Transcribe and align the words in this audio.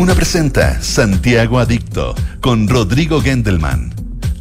Duna 0.00 0.14
presenta 0.14 0.80
Santiago 0.80 1.58
Adicto 1.58 2.14
con 2.40 2.66
Rodrigo 2.66 3.20
Gendelman. 3.20 3.92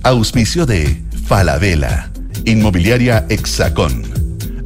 Auspicio 0.03 0.65
de 0.65 1.03
Falabella, 1.27 2.09
Inmobiliaria 2.45 3.25
Hexacón, 3.27 4.03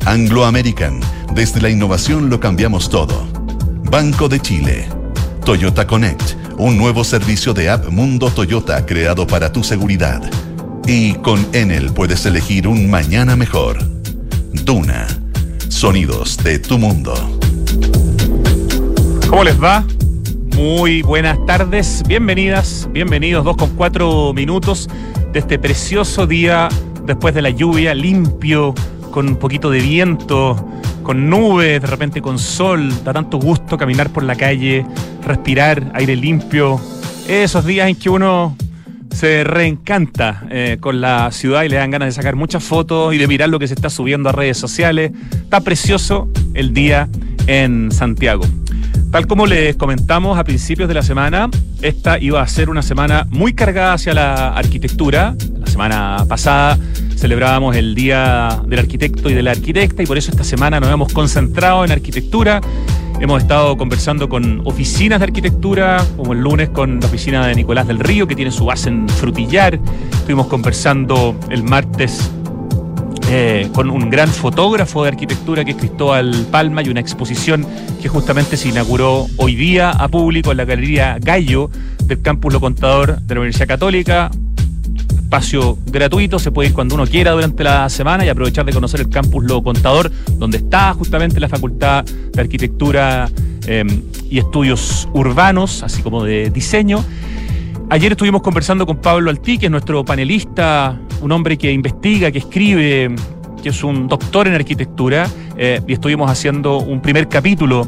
Anglo 0.05 0.45
American, 0.45 0.99
desde 1.33 1.61
la 1.61 1.71
innovación 1.71 2.29
lo 2.29 2.39
cambiamos 2.39 2.91
todo. 2.91 3.25
Banco 3.89 4.29
de 4.29 4.39
Chile, 4.39 4.87
Toyota 5.43 5.87
Connect, 5.87 6.35
un 6.59 6.77
nuevo 6.77 7.03
servicio 7.03 7.55
de 7.55 7.71
app 7.71 7.89
Mundo 7.89 8.29
Toyota 8.29 8.85
creado 8.85 9.25
para 9.25 9.51
tu 9.51 9.63
seguridad. 9.63 10.21
Y 10.85 11.15
con 11.15 11.43
Enel 11.53 11.91
puedes 11.91 12.23
elegir 12.27 12.67
un 12.67 12.87
mañana 12.87 13.35
mejor. 13.35 13.79
Duna, 14.63 15.07
sonidos 15.69 16.37
de 16.43 16.59
tu 16.59 16.77
mundo. 16.77 17.15
¿Cómo 19.27 19.43
les 19.43 19.59
va? 19.59 19.83
Muy 20.55 21.01
buenas 21.01 21.43
tardes, 21.47 22.03
bienvenidas, 22.07 22.87
bienvenidos, 22.91 23.43
dos 23.43 23.57
con 23.57 23.71
cuatro 23.71 24.33
minutos 24.33 24.87
de 25.31 25.39
este 25.39 25.57
precioso 25.57 26.27
día 26.27 26.69
después 27.05 27.33
de 27.33 27.41
la 27.41 27.49
lluvia, 27.49 27.95
limpio, 27.95 28.75
con 29.09 29.27
un 29.27 29.37
poquito 29.37 29.71
de 29.71 29.79
viento, 29.79 30.69
con 31.01 31.27
nubes, 31.27 31.81
de 31.81 31.87
repente 31.87 32.21
con 32.21 32.37
sol, 32.37 32.93
da 33.03 33.13
tanto 33.13 33.39
gusto 33.39 33.79
caminar 33.79 34.11
por 34.11 34.23
la 34.23 34.35
calle, 34.35 34.85
respirar 35.25 35.91
aire 35.95 36.15
limpio, 36.15 36.79
esos 37.27 37.65
días 37.65 37.89
en 37.89 37.95
que 37.95 38.11
uno 38.11 38.55
se 39.11 39.43
reencanta 39.43 40.45
eh, 40.51 40.77
con 40.79 41.01
la 41.01 41.31
ciudad 41.31 41.63
y 41.63 41.69
le 41.69 41.77
dan 41.77 41.89
ganas 41.89 42.09
de 42.09 42.11
sacar 42.11 42.35
muchas 42.35 42.63
fotos 42.63 43.13
y 43.13 43.17
de 43.17 43.27
mirar 43.27 43.49
lo 43.49 43.57
que 43.57 43.67
se 43.67 43.73
está 43.73 43.89
subiendo 43.89 44.29
a 44.29 44.31
redes 44.31 44.57
sociales. 44.57 45.11
Está 45.31 45.61
precioso 45.61 46.29
el 46.53 46.73
día 46.73 47.09
en 47.47 47.91
Santiago. 47.91 48.45
Tal 49.13 49.27
como 49.27 49.45
les 49.45 49.75
comentamos 49.75 50.39
a 50.39 50.43
principios 50.43 50.87
de 50.87 50.95
la 50.95 51.03
semana, 51.03 51.47
esta 51.83 52.17
iba 52.17 52.41
a 52.41 52.47
ser 52.47 52.71
una 52.71 52.81
semana 52.81 53.27
muy 53.29 53.53
cargada 53.53 53.93
hacia 53.93 54.15
la 54.15 54.55
arquitectura. 54.55 55.35
La 55.59 55.67
semana 55.67 56.25
pasada 56.27 56.79
celebrábamos 57.15 57.75
el 57.75 57.93
Día 57.93 58.59
del 58.65 58.79
Arquitecto 58.79 59.29
y 59.29 59.35
de 59.35 59.43
la 59.43 59.51
Arquitecta 59.51 60.01
y 60.01 60.07
por 60.07 60.17
eso 60.17 60.31
esta 60.31 60.43
semana 60.43 60.79
nos 60.79 60.89
hemos 60.91 61.13
concentrado 61.13 61.85
en 61.85 61.91
arquitectura. 61.91 62.59
Hemos 63.19 63.43
estado 63.43 63.77
conversando 63.77 64.27
con 64.27 64.61
oficinas 64.65 65.19
de 65.19 65.25
arquitectura, 65.25 66.03
como 66.17 66.33
el 66.33 66.39
lunes 66.39 66.69
con 66.69 66.99
la 66.99 67.05
oficina 67.05 67.45
de 67.45 67.53
Nicolás 67.53 67.87
del 67.87 67.99
Río, 67.99 68.25
que 68.25 68.33
tiene 68.33 68.49
su 68.49 68.65
base 68.65 68.89
en 68.89 69.07
Frutillar. 69.07 69.79
Estuvimos 70.11 70.47
conversando 70.47 71.35
el 71.51 71.61
martes 71.61 72.31
eh, 73.35 73.67
con 73.73 73.89
un 73.89 74.11
gran 74.11 74.29
fotógrafo 74.29 75.01
de 75.01 75.09
arquitectura 75.09 75.65
que 75.65 75.71
es 75.71 75.77
Cristóbal 75.77 76.45
Palma 76.51 76.83
y 76.83 76.89
una 76.89 76.99
exposición 76.99 77.65
que 77.99 78.07
justamente 78.07 78.57
se 78.57 78.69
inauguró 78.69 79.25
hoy 79.37 79.55
día 79.55 79.89
a 79.89 80.07
público 80.07 80.51
en 80.51 80.57
la 80.57 80.65
Galería 80.65 81.17
Gallo 81.19 81.71
del 82.03 82.21
Campus 82.21 82.53
Lo 82.53 82.59
Contador 82.59 83.19
de 83.21 83.33
la 83.33 83.41
Universidad 83.41 83.67
Católica. 83.67 84.29
Espacio 85.15 85.79
gratuito, 85.87 86.37
se 86.37 86.51
puede 86.51 86.69
ir 86.69 86.75
cuando 86.75 86.93
uno 86.93 87.07
quiera 87.07 87.31
durante 87.31 87.63
la 87.63 87.89
semana 87.89 88.23
y 88.23 88.29
aprovechar 88.29 88.65
de 88.65 88.71
conocer 88.71 88.99
el 88.99 89.09
Campus 89.09 89.43
Lo 89.45 89.63
Contador, 89.63 90.11
donde 90.37 90.57
está 90.57 90.93
justamente 90.93 91.39
la 91.39 91.49
Facultad 91.49 92.05
de 92.05 92.39
Arquitectura 92.39 93.31
eh, 93.65 93.83
y 94.29 94.37
Estudios 94.37 95.09
Urbanos, 95.11 95.81
así 95.81 96.03
como 96.03 96.23
de 96.23 96.51
diseño. 96.51 97.03
Ayer 97.93 98.13
estuvimos 98.13 98.41
conversando 98.41 98.87
con 98.87 98.97
Pablo 98.97 99.29
Altí, 99.29 99.59
que 99.59 99.67
es 99.67 99.71
nuestro 99.71 100.03
panelista, 100.03 100.99
un 101.21 101.31
hombre 101.31 101.59
que 101.59 101.71
investiga, 101.71 102.31
que 102.31 102.39
escribe, 102.39 103.13
que 103.61 103.69
es 103.69 103.83
un 103.83 104.07
doctor 104.07 104.47
en 104.47 104.55
arquitectura, 104.55 105.29
eh, 105.57 105.79
y 105.87 105.93
estuvimos 105.93 106.31
haciendo 106.31 106.79
un 106.79 107.03
primer 107.03 107.29
capítulo 107.29 107.87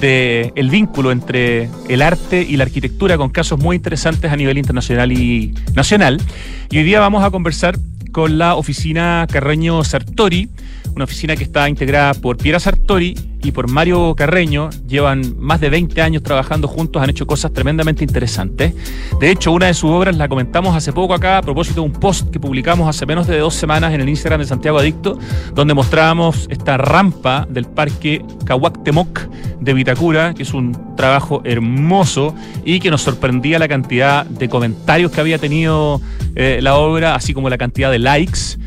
de 0.00 0.52
el 0.54 0.70
vínculo 0.70 1.10
entre 1.10 1.68
el 1.88 2.00
arte 2.00 2.46
y 2.48 2.58
la 2.58 2.62
arquitectura 2.62 3.16
con 3.16 3.30
casos 3.30 3.58
muy 3.58 3.74
interesantes 3.74 4.30
a 4.30 4.36
nivel 4.36 4.56
internacional 4.56 5.10
y 5.10 5.52
nacional. 5.74 6.22
Y 6.70 6.78
hoy 6.78 6.84
día 6.84 7.00
vamos 7.00 7.24
a 7.24 7.30
conversar 7.32 7.76
con 8.12 8.38
la 8.38 8.54
oficina 8.54 9.26
Carreño 9.30 9.82
Sartori, 9.84 10.48
una 10.94 11.04
oficina 11.04 11.36
que 11.36 11.44
está 11.44 11.68
integrada 11.68 12.14
por 12.14 12.36
Piera 12.36 12.58
Sartori 12.58 13.14
y 13.42 13.52
por 13.52 13.70
Mario 13.70 14.14
Carreño. 14.14 14.70
Llevan 14.86 15.34
más 15.38 15.60
de 15.60 15.70
20 15.70 16.02
años 16.02 16.22
trabajando 16.22 16.68
juntos, 16.68 17.02
han 17.02 17.10
hecho 17.10 17.26
cosas 17.26 17.52
tremendamente 17.52 18.04
interesantes. 18.04 18.74
De 19.18 19.30
hecho, 19.30 19.52
una 19.52 19.66
de 19.66 19.74
sus 19.74 19.90
obras 19.90 20.16
la 20.16 20.28
comentamos 20.28 20.76
hace 20.76 20.92
poco 20.92 21.14
acá 21.14 21.38
a 21.38 21.42
propósito 21.42 21.80
de 21.80 21.86
un 21.86 21.92
post 21.92 22.30
que 22.30 22.40
publicamos 22.40 22.88
hace 22.88 23.06
menos 23.06 23.26
de 23.26 23.38
dos 23.38 23.54
semanas 23.54 23.92
en 23.94 24.00
el 24.00 24.08
Instagram 24.08 24.40
de 24.40 24.46
Santiago 24.46 24.78
Adicto, 24.78 25.18
donde 25.54 25.74
mostrábamos 25.74 26.46
esta 26.50 26.76
rampa 26.76 27.46
del 27.48 27.66
parque 27.66 28.24
Cahuactemoc 28.44 29.28
de 29.60 29.74
Vitacura, 29.74 30.34
que 30.34 30.42
es 30.42 30.54
un 30.54 30.96
trabajo 30.96 31.42
hermoso 31.44 32.34
y 32.64 32.80
que 32.80 32.90
nos 32.90 33.02
sorprendía 33.02 33.58
la 33.58 33.68
cantidad 33.68 34.26
de 34.26 34.48
comentarios 34.48 35.12
que 35.12 35.20
había 35.20 35.38
tenido 35.38 36.00
eh, 36.34 36.60
la 36.62 36.76
obra, 36.76 37.14
así 37.14 37.34
como 37.34 37.48
la 37.50 37.58
cantidad 37.58 37.90
de 37.90 37.98
likes. 38.02 38.58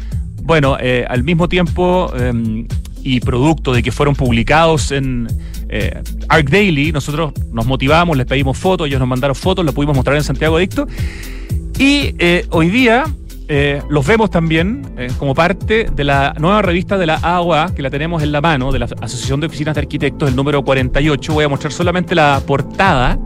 Bueno, 0.44 0.78
eh, 0.80 1.06
al 1.08 1.24
mismo 1.24 1.48
tiempo 1.48 2.12
eh, 2.16 2.66
y 3.02 3.20
producto 3.20 3.74
de 3.74 3.84
que 3.84 3.92
fueron 3.92 4.16
publicados 4.16 4.92
en 4.92 5.28
eh, 5.70 6.02
Arc 6.30 6.50
Daily, 6.50 6.92
nosotros 6.92 7.34
nos 7.52 7.66
motivamos, 7.66 8.16
les 8.18 8.26
pedimos 8.26 8.58
fotos, 8.58 8.88
ellos 8.88 9.00
nos 9.00 9.10
mandaron 9.10 9.36
fotos, 9.36 9.66
lo 9.66 9.74
pudimos 9.74 9.96
mostrar 9.96 10.16
en 10.16 10.24
Santiago 10.24 10.58
Adicto. 10.58 10.88
Y 11.78 12.16
eh, 12.20 12.46
hoy 12.52 12.70
día 12.70 13.06
eh, 13.48 13.82
los 13.90 14.06
vemos 14.08 14.30
también 14.30 14.94
eh, 14.98 15.10
como 15.18 15.36
parte 15.36 15.88
de 15.94 16.04
la 16.04 16.34
nueva 16.40 16.62
revista 16.62 16.98
de 16.98 17.06
la 17.06 17.16
AOA, 17.16 17.74
que 17.76 17.82
la 17.82 17.90
tenemos 17.90 18.24
en 18.24 18.32
la 18.32 18.42
mano, 18.42 18.72
de 18.72 18.80
la 18.80 18.86
Asociación 18.86 19.40
de 19.42 19.48
Oficinas 19.48 19.76
de 19.76 19.82
Arquitectos, 19.82 20.30
el 20.30 20.36
número 20.36 20.64
48. 20.64 21.34
Voy 21.34 21.46
a 21.46 21.50
mostrar 21.50 21.74
solamente 21.74 22.16
la 22.16 22.42
portada. 22.46 23.20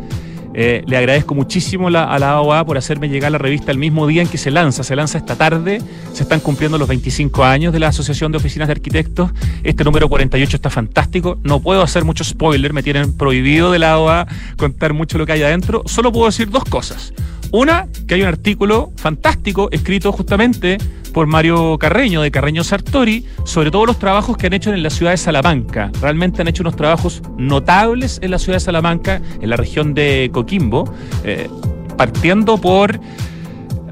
Eh, 0.60 0.84
le 0.88 0.98
agradezco 0.98 1.36
muchísimo 1.36 1.88
a 1.88 1.92
la 1.92 2.32
AOA 2.32 2.66
por 2.66 2.80
hacerme 2.80 3.10
llegar 3.10 3.32
la 3.32 3.38
revista 3.38 3.72
el 3.72 3.78
mismo 3.78 4.08
día 4.08 4.24
en 4.24 4.28
que 4.28 4.40
se 4.40 4.50
lanza. 4.50 4.84
Se 4.84 4.96
lanza 4.96 5.20
esta 5.20 5.36
tarde. 5.36 5.84
Se 6.14 6.24
están 6.24 6.40
cumpliendo 6.40 6.80
los 6.80 6.88
25 6.88 7.44
años 7.44 7.72
de 7.72 7.80
la 7.80 7.90
Asociación 7.90 8.32
de 8.32 8.40
Oficinas 8.40 8.68
de 8.68 8.72
Arquitectos. 8.72 9.30
Este 9.64 9.84
número 9.84 10.10
48 10.10 10.56
está 10.56 10.72
fantástico. 10.72 11.38
No 11.44 11.60
puedo 11.60 11.84
hacer 11.84 12.06
mucho 12.06 12.24
spoiler. 12.24 12.74
Me 12.74 12.82
tienen 12.82 13.16
prohibido 13.16 13.72
de 13.72 13.78
la 13.78 13.92
AOA 13.92 14.28
contar 14.58 14.94
mucho 14.94 15.20
lo 15.20 15.28
que 15.28 15.34
hay 15.34 15.44
adentro. 15.44 15.84
Solo 15.86 16.12
puedo 16.12 16.26
decir 16.26 16.50
dos 16.50 16.64
cosas. 16.64 17.14
Una, 17.52 17.88
que 18.08 18.16
hay 18.16 18.22
un 18.22 18.28
artículo 18.28 18.92
fantástico 18.96 19.70
escrito 19.72 20.12
justamente 20.12 20.78
por 21.14 21.28
Mario 21.28 21.78
Carreño, 21.80 22.22
de 22.22 22.30
Carreño 22.30 22.64
Sartori, 22.64 23.26
sobre 23.44 23.72
todos 23.72 23.88
los 23.88 23.98
trabajos 23.98 24.38
que 24.38 24.48
han 24.48 24.54
hecho 24.54 24.74
en 24.74 24.84
la 24.84 24.90
ciudad 24.90 25.12
de 25.12 25.18
Salamanca. 25.18 25.90
Realmente 26.02 26.42
han 26.42 26.48
hecho 26.48 26.64
unos 26.64 26.76
trabajos 26.76 27.22
notables 27.38 28.20
en 28.22 28.32
la 28.32 28.40
ciudad 28.40 28.58
de 28.58 28.60
Salamanca, 28.60 29.22
en 29.42 29.50
la 29.50 29.56
región 29.56 29.94
de 29.94 30.30
Coquimbo, 30.32 30.94
eh, 31.24 31.50
partiendo 31.98 32.58
por... 32.58 33.00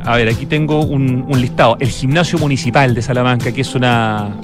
A 0.04 0.18
ver, 0.18 0.30
aquí 0.30 0.46
tengo 0.46 0.84
un, 0.84 1.26
un 1.28 1.42
listado. 1.42 1.78
El 1.80 1.90
gimnasio 1.90 2.38
municipal 2.38 2.94
de 2.94 3.02
Salamanca, 3.02 3.52
que 3.52 3.62
es 3.62 3.74
una 3.74 4.38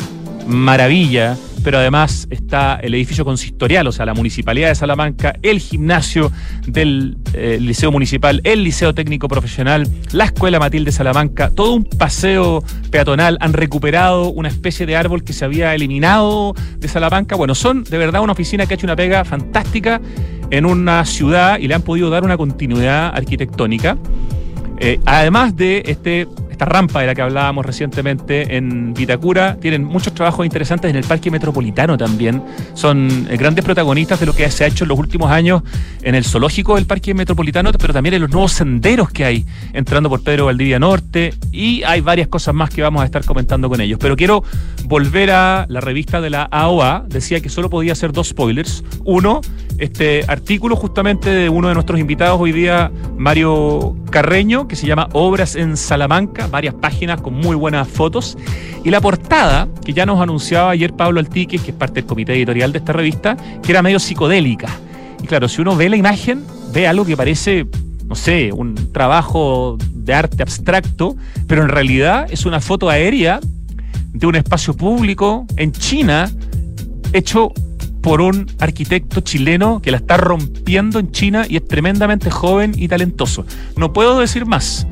maravilla, 0.51 1.37
pero 1.63 1.77
además 1.77 2.27
está 2.29 2.79
el 2.81 2.93
edificio 2.93 3.25
consistorial, 3.25 3.87
o 3.87 3.91
sea, 3.91 4.05
la 4.05 4.13
municipalidad 4.13 4.69
de 4.69 4.75
Salamanca, 4.75 5.35
el 5.41 5.59
gimnasio 5.59 6.31
del 6.65 7.17
eh, 7.33 7.57
Liceo 7.59 7.91
Municipal, 7.91 8.41
el 8.43 8.63
Liceo 8.63 8.93
Técnico 8.93 9.27
Profesional, 9.27 9.87
la 10.11 10.25
Escuela 10.25 10.59
Matilde 10.59 10.91
Salamanca, 10.91 11.51
todo 11.51 11.73
un 11.73 11.85
paseo 11.85 12.63
peatonal. 12.89 13.37
Han 13.41 13.53
recuperado 13.53 14.29
una 14.29 14.49
especie 14.49 14.85
de 14.85 14.95
árbol 14.95 15.23
que 15.23 15.33
se 15.33 15.45
había 15.45 15.73
eliminado 15.75 16.53
de 16.77 16.87
Salamanca. 16.87 17.35
Bueno, 17.35 17.55
son 17.55 17.83
de 17.83 17.97
verdad 17.97 18.21
una 18.21 18.33
oficina 18.33 18.65
que 18.65 18.73
ha 18.73 18.75
hecho 18.75 18.87
una 18.87 18.95
pega 18.95 19.23
fantástica 19.25 20.01
en 20.49 20.65
una 20.65 21.05
ciudad 21.05 21.59
y 21.59 21.67
le 21.67 21.75
han 21.75 21.81
podido 21.81 22.09
dar 22.09 22.23
una 22.23 22.37
continuidad 22.37 23.15
arquitectónica. 23.15 23.97
Eh, 24.79 24.99
además 25.05 25.55
de 25.55 25.83
este, 25.85 26.27
esta 26.61 26.69
rampa 26.69 27.01
de 27.01 27.07
la 27.07 27.15
que 27.15 27.23
hablábamos 27.23 27.65
recientemente 27.65 28.55
en 28.55 28.93
Vitacura, 28.93 29.57
tienen 29.59 29.83
muchos 29.83 30.13
trabajos 30.13 30.45
interesantes 30.45 30.91
en 30.91 30.95
el 30.95 31.03
Parque 31.03 31.31
Metropolitano 31.31 31.97
también. 31.97 32.43
Son 32.75 33.27
eh, 33.31 33.35
grandes 33.35 33.65
protagonistas 33.65 34.19
de 34.19 34.27
lo 34.27 34.35
que 34.35 34.47
se 34.51 34.63
ha 34.63 34.67
hecho 34.67 34.83
en 34.83 34.89
los 34.89 34.99
últimos 34.99 35.31
años 35.31 35.63
en 36.03 36.13
el 36.13 36.23
zoológico 36.23 36.75
del 36.75 36.85
Parque 36.85 37.15
Metropolitano, 37.15 37.71
pero 37.71 37.93
también 37.93 38.13
en 38.13 38.21
los 38.21 38.29
nuevos 38.29 38.51
senderos 38.51 39.09
que 39.09 39.25
hay, 39.25 39.43
entrando 39.73 40.07
por 40.07 40.23
Pedro 40.23 40.45
Valdivia 40.45 40.77
Norte, 40.77 41.33
y 41.51 41.81
hay 41.81 42.01
varias 42.01 42.27
cosas 42.27 42.53
más 42.53 42.69
que 42.69 42.83
vamos 42.83 43.01
a 43.01 43.05
estar 43.05 43.25
comentando 43.25 43.67
con 43.67 43.81
ellos. 43.81 43.97
Pero 43.99 44.15
quiero 44.15 44.43
volver 44.85 45.31
a 45.31 45.65
la 45.67 45.81
revista 45.81 46.21
de 46.21 46.29
la 46.29 46.43
AOA, 46.43 47.05
decía 47.07 47.39
que 47.39 47.49
solo 47.49 47.71
podía 47.71 47.93
hacer 47.93 48.11
dos 48.11 48.27
spoilers. 48.27 48.83
Uno, 49.03 49.41
este 49.79 50.25
artículo 50.27 50.75
justamente 50.75 51.31
de 51.31 51.49
uno 51.49 51.69
de 51.69 51.73
nuestros 51.73 51.99
invitados 51.99 52.39
hoy 52.39 52.51
día, 52.51 52.91
Mario 53.17 53.95
Carreño, 54.11 54.67
que 54.67 54.75
se 54.75 54.85
llama 54.85 55.09
Obras 55.13 55.55
en 55.55 55.75
Salamanca, 55.75 56.49
varias 56.51 56.73
páginas 56.75 57.21
con 57.21 57.33
muy 57.33 57.55
buenas 57.55 57.87
fotos. 57.87 58.37
Y 58.83 58.89
la 58.89 59.01
portada, 59.01 59.67
que 59.83 59.93
ya 59.93 60.05
nos 60.05 60.21
anunciaba 60.21 60.71
ayer 60.71 60.93
Pablo 60.93 61.19
Altiques, 61.19 61.61
que 61.61 61.71
es 61.71 61.77
parte 61.77 61.95
del 61.95 62.05
comité 62.05 62.33
editorial 62.33 62.71
de 62.71 62.79
esta 62.79 62.93
revista, 62.93 63.37
que 63.63 63.71
era 63.71 63.81
medio 63.81 63.99
psicodélica. 63.99 64.67
Y 65.23 65.27
claro, 65.27 65.47
si 65.47 65.61
uno 65.61 65.75
ve 65.75 65.89
la 65.89 65.95
imagen, 65.95 66.43
ve 66.73 66.87
algo 66.87 67.05
que 67.05 67.15
parece, 67.15 67.65
no 68.05 68.15
sé, 68.15 68.51
un 68.51 68.91
trabajo 68.91 69.77
de 69.93 70.13
arte 70.13 70.43
abstracto, 70.43 71.15
pero 71.47 71.63
en 71.63 71.69
realidad 71.69 72.27
es 72.29 72.45
una 72.45 72.59
foto 72.59 72.89
aérea 72.89 73.39
de 74.13 74.27
un 74.27 74.35
espacio 74.35 74.75
público 74.75 75.45
en 75.57 75.71
China 75.71 76.29
hecho 77.13 77.53
por 78.01 78.21
un 78.21 78.47
arquitecto 78.59 79.21
chileno 79.21 79.81
que 79.81 79.91
la 79.91 79.97
está 79.97 80.17
rompiendo 80.17 80.99
en 80.99 81.11
China 81.11 81.45
y 81.47 81.57
es 81.57 81.67
tremendamente 81.67 82.31
joven 82.31 82.73
y 82.75 82.87
talentoso. 82.87 83.45
No 83.77 83.93
puedo 83.93 84.19
decir 84.19 84.45
más, 84.45 84.87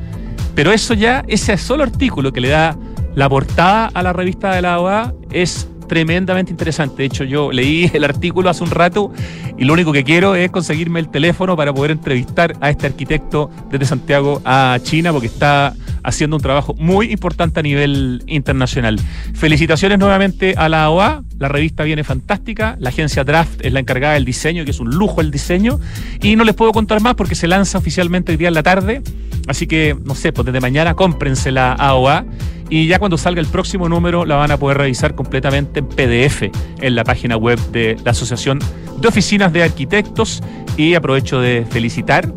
pero 0.54 0.72
eso 0.72 0.94
ya, 0.94 1.24
ese 1.28 1.56
solo 1.56 1.82
artículo 1.82 2.32
que 2.32 2.40
le 2.40 2.48
da 2.48 2.76
la 3.14 3.28
portada 3.28 3.90
a 3.92 4.02
la 4.02 4.12
revista 4.12 4.54
de 4.54 4.62
la 4.62 4.80
OA 4.80 5.12
es 5.30 5.68
tremendamente 5.88 6.52
interesante. 6.52 6.98
De 6.98 7.04
hecho, 7.06 7.24
yo 7.24 7.50
leí 7.50 7.90
el 7.94 8.04
artículo 8.04 8.48
hace 8.48 8.62
un 8.62 8.70
rato 8.70 9.12
y 9.58 9.64
lo 9.64 9.72
único 9.72 9.92
que 9.92 10.04
quiero 10.04 10.36
es 10.36 10.50
conseguirme 10.50 11.00
el 11.00 11.08
teléfono 11.08 11.56
para 11.56 11.74
poder 11.74 11.90
entrevistar 11.90 12.54
a 12.60 12.70
este 12.70 12.86
arquitecto 12.86 13.50
desde 13.70 13.86
Santiago 13.86 14.40
a 14.44 14.78
China, 14.82 15.12
porque 15.12 15.26
está 15.26 15.74
haciendo 16.02 16.36
un 16.36 16.42
trabajo 16.42 16.74
muy 16.74 17.12
importante 17.12 17.60
a 17.60 17.62
nivel 17.62 18.22
internacional. 18.26 18.98
Felicitaciones 19.34 19.98
nuevamente 19.98 20.54
a 20.56 20.68
la 20.68 20.90
OA, 20.90 21.22
la 21.38 21.48
revista 21.48 21.84
viene 21.84 22.04
fantástica, 22.04 22.76
la 22.78 22.90
agencia 22.90 23.24
Draft 23.24 23.64
es 23.64 23.72
la 23.72 23.80
encargada 23.80 24.14
del 24.14 24.24
diseño, 24.24 24.64
que 24.64 24.70
es 24.70 24.80
un 24.80 24.90
lujo 24.90 25.20
el 25.20 25.30
diseño, 25.30 25.80
y 26.22 26.36
no 26.36 26.44
les 26.44 26.54
puedo 26.54 26.72
contar 26.72 27.00
más 27.00 27.14
porque 27.14 27.34
se 27.34 27.48
lanza 27.48 27.78
oficialmente 27.78 28.32
el 28.32 28.38
día 28.38 28.48
en 28.48 28.54
la 28.54 28.62
tarde, 28.62 29.02
así 29.46 29.66
que, 29.66 29.96
no 30.04 30.14
sé, 30.14 30.32
pues 30.32 30.46
desde 30.46 30.60
mañana 30.60 30.94
cómprense 30.94 31.50
la 31.50 31.72
AOA 31.72 32.24
y 32.70 32.86
ya 32.86 33.00
cuando 33.00 33.18
salga 33.18 33.40
el 33.40 33.48
próximo 33.48 33.88
número 33.88 34.24
la 34.24 34.36
van 34.36 34.52
a 34.52 34.56
poder 34.56 34.78
revisar 34.78 35.16
completamente 35.16 35.80
en 35.80 35.88
PDF 35.88 36.44
en 36.80 36.94
la 36.94 37.02
página 37.02 37.36
web 37.36 37.58
de 37.72 37.96
la 38.04 38.12
Asociación 38.12 38.60
de 39.00 39.08
Oficinas 39.08 39.52
de 39.52 39.64
Arquitectos. 39.64 40.40
Y 40.76 40.94
aprovecho 40.94 41.40
de 41.40 41.66
felicitar 41.68 42.32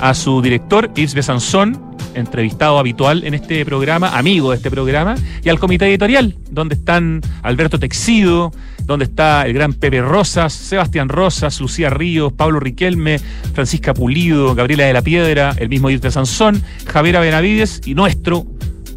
a 0.00 0.12
su 0.12 0.42
director, 0.42 0.92
Yves 0.92 1.14
Besanzón, 1.14 1.87
entrevistado 2.18 2.78
habitual 2.78 3.24
en 3.24 3.34
este 3.34 3.64
programa, 3.64 4.18
amigo 4.18 4.50
de 4.50 4.56
este 4.56 4.70
programa, 4.70 5.14
y 5.42 5.48
al 5.48 5.58
comité 5.58 5.86
editorial, 5.86 6.36
donde 6.50 6.74
están 6.74 7.20
Alberto 7.42 7.78
Texido, 7.78 8.52
donde 8.84 9.04
está 9.04 9.46
el 9.46 9.52
gran 9.52 9.74
Pepe 9.74 10.00
Rosas, 10.00 10.52
Sebastián 10.52 11.08
Rosas, 11.08 11.60
Lucía 11.60 11.90
Ríos, 11.90 12.32
Pablo 12.32 12.60
Riquelme, 12.60 13.18
Francisca 13.52 13.94
Pulido, 13.94 14.54
Gabriela 14.54 14.84
de 14.84 14.92
la 14.92 15.02
Piedra, 15.02 15.54
el 15.58 15.68
mismo 15.68 15.90
Yves 15.90 16.00
Besanzón, 16.00 16.62
Javiera 16.86 17.20
Benavides 17.20 17.82
y 17.84 17.94
nuestro 17.94 18.46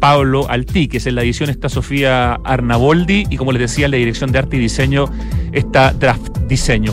Pablo 0.00 0.48
Altí, 0.48 0.88
que 0.88 0.96
es 0.96 1.06
en 1.06 1.14
la 1.14 1.22
edición 1.22 1.48
está 1.48 1.68
Sofía 1.68 2.34
Arnaboldi 2.42 3.26
y 3.30 3.36
como 3.36 3.52
les 3.52 3.60
decía, 3.60 3.84
en 3.84 3.92
la 3.92 3.98
dirección 3.98 4.32
de 4.32 4.40
arte 4.40 4.56
y 4.56 4.60
diseño 4.60 5.04
está 5.52 5.92
Draft 5.92 6.38
Diseño. 6.48 6.92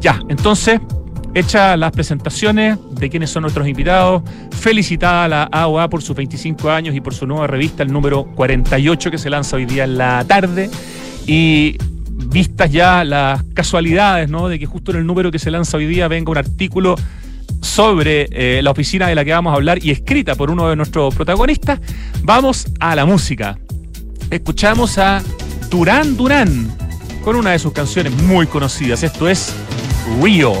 Ya, 0.00 0.18
entonces, 0.28 0.80
hechas 1.34 1.78
las 1.78 1.92
presentaciones 1.92 2.78
de 2.92 3.08
quiénes 3.08 3.30
son 3.30 3.42
nuestros 3.42 3.66
invitados, 3.68 4.22
felicitada 4.50 5.24
a 5.24 5.28
la 5.28 5.42
AOA 5.44 5.88
por 5.88 6.02
sus 6.02 6.16
25 6.16 6.70
años 6.70 6.94
y 6.94 7.00
por 7.00 7.14
su 7.14 7.26
nueva 7.26 7.46
revista, 7.46 7.82
el 7.82 7.92
número 7.92 8.24
48 8.24 9.10
que 9.10 9.18
se 9.18 9.30
lanza 9.30 9.56
hoy 9.56 9.66
día 9.66 9.84
en 9.84 9.98
la 9.98 10.24
tarde 10.24 10.70
y 11.26 11.76
vistas 12.26 12.70
ya 12.70 13.04
las 13.04 13.42
casualidades, 13.54 14.28
¿no? 14.28 14.48
De 14.48 14.58
que 14.58 14.66
justo 14.66 14.90
en 14.90 14.98
el 14.98 15.06
número 15.06 15.30
que 15.30 15.38
se 15.38 15.50
lanza 15.50 15.76
hoy 15.76 15.86
día 15.86 16.08
venga 16.08 16.30
un 16.30 16.38
artículo 16.38 16.96
sobre 17.62 18.28
eh, 18.30 18.62
la 18.62 18.70
oficina 18.70 19.08
de 19.08 19.14
la 19.14 19.24
que 19.24 19.32
vamos 19.32 19.52
a 19.52 19.56
hablar 19.56 19.84
y 19.84 19.90
escrita 19.90 20.34
por 20.34 20.50
uno 20.50 20.68
de 20.68 20.76
nuestros 20.76 21.14
protagonistas, 21.14 21.80
vamos 22.22 22.66
a 22.78 22.94
la 22.94 23.04
música. 23.04 23.58
Escuchamos 24.30 24.98
a 24.98 25.22
Durán 25.70 26.16
Durán 26.16 26.76
con 27.22 27.36
una 27.36 27.50
de 27.50 27.58
sus 27.58 27.72
canciones 27.72 28.12
muy 28.22 28.46
conocidas. 28.46 29.02
Esto 29.02 29.28
es 29.28 29.54
Rio. 30.22 30.54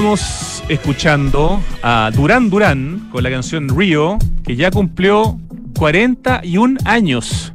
Estábamos 0.00 0.62
escuchando 0.70 1.62
a 1.82 2.10
Durán 2.14 2.48
Durán 2.48 3.10
con 3.12 3.22
la 3.22 3.28
canción 3.28 3.68
Río, 3.68 4.16
que 4.42 4.56
ya 4.56 4.70
cumplió 4.70 5.38
41 5.78 6.78
años. 6.86 7.52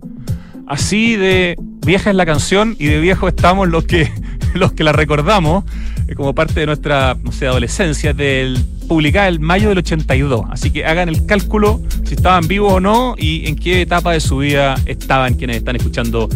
Así 0.67 1.15
de 1.15 1.55
vieja 1.83 2.11
es 2.11 2.15
la 2.15 2.27
canción 2.27 2.75
y 2.77 2.85
de 2.85 2.99
viejo 2.99 3.27
estamos 3.27 3.67
los 3.67 3.85
que, 3.85 4.11
los 4.53 4.73
que 4.73 4.83
la 4.83 4.91
recordamos 4.91 5.63
eh, 6.07 6.13
como 6.13 6.35
parte 6.35 6.59
de 6.59 6.67
nuestra, 6.67 7.17
no 7.23 7.31
sé, 7.31 7.47
adolescencia, 7.47 8.13
del 8.13 8.63
publicada 8.87 9.27
el 9.27 9.39
mayo 9.39 9.69
del 9.69 9.79
82. 9.79 10.45
Así 10.51 10.69
que 10.69 10.85
hagan 10.85 11.09
el 11.09 11.25
cálculo 11.25 11.81
si 12.03 12.13
estaban 12.13 12.47
vivos 12.47 12.73
o 12.73 12.79
no 12.79 13.15
y 13.17 13.47
en 13.47 13.55
qué 13.55 13.81
etapa 13.81 14.11
de 14.11 14.19
su 14.19 14.37
vida 14.37 14.75
estaban 14.85 15.33
quienes 15.33 15.57
están 15.57 15.77
escuchando 15.77 16.29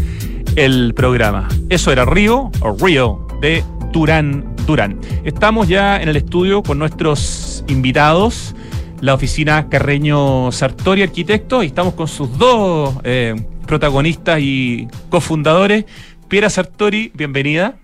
el 0.55 0.95
programa. 0.95 1.47
Eso 1.69 1.91
era 1.91 2.03
Río 2.03 2.49
o 2.61 2.75
Río 2.83 3.27
de 3.41 3.63
Durán 3.93 4.55
Durán. 4.69 4.99
Estamos 5.23 5.67
ya 5.67 5.99
en 5.99 6.09
el 6.09 6.15
estudio 6.15 6.61
con 6.61 6.77
nuestros 6.77 7.63
invitados, 7.67 8.55
la 9.01 9.15
oficina 9.15 9.67
Carreño 9.67 10.51
Sartori 10.51 11.01
Arquitecto, 11.01 11.63
y 11.63 11.67
estamos 11.67 11.95
con 11.95 12.07
sus 12.07 12.37
dos 12.37 12.95
eh, 13.03 13.33
protagonistas 13.65 14.39
y 14.41 14.87
cofundadores. 15.09 15.85
Piera 16.27 16.51
Sartori, 16.51 17.11
bienvenida. 17.15 17.77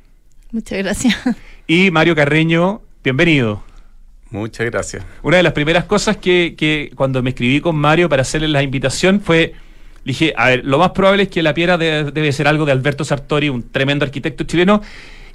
Muchas 0.52 0.78
gracias. 0.78 1.16
Y 1.66 1.90
Mario 1.90 2.16
Carreño, 2.16 2.84
bienvenido. 3.04 3.64
Muchas 4.30 4.68
gracias. 4.68 5.04
Una 5.24 5.38
de 5.38 5.44
las 5.44 5.54
primeras 5.54 5.86
cosas 5.86 6.18
que, 6.18 6.54
que 6.56 6.92
cuando 6.94 7.24
me 7.24 7.32
escribí 7.32 7.62
con 7.62 7.76
Mario 7.76 8.10
para 8.10 8.22
hacerle 8.22 8.48
la 8.48 8.62
invitación 8.62 9.22
fue 9.22 9.56
dije, 10.06 10.34
a 10.38 10.50
ver, 10.50 10.64
lo 10.64 10.78
más 10.78 10.92
probable 10.92 11.24
es 11.24 11.30
que 11.30 11.42
la 11.42 11.54
piedra 11.56 11.78
debe, 11.80 12.32
ser 12.32 12.48
algo 12.48 12.64
de 12.66 12.72
Alberto 12.72 13.04
Sartori, 13.04 13.50
un 13.50 13.72
tremendo 13.72 14.06
arquitecto 14.06 14.44
chileno, 14.44 14.82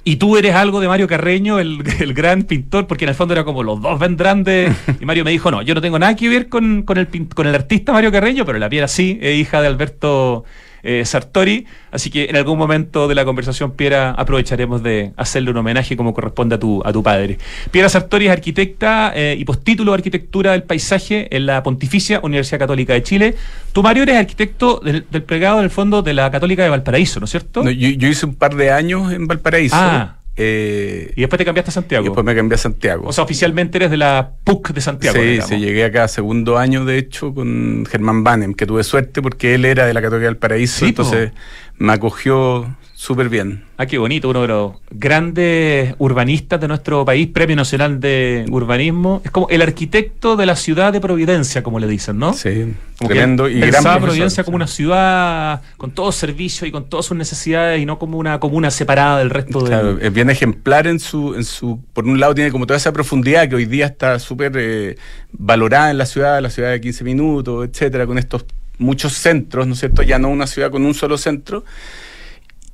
y 0.03 0.15
tú 0.15 0.37
eres 0.37 0.55
algo 0.55 0.79
de 0.79 0.87
Mario 0.87 1.07
Carreño, 1.07 1.59
el, 1.59 1.83
el, 1.99 2.13
gran 2.13 2.43
pintor, 2.43 2.87
porque 2.87 3.05
en 3.05 3.09
el 3.09 3.15
fondo 3.15 3.33
era 3.33 3.43
como 3.43 3.63
los 3.63 3.81
dos 3.81 3.99
vendrán 3.99 4.43
de... 4.43 4.71
Y 4.99 5.05
Mario 5.05 5.23
me 5.23 5.31
dijo, 5.31 5.51
no, 5.51 5.61
yo 5.61 5.75
no 5.75 5.81
tengo 5.81 5.99
nada 5.99 6.15
que 6.15 6.29
ver 6.29 6.49
con, 6.49 6.83
con, 6.83 6.97
el, 6.97 7.07
con 7.33 7.47
el 7.47 7.55
artista 7.55 7.93
Mario 7.93 8.11
Carreño, 8.11 8.45
pero 8.45 8.57
la 8.57 8.69
piedra 8.69 8.87
sí, 8.87 9.19
hija 9.21 9.61
de 9.61 9.67
Alberto 9.67 10.43
eh, 10.83 11.03
Sartori. 11.05 11.65
Así 11.91 12.09
que 12.09 12.25
en 12.25 12.35
algún 12.35 12.57
momento 12.57 13.07
de 13.07 13.15
la 13.15 13.25
conversación, 13.25 13.71
Piera, 13.71 14.11
aprovecharemos 14.11 14.81
de 14.81 15.11
hacerle 15.17 15.51
un 15.51 15.57
homenaje 15.57 15.97
como 15.97 16.13
corresponde 16.13 16.55
a 16.55 16.59
tu, 16.59 16.81
a 16.85 16.93
tu 16.93 17.03
padre. 17.03 17.37
Piera 17.71 17.89
Sartori 17.89 18.27
es 18.27 18.31
arquitecta 18.31 19.11
eh, 19.15 19.35
y 19.37 19.43
postítulo 19.45 19.91
de 19.91 19.97
arquitectura 19.97 20.51
del 20.53 20.63
paisaje 20.63 21.35
en 21.35 21.45
la 21.45 21.63
Pontificia 21.63 22.19
Universidad 22.23 22.59
Católica 22.59 22.93
de 22.93 23.03
Chile. 23.03 23.35
Tu 23.73 23.83
Mario 23.83 24.03
eres 24.03 24.17
arquitecto 24.17 24.81
del, 24.83 25.05
del 25.09 25.23
plegado, 25.23 25.59
en 25.59 25.65
el 25.65 25.71
fondo, 25.71 26.01
de 26.01 26.13
la 26.13 26.31
Católica 26.31 26.63
de 26.63 26.69
Valparaíso, 26.69 27.19
¿no 27.19 27.25
es 27.25 27.31
cierto? 27.31 27.63
No, 27.63 27.71
yo, 27.71 27.89
yo, 27.89 28.07
hice 28.07 28.25
un 28.25 28.35
par 28.35 28.55
de 28.55 28.71
años 28.71 29.11
en 29.11 29.27
Valparaíso. 29.27 29.75
Ah. 29.77 30.15
Eh, 30.43 31.13
y 31.15 31.21
después 31.21 31.37
te 31.37 31.45
cambiaste 31.45 31.69
a 31.69 31.73
Santiago. 31.73 32.03
Y 32.03 32.07
después 32.07 32.25
me 32.25 32.35
cambié 32.35 32.55
a 32.55 32.57
Santiago. 32.57 33.07
O 33.07 33.13
sea, 33.13 33.23
oficialmente 33.23 33.77
eres 33.77 33.91
de 33.91 33.97
la 33.97 34.31
PUC 34.43 34.73
de 34.73 34.81
Santiago. 34.81 35.17
Sí, 35.17 35.39
sí, 35.41 35.59
llegué 35.59 35.85
acá 35.85 36.07
segundo 36.07 36.57
año, 36.57 36.83
de 36.83 36.97
hecho, 36.97 37.33
con 37.33 37.85
Germán 37.85 38.23
Banem, 38.23 38.55
que 38.55 38.65
tuve 38.65 38.83
suerte 38.83 39.21
porque 39.21 39.53
él 39.53 39.65
era 39.65 39.85
de 39.85 39.93
la 39.93 40.01
Católica 40.01 40.25
del 40.25 40.37
Paraíso, 40.37 40.79
sí, 40.79 40.85
entonces 40.89 41.31
po. 41.31 41.37
me 41.77 41.93
acogió 41.93 42.75
súper 43.01 43.29
bien. 43.29 43.63
Ah, 43.77 43.87
qué 43.87 43.97
bonito, 43.97 44.29
uno 44.29 44.43
de 44.43 44.47
los 44.47 44.73
grandes 44.91 45.95
urbanistas 45.97 46.61
de 46.61 46.67
nuestro 46.67 47.03
país, 47.03 47.27
Premio 47.29 47.55
Nacional 47.55 47.99
de 47.99 48.45
Urbanismo. 48.51 49.23
Es 49.25 49.31
como 49.31 49.49
el 49.49 49.63
arquitecto 49.63 50.35
de 50.35 50.45
la 50.45 50.55
ciudad 50.55 50.93
de 50.93 51.01
Providencia, 51.01 51.63
como 51.63 51.79
le 51.79 51.87
dicen, 51.87 52.19
¿no? 52.19 52.33
Sí, 52.33 52.75
como 52.99 53.09
tremendo 53.09 53.49
y 53.49 53.59
gran 53.59 53.71
profesor, 53.71 54.01
Providencia 54.01 54.43
sí. 54.43 54.45
como 54.45 54.55
una 54.57 54.67
ciudad 54.67 55.63
con 55.77 55.89
todos 55.89 56.13
servicios 56.13 56.69
y 56.69 56.71
con 56.71 56.89
todas 56.89 57.07
sus 57.07 57.17
necesidades 57.17 57.81
y 57.81 57.87
no 57.87 57.97
como 57.97 58.19
una 58.19 58.39
comuna 58.39 58.69
separada 58.69 59.17
del 59.17 59.31
resto 59.31 59.61
claro, 59.61 59.95
de... 59.95 60.05
Es 60.05 60.13
bien 60.13 60.29
ejemplar 60.29 60.85
en 60.85 60.99
su, 60.99 61.33
en 61.33 61.43
su... 61.43 61.83
Por 61.93 62.05
un 62.05 62.19
lado 62.19 62.35
tiene 62.35 62.51
como 62.51 62.67
toda 62.67 62.77
esa 62.77 62.93
profundidad 62.93 63.49
que 63.49 63.55
hoy 63.55 63.65
día 63.65 63.87
está 63.87 64.19
súper 64.19 64.51
eh, 64.57 64.95
valorada 65.31 65.89
en 65.89 65.97
la 65.97 66.05
ciudad, 66.05 66.39
la 66.39 66.51
ciudad 66.51 66.69
de 66.69 66.79
15 66.79 67.03
minutos, 67.03 67.67
etcétera, 67.67 68.05
con 68.05 68.19
estos 68.19 68.45
muchos 68.77 69.13
centros, 69.13 69.65
¿no 69.65 69.73
es 69.73 69.79
cierto? 69.79 70.03
Ya 70.03 70.19
no 70.19 70.29
una 70.29 70.45
ciudad 70.45 70.69
con 70.69 70.85
un 70.85 70.93
solo 70.93 71.17
centro. 71.17 71.63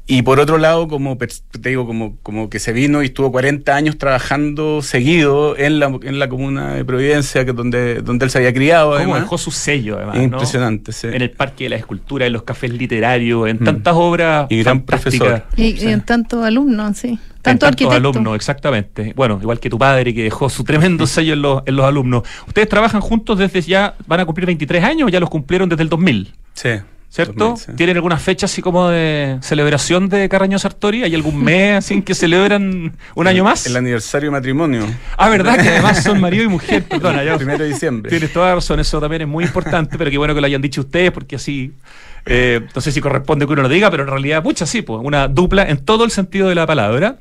Y 0.10 0.22
por 0.22 0.40
otro 0.40 0.58
lado, 0.58 0.88
como 0.88 1.18
te 1.18 1.70
digo, 1.70 1.86
como, 1.86 2.16
como 2.24 2.50
que 2.50 2.60
se 2.60 2.72
vino 2.72 3.04
y 3.04 3.08
estuvo 3.08 3.30
40 3.30 3.76
años 3.76 3.98
trabajando 3.98 4.82
seguido 4.82 5.58
en 5.58 5.80
la, 5.80 5.88
en 6.02 6.18
la 6.18 6.30
comuna 6.30 6.76
de 6.76 6.86
Providencia, 6.86 7.44
que 7.44 7.52
donde, 7.52 7.96
donde 7.96 8.24
él 8.24 8.32
se 8.32 8.38
había 8.38 8.54
criado. 8.54 8.92
¿Cómo 8.92 9.00
además. 9.00 9.22
dejó 9.24 9.38
su 9.38 9.52
sello, 9.52 9.98
además? 9.98 10.18
Impresionante, 10.20 10.92
¿no? 10.92 10.98
sí. 10.98 11.08
En 11.08 11.22
el 11.22 11.32
Parque 11.32 11.66
de 11.66 11.72
la 11.72 11.76
Escultura, 11.76 12.26
en 12.26 12.32
los 12.32 12.44
cafés 12.44 12.72
literarios, 12.72 13.50
en 13.50 13.58
mm. 13.58 13.66
tantas 13.66 13.96
obras. 13.98 14.48
Y 14.50 14.64
gran 14.64 14.84
profesor. 14.84 15.44
Y, 15.58 15.74
sí. 15.74 15.88
y, 15.88 15.90
en 15.90 16.00
tantos 16.00 16.42
alumnos, 16.42 16.98
sí. 16.98 17.20
Tanto 17.42 17.66
en 17.66 17.76
tantos 17.76 17.94
alumnos, 17.94 18.36
exactamente. 18.38 19.12
Bueno, 19.14 19.40
igual 19.42 19.60
que 19.60 19.70
tu 19.70 19.78
padre, 19.78 20.14
que 20.14 20.24
dejó 20.24 20.50
su 20.50 20.64
tremendo 20.64 21.06
sello 21.06 21.34
en 21.34 21.42
los, 21.42 21.64
en 21.66 21.76
los 21.76 21.86
alumnos. 21.86 22.24
¿Ustedes 22.48 22.70
trabajan 22.70 23.02
juntos 23.02 23.38
desde 23.38 23.60
ya, 23.62 23.96
van 24.08 24.22
a 24.22 24.26
cumplir 24.26 24.46
23 24.46 24.82
años 24.86 25.08
o 25.08 25.10
ya 25.10 25.20
los 25.20 25.30
cumplieron 25.30 25.68
desde 25.68 25.84
el 25.84 25.90
2000? 25.90 26.34
Sí. 26.54 26.70
¿Cierto? 27.10 27.34
2000, 27.52 27.66
sí. 27.66 27.72
¿Tienen 27.78 27.96
alguna 27.96 28.18
fecha 28.18 28.46
así 28.46 28.62
como 28.62 28.90
de 28.90 29.38
celebración 29.42 30.10
de 30.10 30.28
Carreño 30.28 30.60
Sartori? 30.60 31.04
¿Hay 31.04 31.16
algún 31.16 31.42
mes 31.42 31.78
así 31.78 31.94
en 31.94 32.04
que 32.04 32.14
celebran 32.14 32.98
un 33.16 33.28
año 33.28 33.44
más? 33.44 33.66
El 33.66 33.78
aniversario 33.78 34.28
de 34.28 34.32
matrimonio. 34.32 34.86
Ah, 35.16 35.30
¿verdad? 35.30 35.56
Que 35.56 35.70
además 35.70 36.04
son 36.04 36.20
marido 36.20 36.44
y 36.44 36.48
mujer, 36.48 36.84
perdona. 36.84 37.24
Ya, 37.24 37.38
Primero 37.38 37.64
de 37.64 37.70
diciembre. 37.70 38.10
Tienes 38.10 38.32
toda 38.34 38.54
razón, 38.56 38.80
eso 38.80 39.00
también 39.00 39.24
es 39.24 39.28
muy 39.28 39.46
importante, 39.46 39.98
pero 39.98 40.12
qué 40.12 40.18
bueno 40.18 40.36
que 40.36 40.42
lo 40.42 40.48
hayan 40.48 40.62
dicho 40.62 40.82
ustedes, 40.82 41.12
porque 41.12 41.38
así, 41.38 41.72
eh, 42.26 42.68
no 42.76 42.82
sé 42.82 42.92
si 42.92 43.00
corresponde 43.00 43.46
que 43.48 43.54
uno 43.54 43.62
lo 43.64 43.70
diga, 43.70 43.90
pero 43.90 44.04
en 44.04 44.10
realidad, 44.10 44.44
mucha 44.44 44.66
sí, 44.66 44.82
pues, 44.82 45.00
una 45.02 45.28
dupla 45.28 45.64
en 45.64 45.78
todo 45.78 46.04
el 46.04 46.12
sentido 46.12 46.50
de 46.50 46.56
la 46.56 46.68
palabra. 46.68 47.18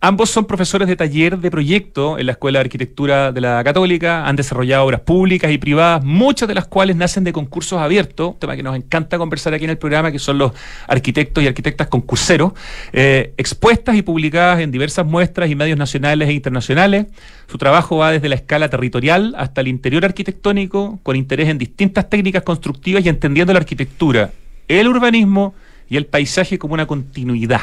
Ambos 0.00 0.30
son 0.30 0.46
profesores 0.46 0.88
de 0.88 0.96
taller 0.96 1.38
de 1.38 1.50
proyecto 1.50 2.18
en 2.18 2.26
la 2.26 2.32
Escuela 2.32 2.58
de 2.58 2.64
Arquitectura 2.64 3.32
de 3.32 3.40
la 3.40 3.62
Católica, 3.64 4.26
han 4.26 4.36
desarrollado 4.36 4.84
obras 4.84 5.00
públicas 5.00 5.50
y 5.50 5.58
privadas, 5.58 6.04
muchas 6.04 6.48
de 6.48 6.54
las 6.54 6.66
cuales 6.66 6.96
nacen 6.96 7.24
de 7.24 7.32
concursos 7.32 7.78
abiertos, 7.78 8.38
tema 8.38 8.56
que 8.56 8.62
nos 8.62 8.76
encanta 8.76 9.18
conversar 9.18 9.54
aquí 9.54 9.64
en 9.64 9.70
el 9.70 9.78
programa, 9.78 10.10
que 10.10 10.18
son 10.18 10.38
los 10.38 10.52
arquitectos 10.86 11.44
y 11.44 11.46
arquitectas 11.46 11.88
concurseros, 11.88 12.52
eh, 12.92 13.34
expuestas 13.36 13.96
y 13.96 14.02
publicadas 14.02 14.60
en 14.60 14.70
diversas 14.70 15.06
muestras 15.06 15.50
y 15.50 15.54
medios 15.54 15.78
nacionales 15.78 16.28
e 16.28 16.32
internacionales. 16.32 17.06
Su 17.46 17.58
trabajo 17.58 17.98
va 17.98 18.12
desde 18.12 18.28
la 18.28 18.36
escala 18.36 18.68
territorial 18.70 19.34
hasta 19.36 19.60
el 19.60 19.68
interior 19.68 20.04
arquitectónico, 20.04 21.00
con 21.02 21.16
interés 21.16 21.48
en 21.48 21.58
distintas 21.58 22.08
técnicas 22.08 22.42
constructivas 22.42 23.04
y 23.04 23.08
entendiendo 23.08 23.52
la 23.52 23.58
arquitectura, 23.58 24.30
el 24.68 24.88
urbanismo 24.88 25.54
y 25.88 25.96
el 25.96 26.06
paisaje 26.06 26.58
como 26.58 26.74
una 26.74 26.86
continuidad 26.86 27.60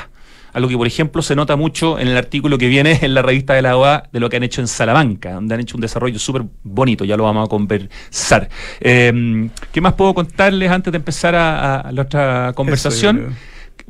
algo 0.57 0.69
que 0.69 0.77
por 0.77 0.87
ejemplo 0.87 1.21
se 1.21 1.35
nota 1.35 1.55
mucho 1.55 1.99
en 1.99 2.07
el 2.07 2.17
artículo 2.17 2.57
que 2.57 2.67
viene 2.67 2.97
en 3.03 3.13
la 3.13 3.21
revista 3.21 3.53
de 3.53 3.61
la 3.61 3.77
OA 3.77 4.09
de 4.11 4.19
lo 4.19 4.27
que 4.27 4.37
han 4.37 4.43
hecho 4.43 4.59
en 4.59 4.67
Salamanca, 4.67 5.33
donde 5.33 5.53
han 5.53 5.61
hecho 5.61 5.77
un 5.77 5.81
desarrollo 5.81 6.17
súper 6.17 6.45
bonito, 6.63 7.05
ya 7.05 7.15
lo 7.15 7.25
vamos 7.25 7.45
a 7.45 7.49
conversar. 7.49 8.49
Eh, 8.79 9.49
¿Qué 9.71 9.81
más 9.81 9.93
puedo 9.93 10.15
contarles 10.15 10.71
antes 10.71 10.91
de 10.91 10.97
empezar 10.97 11.35
a, 11.35 11.81
a 11.81 11.91
la 11.91 12.01
otra 12.01 12.53
conversación? 12.55 13.35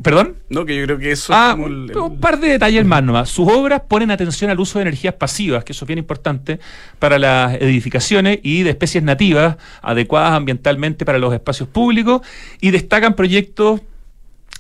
¿Perdón? 0.02 0.36
No, 0.50 0.66
que 0.66 0.78
yo 0.78 0.84
creo 0.84 1.00
que 1.00 1.12
eso 1.12 1.34
ah, 1.34 1.52
es 1.52 1.56
como 1.56 1.68
el, 1.68 1.90
el... 1.90 1.98
un 1.98 2.20
par 2.20 2.38
de 2.38 2.50
detalles 2.50 2.86
más 2.86 3.02
nomás. 3.02 3.30
Sus 3.30 3.48
obras 3.48 3.82
ponen 3.88 4.12
atención 4.12 4.52
al 4.52 4.60
uso 4.60 4.78
de 4.78 4.84
energías 4.84 5.14
pasivas, 5.14 5.64
que 5.64 5.72
eso 5.72 5.86
es 5.86 5.88
bien 5.88 6.00
importante 6.00 6.60
para 7.00 7.18
las 7.18 7.56
edificaciones 7.56 8.40
y 8.44 8.64
de 8.64 8.72
especies 8.72 9.04
nativas 9.04 9.56
adecuadas 9.82 10.34
ambientalmente 10.34 11.06
para 11.06 11.18
los 11.18 11.34
espacios 11.34 11.70
públicos 11.70 12.22
y 12.60 12.72
destacan 12.72 13.16
proyectos 13.16 13.82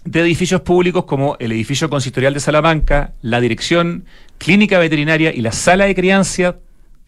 de 0.07 0.21
edificios 0.21 0.61
públicos 0.61 1.03
como 1.03 1.35
el 1.39 1.51
edificio 1.51 1.89
consistorial 1.89 2.33
de 2.33 2.39
Salamanca, 2.39 3.13
la 3.21 3.41
dirección 3.41 4.05
clínica 4.37 4.79
veterinaria 4.79 5.33
y 5.33 5.41
la 5.41 5.51
sala 5.51 5.85
de 5.85 5.95
crianza, 5.95 6.55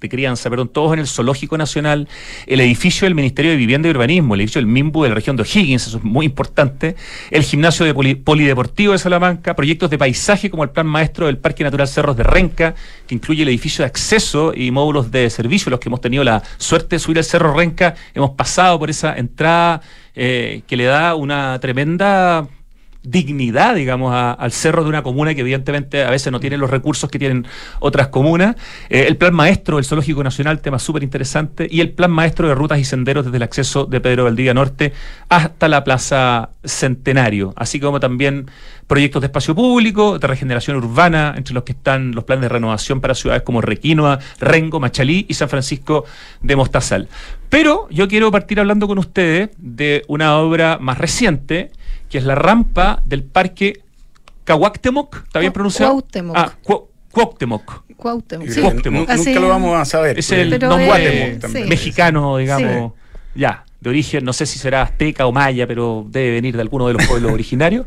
de 0.01 0.09
crianza, 0.09 0.49
perdón, 0.49 0.67
todos 0.67 0.93
en 0.93 0.99
el 0.99 1.07
Zoológico 1.07 1.57
Nacional, 1.57 2.09
el 2.45 2.59
edificio 2.59 3.05
del 3.05 3.15
Ministerio 3.15 3.51
de 3.51 3.57
Vivienda 3.57 3.87
y 3.87 3.91
Urbanismo, 3.91 4.35
el 4.35 4.41
edificio 4.41 4.59
del 4.59 4.67
MIMBU 4.67 5.03
de 5.03 5.09
la 5.09 5.15
región 5.15 5.37
de 5.37 5.43
O'Higgins, 5.43 5.87
eso 5.87 5.97
es 5.97 6.03
muy 6.03 6.25
importante, 6.25 6.97
el 7.31 7.43
gimnasio 7.43 7.85
de 7.85 7.93
poli, 7.93 8.15
polideportivo 8.15 8.91
de 8.91 8.97
Salamanca, 8.97 9.55
proyectos 9.55 9.89
de 9.89 9.97
paisaje 9.97 10.49
como 10.49 10.63
el 10.63 10.69
plan 10.69 10.87
maestro 10.87 11.27
del 11.27 11.37
Parque 11.37 11.63
Natural 11.63 11.87
Cerros 11.87 12.17
de 12.17 12.23
Renca, 12.23 12.75
que 13.07 13.15
incluye 13.15 13.43
el 13.43 13.49
edificio 13.49 13.83
de 13.83 13.87
acceso 13.87 14.53
y 14.53 14.71
módulos 14.71 15.09
de 15.09 15.29
servicio, 15.29 15.69
los 15.69 15.79
que 15.79 15.87
hemos 15.87 16.01
tenido 16.01 16.25
la 16.25 16.43
suerte 16.57 16.97
de 16.97 16.99
subir 16.99 17.17
al 17.17 17.23
Cerro 17.23 17.53
Renca, 17.53 17.95
hemos 18.13 18.31
pasado 18.31 18.77
por 18.77 18.89
esa 18.89 19.15
entrada 19.15 19.81
eh, 20.15 20.63
que 20.67 20.75
le 20.75 20.83
da 20.83 21.15
una 21.15 21.59
tremenda 21.59 22.47
dignidad, 23.03 23.75
digamos, 23.75 24.13
a, 24.13 24.31
al 24.31 24.51
cerro 24.51 24.83
de 24.83 24.89
una 24.89 25.03
comuna 25.03 25.33
que 25.33 25.41
evidentemente 25.41 26.03
a 26.03 26.09
veces 26.09 26.31
no 26.31 26.39
tiene 26.39 26.57
los 26.57 26.69
recursos 26.69 27.09
que 27.09 27.17
tienen 27.17 27.47
otras 27.79 28.09
comunas. 28.09 28.55
Eh, 28.89 29.05
el 29.07 29.17
plan 29.17 29.33
maestro 29.33 29.77
del 29.77 29.85
Zoológico 29.85 30.23
Nacional, 30.23 30.59
tema 30.59 30.79
súper 30.79 31.03
interesante, 31.03 31.67
y 31.69 31.81
el 31.81 31.91
plan 31.91 32.11
maestro 32.11 32.47
de 32.47 32.55
rutas 32.55 32.79
y 32.79 32.83
senderos 32.83 33.25
desde 33.25 33.37
el 33.37 33.43
acceso 33.43 33.85
de 33.85 34.01
Pedro 34.01 34.25
Valdivia 34.25 34.53
Norte 34.53 34.93
hasta 35.29 35.67
la 35.67 35.83
Plaza 35.83 36.49
Centenario, 36.63 37.53
así 37.55 37.79
como 37.79 37.99
también 37.99 38.47
proyectos 38.87 39.21
de 39.21 39.27
espacio 39.27 39.53
público, 39.53 40.17
de 40.17 40.27
regeneración 40.27 40.75
urbana, 40.75 41.35
entre 41.37 41.53
los 41.53 41.63
que 41.63 41.73
están 41.73 42.11
los 42.11 42.23
planes 42.23 42.41
de 42.41 42.49
renovación 42.49 43.01
para 43.01 43.13
ciudades 43.13 43.43
como 43.43 43.61
Requinoa, 43.61 44.19
Rengo, 44.39 44.79
Machalí 44.79 45.25
y 45.29 45.35
San 45.35 45.47
Francisco 45.47 46.05
de 46.41 46.55
Mostazal. 46.55 47.07
Pero 47.49 47.87
yo 47.91 48.07
quiero 48.07 48.31
partir 48.31 48.59
hablando 48.59 48.87
con 48.87 48.97
ustedes 48.97 49.51
de 49.57 50.03
una 50.07 50.37
obra 50.37 50.79
más 50.79 50.97
reciente, 50.97 51.71
que 52.09 52.17
es 52.17 52.23
la 52.23 52.35
rampa 52.35 53.01
del 53.05 53.23
parque 53.23 53.81
Cahuactemoc, 54.43 55.23
¿está 55.25 55.39
bien 55.39 55.53
pronunciado? 55.53 55.91
Cuauhtémoc. 55.93 56.35
Ah, 56.37 56.53
Cuauhtémoc. 57.11 57.83
Cuauhtémoc, 57.95 58.47
sí. 58.49 58.61
Cuauhtémoc. 58.61 59.09
Así- 59.09 59.25
Nunca 59.29 59.39
lo 59.41 59.49
vamos 59.49 59.79
a 59.79 59.85
saber. 59.85 60.17
Es 60.19 60.31
el 60.31 60.59
nombre 60.59 61.39
sí. 61.51 61.63
mexicano, 61.65 62.37
digamos, 62.37 62.93
ya, 63.35 63.65
de 63.79 63.89
origen, 63.89 64.23
no 64.25 64.33
sé 64.33 64.45
si 64.45 64.57
será 64.59 64.81
azteca 64.83 65.25
o 65.25 65.31
maya, 65.31 65.67
pero 65.67 66.05
debe 66.09 66.31
venir 66.31 66.55
de 66.55 66.61
alguno 66.61 66.87
de 66.87 66.93
los 66.93 67.05
pueblos 67.07 67.31
originarios. 67.31 67.85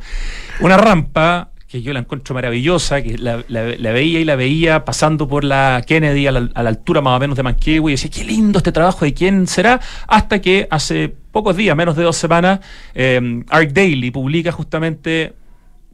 Una 0.61 0.77
rampa 0.77 1.51
que 1.73 1.81
yo 1.81 1.95
la 1.95 2.01
encuentro 2.01 2.35
maravillosa, 2.35 3.01
que 3.01 3.17
la, 3.17 3.43
la- 3.49 3.75
la 3.79 3.93
veía 3.93 4.21
y 4.21 4.27
la 4.27 4.37
veía 4.37 4.85
pasando 4.85 5.27
por 5.27 5.43
la 5.43 5.83
Kennedy 5.87 6.27
a 6.27 6.33
la, 6.33 6.51
a 6.53 6.63
la 6.63 6.69
altura 6.69 7.01
más 7.01 7.17
o 7.17 7.21
menos 7.21 7.35
de 7.35 7.43
Manquehue 7.43 7.91
y 7.91 7.95
decía, 7.95 8.11
qué 8.11 8.25
lindo 8.25 8.59
este 8.59 8.73
trabajo, 8.73 9.07
¿de 9.07 9.15
quién 9.15 9.47
será? 9.47 9.81
Hasta 10.07 10.43
que 10.43 10.69
hace 10.71 11.09
pocos 11.09 11.57
días, 11.57 11.75
menos 11.75 11.97
de 11.97 12.03
dos 12.03 12.19
semanas, 12.19 12.61
eh, 12.95 13.43
Art 13.49 13.71
Daily 13.73 14.11
publica 14.11 14.53
justamente 14.53 15.33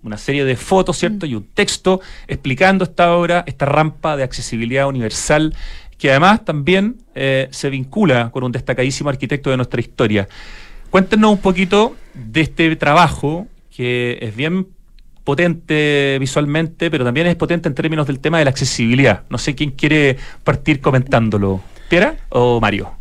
una 0.03 0.17
serie 0.17 0.45
de 0.45 0.57
fotos, 0.57 0.99
¿cierto? 0.99 1.27
Y 1.27 1.37
un 1.37 1.45
texto 1.55 2.01
explicando 2.27 2.83
esta 2.83 3.13
obra, 3.15 3.45
esta 3.47 3.65
rampa 3.65 4.17
de 4.17 4.25
accesibilidad 4.25 4.89
universal, 4.89 5.55
que 5.97 6.11
además 6.11 6.45
también 6.45 6.97
eh, 7.15 7.47
se 7.53 7.71
vincula 7.71 8.31
con 8.33 8.43
un 8.43 8.51
destacadísimo 8.51 9.11
arquitecto 9.11 9.51
de 9.51 9.57
nuestra 9.57 9.81
historia. 9.81 10.27
Cuéntenos 10.91 11.31
un 11.31 11.39
poquito 11.39 11.95
de 12.15 12.41
este 12.41 12.75
trabajo, 12.75 13.47
que 13.71 14.19
es 14.21 14.35
bien 14.35 14.67
potente 15.33 16.17
visualmente, 16.19 16.91
pero 16.91 17.05
también 17.05 17.27
es 17.27 17.37
potente 17.37 17.69
en 17.69 17.75
términos 17.75 18.07
del 18.07 18.19
tema 18.19 18.39
de 18.39 18.45
la 18.47 18.51
accesibilidad. 18.51 19.25
No 19.29 19.37
sé 19.37 19.55
quién 19.55 19.73
quiere 19.73 20.17
partir 20.43 20.81
comentándolo. 20.81 21.61
¿Piera 21.91 22.17
o 22.31 22.59
Mario? 22.63 22.93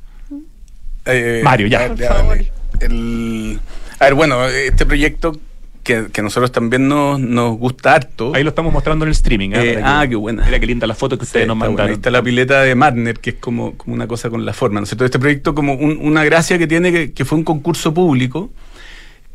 Eh, 1.06 1.40
Mario, 1.42 1.68
ya. 1.68 1.88
Por 1.88 1.98
favor. 2.04 2.38
el- 2.82 3.60
a 4.00 4.04
ver, 4.06 4.14
bueno, 4.14 4.46
este 4.46 4.86
proyecto 4.86 5.40
que, 5.84 6.08
que 6.12 6.20
a 6.20 6.24
nosotros 6.26 6.52
también 6.52 6.90
nos, 6.90 7.18
nos 7.18 7.58
gusta 7.58 7.96
harto. 7.96 8.34
Ahí 8.36 8.44
lo 8.44 8.50
estamos 8.50 8.74
mostrando 8.74 9.06
en 9.06 9.08
el 9.08 9.14
streaming. 9.14 9.52
¿eh? 9.52 9.72
Eh, 9.76 9.82
ah, 9.82 10.02
que- 10.04 10.10
qué 10.10 10.16
buena. 10.18 10.44
Mira 10.44 10.60
qué 10.60 10.66
linda 10.66 10.86
la 10.86 10.96
foto 10.96 11.18
que 11.18 11.24
Sí, 11.24 11.30
ustedes 11.30 11.48
nos 11.48 11.58
buena. 11.58 11.70
mandaron. 11.70 11.92
Ahí 11.92 11.96
está 11.96 12.12
la 12.12 12.22
pileta 12.22 12.62
de 12.62 12.76
Marner, 12.76 13.20
que 13.20 13.30
es 13.30 13.36
como, 13.38 13.76
como 13.78 13.96
una 13.96 14.06
cosa 14.06 14.30
con 14.30 14.46
la 14.46 14.52
forma. 14.52 14.82
¿no 14.82 14.84
es 14.84 14.90
cierto? 14.90 15.06
Este 15.06 15.18
proyecto, 15.18 15.56
como 15.56 15.76
un- 15.76 15.98
una 16.02 16.26
gracia 16.26 16.58
que 16.58 16.68
tiene, 16.68 16.92
que, 16.92 17.14
que 17.14 17.24
fue 17.24 17.38
un 17.38 17.46
concurso 17.46 17.94
público, 17.94 18.52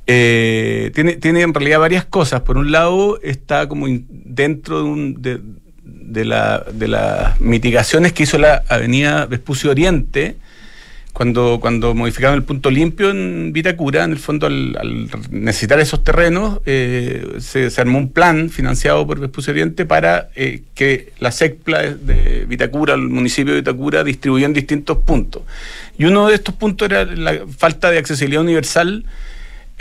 eh, 0.07 0.91
tiene, 0.95 1.17
tiene 1.17 1.43
en 1.43 1.55
realidad 1.55 1.79
varias 1.81 2.05
cosas. 2.05 2.41
Por 2.43 2.59
un 2.59 2.73
lado, 2.73 3.21
está 3.23 3.69
como 3.69 3.87
dentro 4.09 4.79
de, 4.79 4.85
un- 4.85 5.23
de, 5.23 6.25
la- 6.25 6.65
de 6.73 6.89
las 6.89 7.41
mitigaciones 7.41 8.13
que 8.13 8.25
hizo 8.25 8.39
la 8.39 8.63
Avenida 8.69 9.27
Vespucio 9.27 9.71
Oriente. 9.71 10.37
Cuando, 11.13 11.59
cuando 11.61 11.95
modificaron 11.95 12.37
el 12.37 12.43
punto 12.43 12.71
limpio 12.71 13.11
en 13.11 13.53
Vitacura, 13.53 14.03
en 14.05 14.13
el 14.13 14.19
fondo 14.19 14.47
al, 14.47 14.75
al 14.81 15.09
necesitar 15.31 15.79
esos 15.79 16.03
terrenos, 16.03 16.61
eh, 16.65 17.35
se, 17.39 17.69
armó 17.79 17.99
un 17.99 18.09
plan 18.11 18.49
financiado 18.49 19.07
por 19.07 19.21
Vespucio 19.21 19.53
Oriente 19.53 19.85
para 19.85 20.31
eh, 20.37 20.63
que 20.75 21.13
la 21.21 21.31
SECPLA 21.31 21.83
de, 21.83 21.95
de 21.97 22.45
Vitacura, 22.47 22.95
el 22.95 23.03
municipio 23.11 23.53
de 23.53 23.61
Vitacura, 23.61 24.05
distribuyó 24.05 24.47
en 24.47 24.55
distintos 24.55 24.97
puntos. 25.05 25.43
Y 25.99 26.07
uno 26.07 26.29
de 26.29 26.35
estos 26.35 26.55
puntos 26.55 26.87
era 26.91 27.05
la 27.05 27.41
falta 27.59 27.91
de 27.91 27.99
accesibilidad 27.99 28.43
universal 28.43 29.05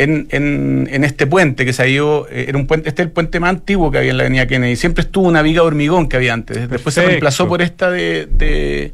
en, 0.04 0.28
en, 0.32 0.90
en 0.92 1.04
este 1.04 1.28
puente 1.28 1.66
que 1.66 1.74
se 1.74 1.84
ha 1.84 1.88
ido, 1.88 2.28
eh, 2.32 2.46
era 2.48 2.58
un 2.58 2.68
puente, 2.68 2.90
este 2.90 3.02
es 3.04 3.08
el 3.08 3.12
puente 3.12 3.40
más 3.40 3.52
antiguo 3.52 3.92
que 3.92 4.00
había 4.00 4.12
en 4.12 4.18
la 4.18 4.24
avenida 4.24 4.48
Kennedy. 4.48 4.76
Siempre 4.76 5.04
estuvo 5.04 5.28
una 5.28 5.42
viga 5.42 5.62
de 5.62 5.68
hormigón 5.68 6.10
que 6.10 6.18
había 6.18 6.34
antes. 6.34 6.70
Después 6.70 6.96
se 6.96 7.06
reemplazó 7.06 7.48
por 7.48 7.62
esta 7.62 7.92
de, 7.92 8.28
de, 8.32 8.94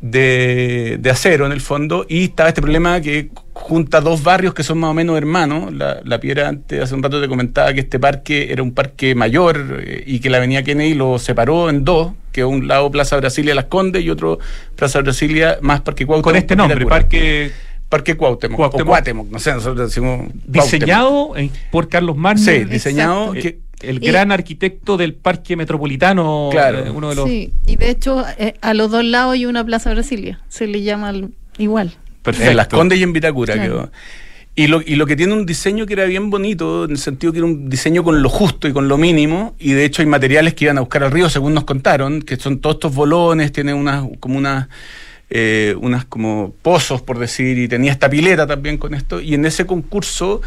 de, 0.00 0.98
de 1.00 1.10
acero 1.10 1.46
en 1.46 1.52
el 1.52 1.60
fondo 1.60 2.06
y 2.08 2.24
estaba 2.24 2.48
este 2.48 2.60
problema 2.60 3.00
que 3.00 3.28
junta 3.52 4.00
dos 4.00 4.22
barrios 4.22 4.54
que 4.54 4.62
son 4.62 4.78
más 4.78 4.90
o 4.90 4.94
menos 4.94 5.16
hermanos. 5.16 5.72
La, 5.72 6.00
la 6.04 6.18
Piedra 6.18 6.48
antes, 6.48 6.82
hace 6.82 6.94
un 6.94 7.02
rato 7.02 7.20
te 7.20 7.28
comentaba 7.28 7.72
que 7.72 7.80
este 7.80 7.98
parque 7.98 8.52
era 8.52 8.62
un 8.62 8.72
parque 8.72 9.14
mayor 9.14 9.80
eh, 9.80 10.02
y 10.06 10.18
que 10.20 10.30
la 10.30 10.38
avenida 10.38 10.62
Kennedy 10.62 10.94
lo 10.94 11.18
separó 11.18 11.70
en 11.70 11.84
dos, 11.84 12.12
que 12.32 12.44
un 12.44 12.66
lado 12.66 12.90
Plaza 12.90 13.16
Brasilia 13.16 13.54
Las 13.54 13.66
Condes 13.66 14.02
y 14.02 14.10
otro 14.10 14.38
Plaza 14.76 15.00
Brasilia 15.00 15.58
más 15.60 15.82
Parque 15.82 16.06
Cuauhtémoc. 16.06 16.24
Con 16.24 16.36
este 16.36 16.56
nombre. 16.56 16.86
Parque 16.86 17.50
Parque 17.90 18.16
Cuauhtémoc, 18.16 18.56
Cuauhtémoc. 18.56 18.86
o 18.86 18.90
Cuauhtémoc, 18.90 19.30
no 19.30 19.38
sé, 19.38 19.52
nosotros 19.52 19.88
decimos 19.88 20.28
diseñado 20.46 21.36
en- 21.36 21.50
por 21.70 21.88
Carlos 21.90 22.16
Marner. 22.16 22.60
Sí, 22.60 22.64
diseñado 22.64 23.34
el 23.34 23.96
Y- 24.02 24.06
gran 24.06 24.30
arquitecto 24.32 24.96
del 24.96 25.14
Parque 25.14 25.56
Metropolitano, 25.56 26.48
Claro. 26.52 26.86
eh, 26.86 26.90
uno 26.90 27.10
de 27.10 27.14
los 27.16 27.28
Sí, 27.28 27.52
y 27.66 27.76
de 27.76 27.90
hecho 27.90 28.24
eh, 28.38 28.54
a 28.62 28.72
los 28.74 28.90
dos 28.90 29.04
lados 29.04 29.34
hay 29.34 29.44
una 29.46 29.64
Plaza 29.64 29.90
Brasilia, 29.90 30.40
se 30.48 30.66
le 30.66 30.82
llama 30.82 31.08
al- 31.10 31.30
igual. 31.58 31.92
perfectos. 32.22 32.50
en 32.50 32.56
Las 32.56 32.68
Condes 32.68 32.98
y 32.98 33.02
en 33.02 33.12
Vitacura 33.12 33.54
Claro. 33.54 33.72
quedó. 33.72 33.92
Y 34.56 34.66
lo, 34.66 34.82
y 34.82 34.96
lo 34.96 35.06
que 35.06 35.16
tiene 35.16 35.32
un 35.32 35.46
diseño 35.46 35.86
que 35.86 35.94
era 35.94 36.04
bien 36.04 36.28
bonito, 36.28 36.84
en 36.84 36.90
el 36.90 36.98
sentido 36.98 37.32
que 37.32 37.38
era 37.38 37.46
un 37.46 37.70
diseño 37.70 38.04
con 38.04 38.20
lo 38.22 38.28
justo 38.28 38.68
y 38.68 38.72
con 38.72 38.88
lo 38.88 38.98
mínimo, 38.98 39.54
y 39.58 39.72
de 39.72 39.84
hecho 39.86 40.02
hay 40.02 40.06
materiales 40.06 40.52
que 40.54 40.64
iban 40.66 40.76
a 40.76 40.80
buscar 40.82 41.02
al 41.04 41.12
río, 41.12 41.30
según 41.30 41.54
nos 41.54 41.64
contaron, 41.64 42.20
que 42.20 42.36
son 42.36 42.58
todos 42.58 42.76
estos 42.76 42.94
bolones, 42.94 43.52
tiene 43.52 43.72
unas, 43.72 44.04
como 44.20 44.36
unas, 44.36 44.68
eh, 45.30 45.74
unas 45.80 46.04
como 46.04 46.52
pozos, 46.62 47.02
por 47.02 47.18
decir, 47.18 47.56
y 47.58 47.68
tenía 47.68 47.92
esta 47.92 48.10
pileta 48.10 48.46
también 48.46 48.78
con 48.78 48.94
esto, 48.94 49.20
y 49.20 49.34
en 49.34 49.46
ese 49.46 49.64
concurso, 49.66 50.40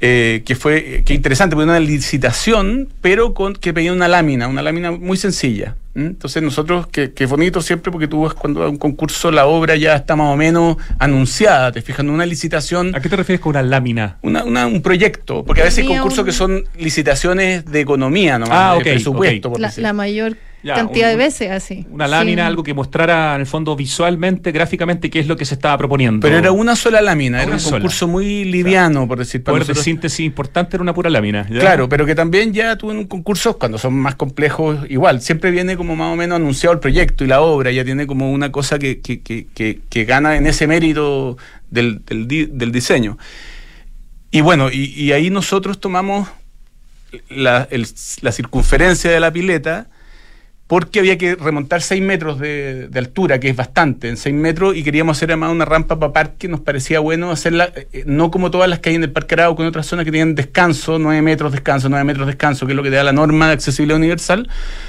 eh, 0.00 0.42
que 0.44 0.54
fue, 0.56 1.02
que 1.06 1.14
interesante, 1.14 1.54
era 1.56 1.64
una 1.64 1.80
licitación, 1.80 2.88
pero 3.00 3.32
con 3.34 3.54
que 3.54 3.72
pedía 3.72 3.92
una 3.92 4.08
lámina, 4.08 4.48
una 4.48 4.62
lámina 4.62 4.90
muy 4.90 5.16
sencilla. 5.16 5.76
Entonces 5.94 6.42
nosotros, 6.42 6.86
que, 6.88 7.10
es 7.16 7.30
bonito 7.30 7.62
siempre, 7.62 7.90
porque 7.90 8.06
tú 8.06 8.24
ves 8.24 8.34
cuando 8.34 8.60
va 8.60 8.66
a 8.66 8.68
un 8.68 8.76
concurso, 8.76 9.30
la 9.30 9.46
obra 9.46 9.76
ya 9.76 9.96
está 9.96 10.14
más 10.14 10.30
o 10.34 10.36
menos 10.36 10.76
anunciada, 10.98 11.72
te 11.72 11.80
fijas, 11.80 12.00
en 12.00 12.10
una 12.10 12.26
licitación 12.26 12.94
¿A 12.94 13.00
qué 13.00 13.08
te 13.08 13.16
refieres 13.16 13.40
con 13.40 13.50
una 13.50 13.62
lámina? 13.62 14.18
una, 14.20 14.44
una- 14.44 14.66
un 14.66 14.82
proyecto, 14.82 15.42
porque 15.44 15.62
a 15.62 15.64
veces 15.64 15.78
hay 15.84 15.88
concursos 15.88 16.18
un- 16.18 16.24
que 16.26 16.32
son 16.32 16.64
licitaciones 16.78 17.64
de 17.64 17.80
economía, 17.80 18.38
nomás, 18.38 18.58
Ah, 18.58 18.74
de 18.76 18.82
presupuesto, 18.82 19.48
ok. 19.48 19.52
por 19.54 19.60
La, 19.62 19.68
decir. 19.68 19.82
la 19.82 19.92
mayor 19.94 20.36
Ya, 20.66 20.74
cantidad 20.74 21.12
un- 21.12 21.18
de 21.18 21.24
veces 21.24 21.50
así. 21.50 21.86
Una 21.90 22.08
lámina, 22.08 22.42
Sí. 22.42 22.46
algo 22.48 22.62
que 22.62 22.74
mostrara 22.74 23.34
en 23.36 23.40
el 23.42 23.46
fondo 23.46 23.76
visualmente, 23.76 24.50
gráficamente, 24.52 25.08
qué 25.10 25.20
es 25.20 25.26
lo 25.28 25.36
que 25.36 25.44
se 25.44 25.54
estaba 25.54 25.78
proponiendo. 25.78 26.20
Pero 26.26 26.38
era 26.38 26.50
una 26.52 26.74
sola 26.74 27.00
lámina, 27.00 27.38
era 27.38 27.46
Una 27.46 27.56
un 27.56 27.60
sola. 27.60 27.76
concurso 27.78 28.08
muy 28.08 28.44
liviano, 28.44 29.06
por 29.06 29.18
decir. 29.18 29.42
para 29.44 29.58
poder 29.58 29.76
de 29.76 29.80
síntesis 29.82 30.20
importante 30.26 30.76
era 30.76 30.82
una 30.82 30.92
pura 30.92 31.08
lámina. 31.08 31.46
¿ya? 31.48 31.60
Claro, 31.60 31.88
pero 31.88 32.04
que 32.04 32.14
también 32.14 32.52
ya 32.52 32.72
en 32.72 32.84
un 32.96 33.06
concurso, 33.06 33.58
cuando 33.58 33.78
son 33.78 33.94
más 33.94 34.16
complejos, 34.16 34.78
igual, 34.88 35.20
siempre 35.20 35.50
viene 35.52 35.76
como 35.76 35.94
más 35.94 36.12
o 36.12 36.16
menos 36.16 36.36
anunciado 36.36 36.72
el 36.74 36.80
proyecto 36.80 37.24
y 37.24 37.28
la 37.28 37.40
obra, 37.40 37.70
ya 37.70 37.84
tiene 37.84 38.06
como 38.06 38.32
una 38.32 38.50
cosa 38.50 38.78
que, 38.78 39.00
que, 39.00 39.20
que, 39.20 39.46
que- 39.54 39.80
que 39.88 40.04
gana 40.04 40.36
en 40.36 40.46
ese 40.46 40.66
mérito 40.66 41.36
del, 41.70 42.00
del, 42.06 42.26
di- 42.26 42.46
del 42.46 42.72
diseño. 42.72 43.18
Y 44.32 44.40
bueno, 44.40 44.70
y, 44.70 44.92
y 45.00 45.12
ahí 45.12 45.30
nosotros 45.30 45.78
tomamos 45.80 46.28
la, 47.30 47.68
el- 47.70 47.86
la 48.22 48.32
circunferencia 48.32 49.10
de 49.10 49.20
la 49.20 49.32
pileta 49.32 49.86
porque 50.66 50.98
había 50.98 51.16
que 51.16 51.36
remontar 51.36 51.80
6 51.80 52.02
metros 52.02 52.40
de, 52.40 52.88
de 52.88 52.98
altura, 52.98 53.38
que 53.38 53.48
es 53.48 53.54
bastante, 53.54 54.08
en 54.08 54.16
6 54.16 54.34
metros, 54.34 54.76
y 54.76 54.82
queríamos 54.82 55.16
hacer 55.16 55.30
además 55.30 55.52
una 55.52 55.64
rampa 55.64 55.98
para 56.00 56.12
parque, 56.12 56.48
nos 56.48 56.60
parecía 56.60 56.98
bueno 56.98 57.30
hacerla, 57.30 57.70
eh, 57.92 58.02
no 58.04 58.32
como 58.32 58.50
todas 58.50 58.68
las 58.68 58.80
que 58.80 58.88
hay 58.88 58.96
en 58.96 59.04
el 59.04 59.12
Parque 59.12 59.34
Arauco, 59.34 59.62
en 59.62 59.68
otras 59.68 59.86
zonas 59.86 60.04
que 60.04 60.10
tienen 60.10 60.34
descanso, 60.34 60.98
9 60.98 61.22
metros 61.22 61.52
descanso, 61.52 61.88
9 61.88 62.02
metros 62.02 62.26
descanso, 62.26 62.66
que 62.66 62.72
es 62.72 62.76
lo 62.76 62.82
que 62.82 62.90
te 62.90 62.96
da 62.96 63.04
la 63.04 63.12
norma 63.12 63.46
de 63.46 63.52
accesibilidad 63.52 63.96
universal, 63.96 64.48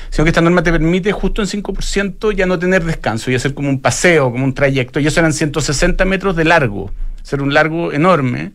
sino 0.09 0.23
que 0.25 0.29
esta 0.29 0.41
norma 0.41 0.63
te 0.63 0.71
permite 0.71 1.11
justo 1.11 1.43
en 1.43 1.47
5% 1.47 2.35
ya 2.35 2.47
no 2.47 2.57
tener 2.57 2.83
descanso 2.83 3.29
y 3.29 3.35
hacer 3.35 3.53
como 3.53 3.69
un 3.69 3.79
paseo, 3.79 4.31
como 4.31 4.45
un 4.45 4.55
trayecto, 4.55 4.99
y 4.99 5.05
eso 5.05 5.19
eran 5.19 5.31
160 5.31 6.03
metros 6.05 6.35
de 6.35 6.45
largo, 6.45 6.91
ser 7.21 7.43
un 7.43 7.53
largo 7.53 7.93
enorme. 7.93 8.53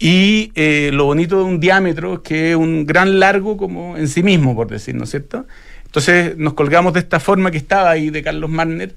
Y 0.00 0.50
eh, 0.56 0.90
lo 0.92 1.04
bonito 1.04 1.38
de 1.38 1.44
un 1.44 1.60
diámetro 1.60 2.14
es 2.14 2.20
que 2.20 2.50
es 2.50 2.56
un 2.56 2.86
gran 2.86 3.20
largo 3.20 3.56
como 3.56 3.96
en 3.96 4.08
sí 4.08 4.24
mismo, 4.24 4.56
por 4.56 4.66
decir, 4.66 4.96
¿no 4.96 5.04
es 5.04 5.10
cierto? 5.10 5.46
Entonces 5.92 6.38
nos 6.38 6.54
colgamos 6.54 6.94
de 6.94 7.00
esta 7.00 7.20
forma 7.20 7.50
que 7.50 7.58
estaba 7.58 7.90
ahí 7.90 8.08
de 8.08 8.22
Carlos 8.22 8.48
Marner 8.48 8.94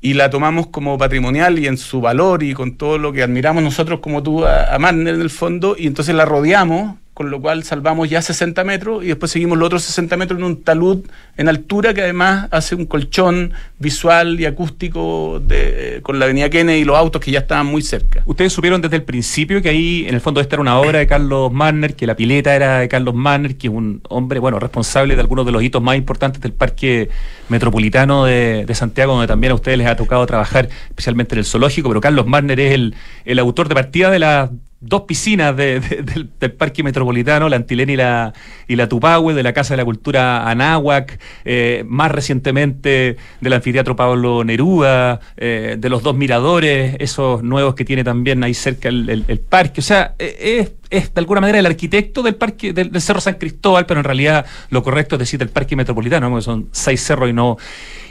y 0.00 0.14
la 0.14 0.30
tomamos 0.30 0.68
como 0.68 0.96
patrimonial 0.96 1.58
y 1.58 1.66
en 1.66 1.76
su 1.76 2.00
valor 2.00 2.44
y 2.44 2.54
con 2.54 2.76
todo 2.76 2.98
lo 2.98 3.12
que 3.12 3.24
admiramos 3.24 3.64
nosotros 3.64 3.98
como 3.98 4.22
tú 4.22 4.44
a, 4.44 4.76
a 4.76 4.90
en 4.90 5.08
el 5.08 5.28
fondo 5.28 5.74
y 5.76 5.88
entonces 5.88 6.14
la 6.14 6.24
rodeamos, 6.26 6.98
con 7.20 7.30
lo 7.30 7.38
cual 7.38 7.64
salvamos 7.64 8.08
ya 8.08 8.22
60 8.22 8.64
metros 8.64 9.04
y 9.04 9.08
después 9.08 9.30
seguimos 9.30 9.58
los 9.58 9.66
otros 9.66 9.82
60 9.82 10.16
metros 10.16 10.38
en 10.38 10.44
un 10.46 10.62
talud 10.62 11.04
en 11.36 11.50
altura 11.50 11.92
que 11.92 12.00
además 12.00 12.48
hace 12.50 12.74
un 12.74 12.86
colchón 12.86 13.52
visual 13.78 14.40
y 14.40 14.46
acústico 14.46 15.38
de, 15.38 16.00
con 16.02 16.18
la 16.18 16.24
avenida 16.24 16.48
Kennedy 16.48 16.78
y 16.78 16.84
los 16.84 16.96
autos 16.96 17.20
que 17.20 17.30
ya 17.30 17.40
estaban 17.40 17.66
muy 17.66 17.82
cerca. 17.82 18.22
Ustedes 18.24 18.54
supieron 18.54 18.80
desde 18.80 18.96
el 18.96 19.02
principio 19.02 19.60
que 19.60 19.68
ahí, 19.68 20.06
en 20.08 20.14
el 20.14 20.22
fondo, 20.22 20.40
esta 20.40 20.54
era 20.54 20.62
una 20.62 20.78
obra 20.78 21.00
de 21.00 21.06
Carlos 21.06 21.52
Manner, 21.52 21.94
que 21.94 22.06
la 22.06 22.16
pileta 22.16 22.56
era 22.56 22.78
de 22.78 22.88
Carlos 22.88 23.14
Manner, 23.14 23.54
que 23.58 23.66
es 23.66 23.74
un 23.74 24.00
hombre, 24.08 24.40
bueno, 24.40 24.58
responsable 24.58 25.14
de 25.14 25.20
algunos 25.20 25.44
de 25.44 25.52
los 25.52 25.62
hitos 25.62 25.82
más 25.82 25.98
importantes 25.98 26.40
del 26.40 26.54
Parque 26.54 27.10
Metropolitano 27.50 28.24
de, 28.24 28.64
de 28.64 28.74
Santiago, 28.74 29.12
donde 29.12 29.26
también 29.26 29.50
a 29.50 29.56
ustedes 29.56 29.76
les 29.76 29.88
ha 29.88 29.96
tocado 29.96 30.24
trabajar, 30.24 30.70
especialmente 30.88 31.34
en 31.34 31.40
el 31.40 31.44
zoológico, 31.44 31.90
pero 31.90 32.00
Carlos 32.00 32.26
Manner 32.26 32.58
es 32.58 32.72
el, 32.72 32.94
el 33.26 33.38
autor 33.38 33.68
de 33.68 33.74
partida 33.74 34.10
de 34.10 34.20
las 34.20 34.48
dos 34.80 35.02
piscinas 35.02 35.54
de- 35.56 35.80
de- 35.80 36.02
del, 36.02 36.30
del 36.40 36.52
Parque 36.52 36.82
Metropolitano, 36.82 37.48
la 37.48 37.56
Antilena 37.56 37.92
y 37.92 37.96
la, 37.96 38.32
y 38.66 38.76
la 38.76 38.88
Tupahue, 38.88 39.34
de 39.34 39.42
la 39.42 39.52
Casa 39.52 39.74
de 39.74 39.78
la 39.78 39.84
Cultura 39.84 40.48
Anáhuac, 40.48 41.20
eh, 41.44 41.84
más 41.86 42.10
recientemente 42.10 43.16
del 43.40 43.52
anfiteatro 43.52 43.94
Pablo 43.96 44.42
Neruda, 44.44 45.20
eh, 45.36 45.76
de 45.78 45.88
los 45.90 46.02
dos 46.02 46.16
miradores, 46.16 46.96
esos 46.98 47.42
nuevos 47.42 47.74
que 47.74 47.84
tiene 47.84 48.04
también 48.04 48.42
ahí 48.42 48.54
cerca 48.54 48.88
el, 48.88 49.08
el- 49.10 49.24
el 49.28 49.38
parque. 49.40 49.80
O 49.80 49.84
sea, 49.84 50.14
eh, 50.18 50.60
es, 50.60 50.72
es 50.90 51.14
de 51.14 51.20
alguna 51.20 51.40
manera 51.40 51.60
el 51.60 51.66
arquitecto 51.66 52.22
del 52.22 52.34
parque 52.34 52.72
del, 52.72 53.00
Cerro 53.00 53.20
San 53.20 53.34
Cristóbal, 53.34 53.86
pero 53.86 54.00
en 54.00 54.04
realidad 54.04 54.44
lo 54.70 54.82
correcto 54.82 55.14
es 55.14 55.20
decir 55.20 55.38
del 55.38 55.48
parque 55.48 55.76
metropolitano, 55.76 56.28
porque 56.28 56.44
son 56.44 56.68
seis 56.72 57.02
cerros 57.02 57.30
y 57.30 57.32
no, 57.32 57.56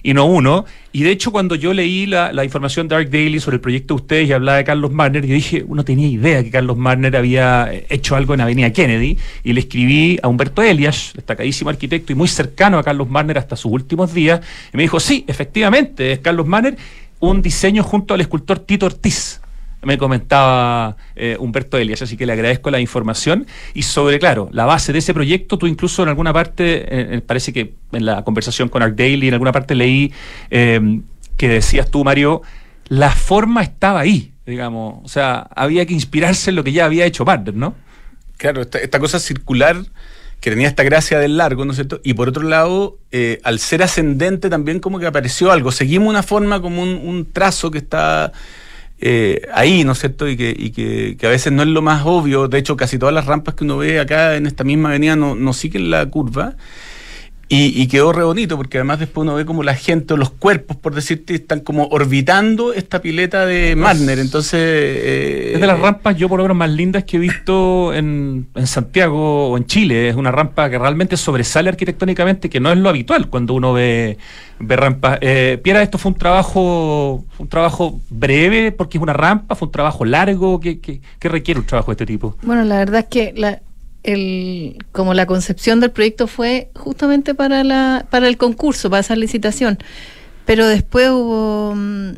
y 0.02 0.14
no 0.14 0.26
uno. 0.26 0.66
Y 0.92 1.04
de 1.04 1.12
hecho, 1.12 1.32
cuando 1.32 1.56
yo 1.56 1.74
leí 1.74 2.06
la, 2.06 2.44
información 2.44 2.88
de 2.88 2.96
Dark 2.96 3.12
Daily 3.12 3.40
sobre 3.40 3.56
el 3.56 3.62
proyecto 3.62 3.94
de 3.96 4.02
ustedes 4.02 4.30
y 4.30 4.34
hablaba 4.34 4.58
de 4.58 4.64
Carlos 4.64 4.92
Marner, 4.92 5.26
yo 5.26 5.34
dije, 5.34 5.64
uno 5.68 5.84
tenía 5.84 6.08
idea 6.08 6.44
que 6.44 6.50
Carlos 6.50 6.78
Marner 6.78 7.16
había 7.16 7.70
hecho 7.90 8.16
algo 8.16 8.34
en 8.34 8.42
Avenida 8.42 8.72
Kennedy, 8.72 9.18
y 9.44 9.54
le 9.54 9.60
escribí 9.60 10.18
a 10.24 10.30
Humberto 10.30 10.64
Elias, 10.64 11.12
destacadísimo 11.14 11.70
arquitecto 11.70 12.14
y 12.14 12.16
muy 12.16 12.30
cercano 12.30 12.80
a 12.80 12.84
Carlos 12.84 13.10
Marner 13.10 13.38
hasta 13.38 13.56
sus 13.56 13.72
últimos 13.72 14.14
días, 14.14 14.42
y 14.74 14.78
me 14.78 14.84
dijo, 14.84 15.00
sí, 15.00 15.26
efectivamente, 15.28 16.14
es 16.14 16.20
Carlos 16.20 16.48
Marner, 16.48 16.78
un 17.20 17.42
diseño 17.42 17.84
junto 17.84 18.14
al 18.14 18.22
escultor 18.22 18.60
Tito 18.60 18.86
Ortiz 18.86 19.42
me 19.82 19.98
comentaba 19.98 20.98
eh, 21.16 21.38
Humberto 21.40 21.78
Elias, 21.78 22.02
así 22.02 22.18
que 22.18 22.26
le 22.26 22.34
agradezco 22.34 22.70
la 22.70 22.80
información. 22.80 23.48
Y 23.74 23.84
sobre, 23.84 24.20
claro, 24.20 24.50
la 24.52 24.66
base 24.66 24.92
de 24.92 25.00
ese 25.00 25.14
proyecto, 25.14 25.58
tú 25.58 25.68
incluso 25.68 26.04
en 26.04 26.10
alguna 26.10 26.34
parte, 26.34 26.82
eh, 26.82 27.16
eh, 27.16 27.22
parece 27.26 27.54
que 27.54 27.74
en 27.92 28.06
la 28.06 28.24
conversación 28.24 28.70
con 28.70 28.84
Art 28.84 28.96
Daily, 28.96 29.28
en 29.28 29.34
alguna 29.34 29.52
parte 29.52 29.76
leí 29.76 30.12
que 30.50 31.48
decías 31.48 31.90
tú, 31.90 32.04
Mario, 32.04 32.42
la 32.90 33.12
forma 33.12 33.62
estaba 33.62 34.02
ahí, 34.02 34.34
digamos, 34.46 35.00
o 35.06 35.08
sea, 35.08 35.48
había 35.56 35.86
que 35.86 35.94
inspirarse 35.94 36.50
en 36.50 36.58
lo 36.58 36.66
que 36.66 36.74
ya 36.74 36.84
había 36.84 37.06
hecho 37.06 37.24
Marder, 37.24 37.54
¿no? 37.54 37.76
Claro, 38.36 38.62
esta, 38.62 39.00
cosa 39.00 39.20
circular 39.20 39.78
que 40.42 40.50
tenía 40.50 40.68
esta 40.68 40.84
gracia 40.84 41.20
del 41.20 41.38
largo, 41.38 41.64
¿no 41.64 41.72
es 41.72 41.78
cierto? 41.78 42.02
Y 42.04 42.14
por 42.14 42.28
otro 42.28 42.44
lado, 42.44 42.98
al 43.44 43.60
ser 43.60 43.84
ascendente 43.84 44.50
también 44.50 44.80
como 44.80 45.00
que 45.00 45.06
apareció 45.06 45.52
algo. 45.52 45.72
Seguimos 45.72 46.10
una 46.10 46.24
forma 46.24 46.62
como 46.62 46.82
un, 46.82 46.90
un 46.90 47.32
trazo 47.32 47.72
que 47.72 47.78
está 47.78 48.34
eh, 49.02 49.42
ahí, 49.54 49.84
¿no 49.84 49.94
es 49.94 50.00
cierto? 50.00 50.28
Y, 50.28 50.36
que, 50.36 50.54
y 50.58 50.72
que, 50.72 51.16
que, 51.18 51.28
a 51.28 51.30
veces 51.30 51.54
no 51.54 51.62
es 51.62 51.70
lo 51.70 51.82
más 51.82 52.04
obvio. 52.06 52.48
De 52.48 52.58
hecho, 52.58 52.76
casi 52.76 53.00
todas 53.00 53.14
las 53.16 53.26
rampas 53.26 53.56
que 53.56 53.64
uno 53.64 53.78
ve 53.78 54.00
acá 54.00 54.36
en 54.36 54.46
esta 54.46 54.64
misma 54.64 54.90
avenida 54.90 55.16
no, 55.16 55.36
no 55.36 55.54
siguen 55.54 55.90
la 55.90 56.06
curva. 56.08 56.56
Y, 57.52 57.88
quedó 57.88 58.14
re 58.14 58.24
bonito, 58.24 58.58
porque 58.58 58.78
además 58.78 59.00
después 59.00 59.24
uno 59.24 59.34
ve 59.34 59.44
como 59.44 59.64
la 59.64 59.74
gente 59.74 60.14
o 60.14 60.18
los 60.18 60.30
cuerpos, 60.30 60.78
por 60.78 60.94
decirte, 60.94 61.34
están 61.34 61.62
como 61.62 61.88
orbitando 61.88 62.74
esta 62.74 63.02
pileta 63.02 63.48
de 63.48 63.76
Marner. 63.76 64.20
Entonces. 64.20 64.60
Eh, 64.62 65.52
es 65.56 65.60
de 65.60 65.66
las 65.66 65.80
rampas, 65.80 66.16
yo 66.16 66.30
por 66.30 66.38
lo 66.38 66.44
menos 66.44 66.56
más 66.56 66.70
lindas 66.70 67.06
que 67.06 67.18
he 67.18 67.20
visto 67.20 67.92
en, 67.96 68.50
Santiago 68.66 69.50
o 69.50 69.58
en 69.58 69.66
Chile. 69.66 70.10
Es 70.10 70.16
una 70.16 70.32
rampa 70.32 70.70
que 70.70 70.78
realmente 70.78 71.18
sobresale 71.18 71.70
arquitectónicamente, 71.70 72.52
que 72.52 72.60
no 72.60 72.72
es 72.72 72.78
lo 72.78 72.88
habitual 72.88 73.30
cuando 73.30 73.56
uno 73.56 73.74
ve, 73.74 74.20
ve 74.60 74.76
rampas. 74.76 75.18
Eh, 75.22 75.60
Piera, 75.64 75.82
esto 75.82 75.98
fue 75.98 76.12
un 76.12 76.20
trabajo, 76.20 77.26
un 77.40 77.48
trabajo 77.48 78.00
breve, 78.12 78.72
porque 78.72 79.00
es 79.00 79.02
una 79.02 79.14
rampa, 79.14 79.56
fue 79.56 79.70
un 79.70 79.72
trabajo 79.72 80.06
largo. 80.06 80.60
¿Qué, 80.60 80.80
qué, 80.80 81.02
qué 81.18 81.30
requiere 81.30 81.60
un 81.60 81.66
trabajo 81.66 81.90
de 81.90 81.94
este 81.94 82.06
tipo? 82.06 82.38
Bueno, 82.44 82.64
la 82.64 82.78
verdad 82.78 83.00
es 83.00 83.08
que 83.08 83.34
la, 83.36 83.60
el, 84.04 84.78
como 84.92 85.14
la 85.14 85.26
concepción 85.26 85.80
del 85.80 85.92
proyecto 85.92 86.28
fue 86.28 86.70
justamente 86.76 87.36
para, 87.36 87.64
la, 87.64 88.06
para 88.10 88.28
el 88.28 88.38
concurso, 88.38 88.90
para 88.90 89.02
esa 89.02 89.16
licitación. 89.16 89.78
Pero 90.46 90.68
después 90.68 91.10
hubo 91.10 91.74
mm, 91.76 92.12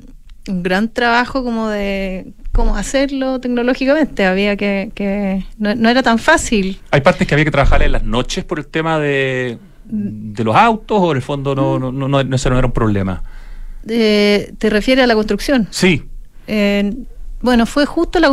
un 0.48 0.64
gran 0.64 0.90
trabajo 0.90 1.44
como 1.44 1.70
de 1.70 2.34
cómo 2.52 2.76
hacerlo 2.76 3.40
tecnológicamente. 3.40 4.26
Había 4.26 4.56
que, 4.56 4.92
que 4.94 5.46
no, 5.58 5.90
era 5.90 6.04
tan 6.04 6.20
fácil. 6.20 6.80
Hay 6.92 7.02
partes 7.02 7.28
que 7.28 7.34
había 7.34 7.46
que 7.46 7.52
trabajar 7.52 7.82
en 7.84 7.94
las 7.94 8.04
noches 8.04 8.44
por 8.44 8.60
el 8.60 8.68
tema 8.68 9.00
de, 9.00 9.58
de 9.86 10.44
los 10.44 10.56
autos 10.56 10.98
o 11.02 11.12
en 11.12 11.18
el 11.18 11.24
fondo 11.24 11.56
no, 11.56 11.80
no, 11.80 11.92
no, 11.92 12.08
no, 12.08 12.24
no 12.24 12.58
era 12.58 12.68
un 12.68 12.74
problema. 12.74 13.24
¿Te 13.86 14.70
refieres 14.70 15.04
a 15.04 15.08
la 15.08 15.16
construcción? 15.16 15.68
Sí. 15.72 16.04
bueno, 17.42 17.66
fue 17.66 17.86
justo 17.86 18.20
la 18.20 18.30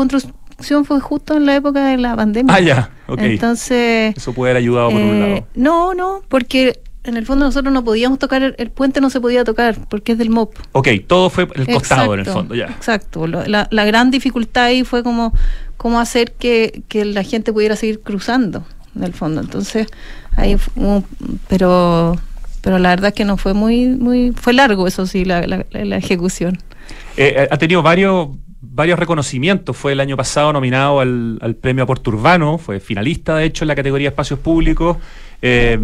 fue 0.58 1.00
justo 1.00 1.36
en 1.36 1.46
la 1.46 1.56
época 1.56 1.86
de 1.86 1.96
la 1.96 2.16
pandemia. 2.16 2.54
Ah, 2.54 2.60
ya, 2.60 2.90
ok. 3.06 3.20
Entonces... 3.20 4.16
Eso 4.16 4.32
puede 4.32 4.52
haber 4.52 4.62
ayudado 4.62 4.90
por 4.90 5.00
un 5.00 5.14
eh, 5.14 5.20
lado. 5.20 5.46
No, 5.54 5.94
no, 5.94 6.22
porque 6.28 6.80
en 7.04 7.16
el 7.16 7.24
fondo 7.26 7.46
nosotros 7.46 7.72
no 7.72 7.84
podíamos 7.84 8.18
tocar, 8.18 8.54
el, 8.56 8.70
puente 8.70 9.00
no 9.00 9.10
se 9.10 9.20
podía 9.20 9.44
tocar 9.44 9.78
porque 9.88 10.12
es 10.12 10.18
del 10.18 10.30
MOP. 10.30 10.54
Ok, 10.72 10.88
todo 11.06 11.30
fue 11.30 11.48
el 11.54 11.66
costado 11.66 12.14
en 12.14 12.20
el 12.20 12.26
fondo, 12.26 12.54
ya. 12.54 12.66
Exacto, 12.66 13.26
la, 13.26 13.68
la, 13.70 13.84
gran 13.84 14.10
dificultad 14.10 14.64
ahí 14.64 14.84
fue 14.84 15.02
como, 15.02 15.32
cómo 15.76 16.00
hacer 16.00 16.32
que, 16.32 16.82
que, 16.88 17.04
la 17.04 17.22
gente 17.22 17.52
pudiera 17.52 17.76
seguir 17.76 18.00
cruzando 18.00 18.64
en 18.94 19.04
el 19.04 19.14
fondo. 19.14 19.40
Entonces, 19.40 19.86
ahí 20.36 20.56
pero 21.48 22.16
pero 22.60 22.78
la 22.78 22.90
verdad 22.90 23.08
es 23.08 23.14
que 23.14 23.24
no 23.24 23.36
fue 23.36 23.54
muy, 23.54 23.86
muy, 23.86 24.32
fue 24.32 24.52
largo 24.52 24.86
eso 24.86 25.06
sí, 25.06 25.24
la, 25.24 25.46
la, 25.46 25.96
ejecución. 25.96 26.58
Eh, 27.16 27.48
ha 27.50 27.56
tenido 27.56 27.82
varios 27.82 28.28
varios 28.60 28.98
reconocimientos. 28.98 29.76
Fue 29.76 29.92
el 29.92 30.00
año 30.00 30.16
pasado 30.16 30.52
nominado 30.52 31.00
al, 31.00 31.38
al 31.40 31.54
premio 31.54 31.84
Aporte 31.84 32.10
Urbano, 32.10 32.58
fue 32.58 32.80
finalista 32.80 33.36
de 33.36 33.44
hecho 33.44 33.64
en 33.64 33.68
la 33.68 33.76
categoría 33.76 34.08
Espacios 34.08 34.40
Públicos. 34.40 34.96
Eh, 35.40 35.78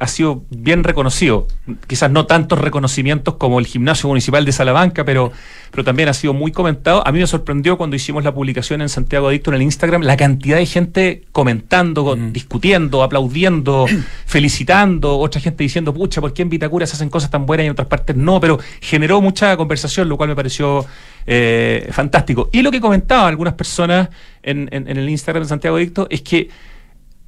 ha 0.00 0.06
sido 0.08 0.42
bien 0.50 0.82
reconocido. 0.82 1.46
Quizás 1.86 2.10
no 2.10 2.26
tantos 2.26 2.58
reconocimientos 2.58 3.34
como 3.34 3.60
el 3.60 3.66
Gimnasio 3.66 4.08
Municipal 4.08 4.44
de 4.44 4.50
Salamanca, 4.50 5.04
pero, 5.04 5.30
pero 5.70 5.84
también 5.84 6.08
ha 6.08 6.14
sido 6.14 6.34
muy 6.34 6.50
comentado. 6.50 7.06
A 7.06 7.12
mí 7.12 7.20
me 7.20 7.26
sorprendió 7.28 7.78
cuando 7.78 7.94
hicimos 7.94 8.24
la 8.24 8.34
publicación 8.34 8.82
en 8.82 8.88
Santiago 8.88 9.28
Adicto 9.28 9.50
en 9.50 9.56
el 9.56 9.62
Instagram 9.62 10.02
la 10.02 10.16
cantidad 10.16 10.56
de 10.56 10.66
gente 10.66 11.24
comentando, 11.30 12.16
discutiendo, 12.16 13.04
aplaudiendo, 13.04 13.86
felicitando, 14.26 15.16
otra 15.16 15.40
gente 15.40 15.62
diciendo, 15.62 15.94
pucha, 15.94 16.20
¿por 16.20 16.32
qué 16.32 16.42
en 16.42 16.48
Vitacura 16.48 16.84
se 16.86 16.96
hacen 16.96 17.08
cosas 17.08 17.30
tan 17.30 17.46
buenas 17.46 17.64
y 17.64 17.66
en 17.66 17.72
otras 17.72 17.86
partes 17.86 18.16
no? 18.16 18.40
Pero 18.40 18.58
generó 18.80 19.20
mucha 19.20 19.56
conversación, 19.56 20.08
lo 20.08 20.16
cual 20.16 20.30
me 20.30 20.36
pareció 20.36 20.84
eh, 21.24 21.88
fantástico. 21.92 22.48
Y 22.52 22.62
lo 22.62 22.72
que 22.72 22.80
comentaban 22.80 23.28
algunas 23.28 23.54
personas 23.54 24.08
en, 24.42 24.68
en 24.72 24.88
el 24.88 25.08
Instagram 25.08 25.44
de 25.44 25.48
Santiago 25.48 25.76
Adicto 25.76 26.08
es 26.10 26.22
que 26.22 26.48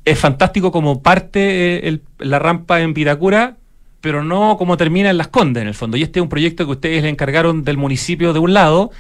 es 0.05 0.19
fantástico 0.19 0.71
como 0.71 1.03
parte 1.03 1.88
eh, 1.88 2.01
la 2.19 2.38
rampa 2.38 2.81
en 2.81 2.95
Vitacura, 2.95 3.57
pero 4.01 4.23
no 4.23 4.57
como 4.59 4.77
termina 4.77 5.11
en 5.11 5.17
Las 5.17 5.29
Condes, 5.29 5.62
en 5.62 5.69
el 5.69 5.75
fondo. 5.75 5.97
Y 5.97 6.03
este 6.03 6.19
es 6.19 6.23
un 6.23 6.29
proyecto 6.29 6.67
que 6.67 6.73
ustedes 6.73 7.03
le 7.03 7.09
encargaron 7.09 7.64
del 7.64 7.79
municipio 7.79 8.33
de 8.33 8.38
un 8.38 8.53
lado, 8.53 8.90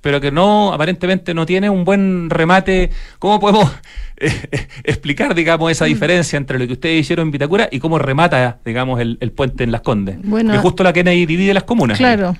pero 0.00 0.20
que 0.20 0.30
no, 0.30 0.72
aparentemente 0.72 1.34
no 1.34 1.44
tiene 1.44 1.68
un 1.68 1.84
buen 1.84 2.30
remate. 2.30 2.90
¿Cómo 3.18 3.40
podemos 3.40 3.70
eh, 4.16 4.32
explicar, 4.84 5.34
digamos, 5.34 5.70
esa 5.70 5.84
mm. 5.84 5.88
diferencia 5.88 6.36
entre 6.38 6.58
lo 6.58 6.66
que 6.66 6.74
ustedes 6.74 7.00
hicieron 7.00 7.28
en 7.28 7.32
Vitacura 7.32 7.68
y 7.70 7.78
cómo 7.78 7.98
remata, 7.98 8.58
digamos, 8.64 9.00
el, 9.00 9.32
puente 9.32 9.64
en 9.64 9.72
Las 9.72 9.82
Condes? 9.82 10.16
Bueno, 10.22 10.52
que 10.52 10.58
justo 10.58 10.82
la 10.82 10.92
Kennedy 10.92 11.26
divide 11.26 11.52
las 11.52 11.64
comunas. 11.64 11.98
Claro, 11.98 12.34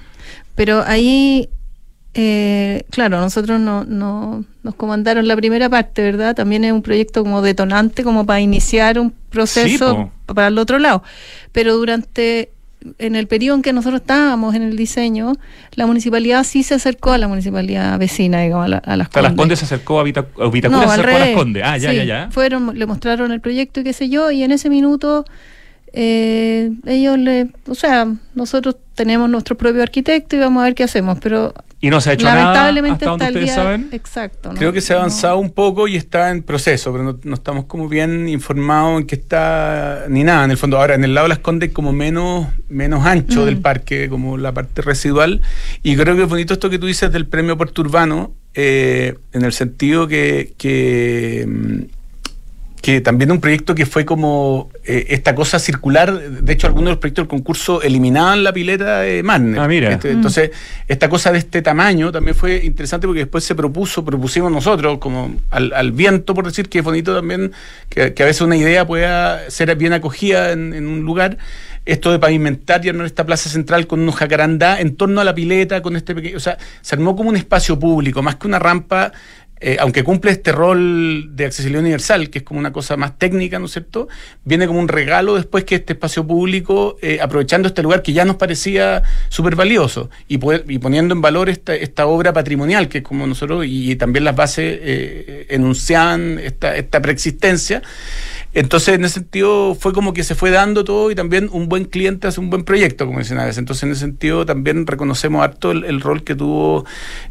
pero 0.54 0.82
ahí 0.86 1.50
eh, 2.16 2.84
claro, 2.90 3.20
nosotros 3.20 3.58
no, 3.58 3.84
no, 3.84 4.44
nos 4.62 4.74
comandaron 4.76 5.26
la 5.26 5.34
primera 5.36 5.68
parte, 5.68 6.00
¿verdad? 6.00 6.36
También 6.36 6.62
es 6.64 6.72
un 6.72 6.82
proyecto 6.82 7.24
como 7.24 7.42
detonante, 7.42 8.04
como 8.04 8.24
para 8.24 8.40
iniciar 8.40 9.00
un 9.00 9.12
proceso 9.30 10.12
para 10.26 10.46
el 10.46 10.58
otro 10.58 10.78
lado. 10.78 11.02
Pero 11.50 11.76
durante, 11.76 12.50
en 12.98 13.16
el 13.16 13.26
periodo 13.26 13.56
en 13.56 13.62
que 13.62 13.72
nosotros 13.72 14.00
estábamos 14.00 14.54
en 14.54 14.62
el 14.62 14.76
diseño, 14.76 15.32
la 15.74 15.86
municipalidad 15.86 16.44
sí 16.44 16.62
se 16.62 16.74
acercó 16.74 17.10
a 17.10 17.18
la 17.18 17.26
municipalidad 17.26 17.98
vecina, 17.98 18.42
digamos, 18.42 18.66
a, 18.66 18.96
las 18.96 19.08
Condes. 19.08 19.22
las 19.22 19.34
Condes 19.34 19.58
se 19.58 19.64
acercó 19.64 19.98
a 19.98 20.04
Vitacura, 20.04 20.50
se 20.50 20.68
acercó 20.68 21.16
a 21.16 21.18
las 21.18 21.30
Condes. 21.30 21.62
Ah, 21.66 21.78
ya, 21.78 21.92
ya, 21.92 22.04
ya. 22.04 22.28
Fueron, 22.30 22.78
le 22.78 22.86
mostraron 22.86 23.32
el 23.32 23.40
proyecto 23.40 23.80
y 23.80 23.84
qué 23.84 23.92
sé 23.92 24.08
yo, 24.08 24.30
y 24.30 24.44
en 24.44 24.52
ese 24.52 24.70
minuto 24.70 25.24
eh, 25.92 26.70
ellos 26.86 27.18
le, 27.18 27.48
o 27.68 27.74
sea, 27.74 28.06
nosotros 28.34 28.76
tenemos 28.94 29.28
nuestro 29.30 29.56
propio 29.56 29.82
arquitecto 29.82 30.36
y 30.36 30.38
vamos 30.38 30.60
a 30.60 30.64
ver 30.64 30.76
qué 30.76 30.84
hacemos, 30.84 31.18
pero 31.20 31.54
y 31.84 31.90
no 31.90 32.00
se 32.00 32.08
ha 32.08 32.12
hecho 32.14 32.24
lamentablemente 32.24 33.04
nada 33.04 33.26
hasta, 33.26 33.38
el 33.38 33.44
día, 33.44 33.54
saben. 33.54 33.88
Exacto. 33.92 34.52
Creo 34.56 34.72
que 34.72 34.80
se 34.80 34.94
ha 34.94 34.96
avanzado 34.96 35.36
un 35.36 35.50
poco 35.50 35.86
y 35.86 35.96
está 35.96 36.30
en 36.30 36.42
proceso, 36.42 36.90
pero 36.92 37.18
no, 37.22 37.34
estamos 37.34 37.66
como 37.66 37.90
bien 37.90 38.26
informados 38.26 39.02
en 39.02 39.06
que 39.06 39.16
está 39.16 40.06
ni 40.08 40.24
nada. 40.24 40.46
En 40.46 40.50
el 40.50 40.56
fondo, 40.56 40.78
ahora 40.78 40.94
en 40.94 41.04
el 41.04 41.12
lado 41.12 41.26
de 41.26 41.28
las 41.28 41.40
Condes 41.40 41.72
como 41.72 41.92
menos, 41.92 42.46
menos 42.70 43.04
ancho 43.04 43.42
mm. 43.42 43.44
del 43.44 43.58
parque, 43.58 44.08
como 44.08 44.38
la 44.38 44.52
parte 44.52 44.80
residual. 44.80 45.42
Y 45.82 45.94
creo 45.94 46.16
que 46.16 46.22
es 46.22 46.28
bonito 46.28 46.54
esto 46.54 46.70
que 46.70 46.78
tú 46.78 46.86
dices 46.86 47.12
del 47.12 47.26
premio 47.26 47.58
Puerto 47.58 47.82
Urbano, 47.82 48.32
eh, 48.54 49.18
en 49.34 49.44
el 49.44 49.52
sentido 49.52 50.08
que, 50.08 50.54
que 50.56 51.44
mm, 51.46 51.82
que 52.84 53.00
también 53.00 53.32
un 53.32 53.40
proyecto 53.40 53.74
que 53.74 53.86
fue 53.86 54.04
como 54.04 54.68
eh, 54.84 55.06
esta 55.08 55.34
cosa 55.34 55.58
circular. 55.58 56.20
De 56.20 56.52
hecho, 56.52 56.66
algunos 56.66 56.88
de 56.88 56.90
los 56.90 56.98
proyectos 56.98 57.22
del 57.22 57.30
concurso 57.30 57.80
eliminaban 57.80 58.44
la 58.44 58.52
pileta 58.52 59.00
de 59.00 59.22
Marner. 59.22 59.58
Ah, 59.58 59.66
mira. 59.66 59.92
Este, 59.92 60.10
entonces, 60.10 60.50
esta 60.86 61.08
cosa 61.08 61.32
de 61.32 61.38
este 61.38 61.62
tamaño 61.62 62.12
también 62.12 62.36
fue 62.36 62.62
interesante 62.62 63.06
porque 63.06 63.20
después 63.20 63.42
se 63.42 63.54
propuso, 63.54 64.04
propusimos 64.04 64.52
nosotros, 64.52 64.98
como 64.98 65.34
al, 65.48 65.92
viento, 65.92 66.34
por 66.34 66.44
decir, 66.44 66.68
que 66.68 66.80
es 66.80 66.84
bonito 66.84 67.14
también, 67.14 67.52
que, 67.88 68.02
a 68.02 68.26
veces 68.26 68.42
una 68.42 68.56
idea 68.56 68.86
pueda 68.86 69.48
ser 69.48 69.74
bien 69.76 69.94
acogida 69.94 70.52
en, 70.52 70.86
un 70.86 71.04
lugar. 71.04 71.38
Esto 71.86 72.12
de 72.12 72.18
pavimentar 72.18 72.82
ya 72.82 72.92
no 72.92 73.06
esta 73.06 73.24
plaza 73.24 73.48
central 73.48 73.86
con 73.86 74.00
unos 74.00 74.16
jacarandá 74.16 74.78
en 74.78 74.96
torno 74.96 75.22
a 75.22 75.24
la 75.24 75.34
pileta, 75.34 75.80
con 75.80 75.96
este 75.96 76.14
pequeño. 76.14 76.36
O 76.36 76.40
sea, 76.40 76.58
se 76.82 76.94
armó 76.94 77.16
como 77.16 77.30
un 77.30 77.36
espacio 77.36 77.78
público, 77.78 78.20
más 78.20 78.36
que 78.36 78.46
una 78.46 78.58
rampa 78.58 79.12
eh, 79.66 79.78
aunque 79.80 80.04
cumple 80.04 80.30
este 80.30 80.52
rol 80.52 81.34
de 81.34 81.46
accesibilidad 81.46 81.80
universal, 81.80 82.28
que 82.28 82.40
es 82.40 82.44
como 82.44 82.60
una 82.60 82.70
cosa 82.70 82.98
más 82.98 83.18
técnica, 83.18 83.58
¿no 83.58 83.64
es 83.64 83.72
cierto? 83.72 84.08
Viene 84.44 84.66
como 84.66 84.78
un 84.78 84.88
regalo 84.88 85.36
después 85.36 85.64
que 85.64 85.76
este 85.76 85.94
espacio 85.94 86.26
público, 86.26 86.98
eh, 87.00 87.18
aprovechando 87.22 87.68
este 87.68 87.82
lugar 87.82 88.02
que 88.02 88.12
ya 88.12 88.26
nos 88.26 88.36
parecía 88.36 89.02
súper 89.30 89.56
valioso 89.56 90.10
y, 90.28 90.34
y, 90.34 90.78
poniendo 90.80 91.14
en 91.14 91.22
valor 91.22 91.48
esta, 91.48 92.06
obra 92.06 92.34
patrimonial, 92.34 92.90
que 92.90 92.98
es 92.98 93.04
como 93.04 93.26
nosotros, 93.26 93.64
y, 93.66 93.96
también 93.96 94.24
las 94.24 94.36
bases 94.36 94.78
eh, 94.82 95.46
enuncian 95.48 96.38
esta 96.38 97.00
preexistencia. 97.00 97.80
Entonces, 98.54 98.94
en 98.94 99.04
ese 99.04 99.14
sentido, 99.14 99.74
fue 99.74 99.92
como 99.92 100.14
que 100.14 100.22
se 100.22 100.36
fue 100.36 100.50
dando 100.50 100.84
todo 100.84 101.10
y 101.10 101.16
también 101.16 101.48
un 101.52 101.68
buen 101.68 101.84
cliente 101.84 102.28
hace 102.28 102.38
un 102.38 102.50
buen 102.50 102.62
proyecto, 102.62 103.04
como 103.04 103.18
dicen 103.18 103.38
a 103.38 103.44
veces. 103.44 103.58
Entonces, 103.58 103.82
en 103.82 103.90
ese 103.90 104.00
sentido, 104.00 104.46
también 104.46 104.86
reconocemos 104.86 105.42
harto 105.42 105.72
el, 105.72 106.00
rol 106.00 106.22
que 106.22 106.36
tuvo 106.36 106.84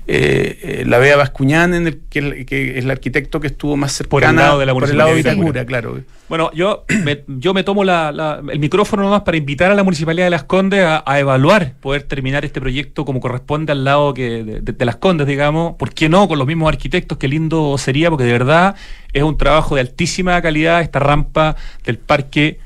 eh, 0.05 0.59
eh, 0.61 0.83
la 0.85 0.97
Bea 0.97 1.15
Bascuñán, 1.15 1.73
en 1.73 1.87
el, 1.87 2.01
que, 2.09 2.75
es 2.77 2.83
el 2.83 2.91
arquitecto 2.91 3.39
que 3.39 3.47
estuvo 3.47 3.77
más 3.77 3.93
cercano 3.93 4.09
por 4.09 4.23
el 4.25 4.35
lado 4.35 4.59
de 4.59 4.65
la 4.65 4.73
por 4.73 4.89
el 4.89 4.97
lado 4.97 5.09
de 5.11 5.15
Vitacura, 5.15 5.65
claro. 5.65 6.01
Bueno, 6.29 6.51
yo 6.53 6.85
me, 7.03 7.23
yo 7.27 7.53
me 7.53 7.63
tomo 7.63 7.83
el 7.83 8.59
micrófono 8.59 9.03
nomás 9.03 9.21
para 9.21 9.37
invitar 9.37 9.71
a 9.71 9.75
la 9.75 9.83
Municipalidad 9.83 10.25
de 10.25 10.29
Las 10.31 10.45
Condes 10.45 10.83
a, 10.83 11.19
evaluar 11.19 11.73
poder 11.81 12.03
terminar 12.03 12.45
este 12.45 12.61
proyecto 12.61 13.05
como 13.05 13.19
corresponde 13.19 13.71
al 13.71 13.83
lado 13.83 14.13
que 14.13 14.43
de, 14.61 14.85
Las 14.85 14.95
Condes, 14.95 15.27
digamos. 15.27 15.75
¿Por 15.75 15.93
qué 15.93 16.09
no? 16.09 16.27
Con 16.27 16.39
los 16.39 16.47
mismos 16.47 16.69
arquitectos, 16.69 17.17
qué 17.17 17.27
lindo 17.27 17.77
sería, 17.77 18.09
porque 18.09 18.23
de 18.23 18.31
verdad 18.31 18.75
es 19.11 19.23
un 19.23 19.37
trabajo 19.37 19.75
de 19.75 19.81
altísima 19.81 20.41
calidad 20.41 20.81
esta 20.81 20.99
rampa 20.99 21.55
del 21.85 21.97
parque 21.97 22.59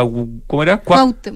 ¿cómo 0.00 0.62
era? 0.62 0.78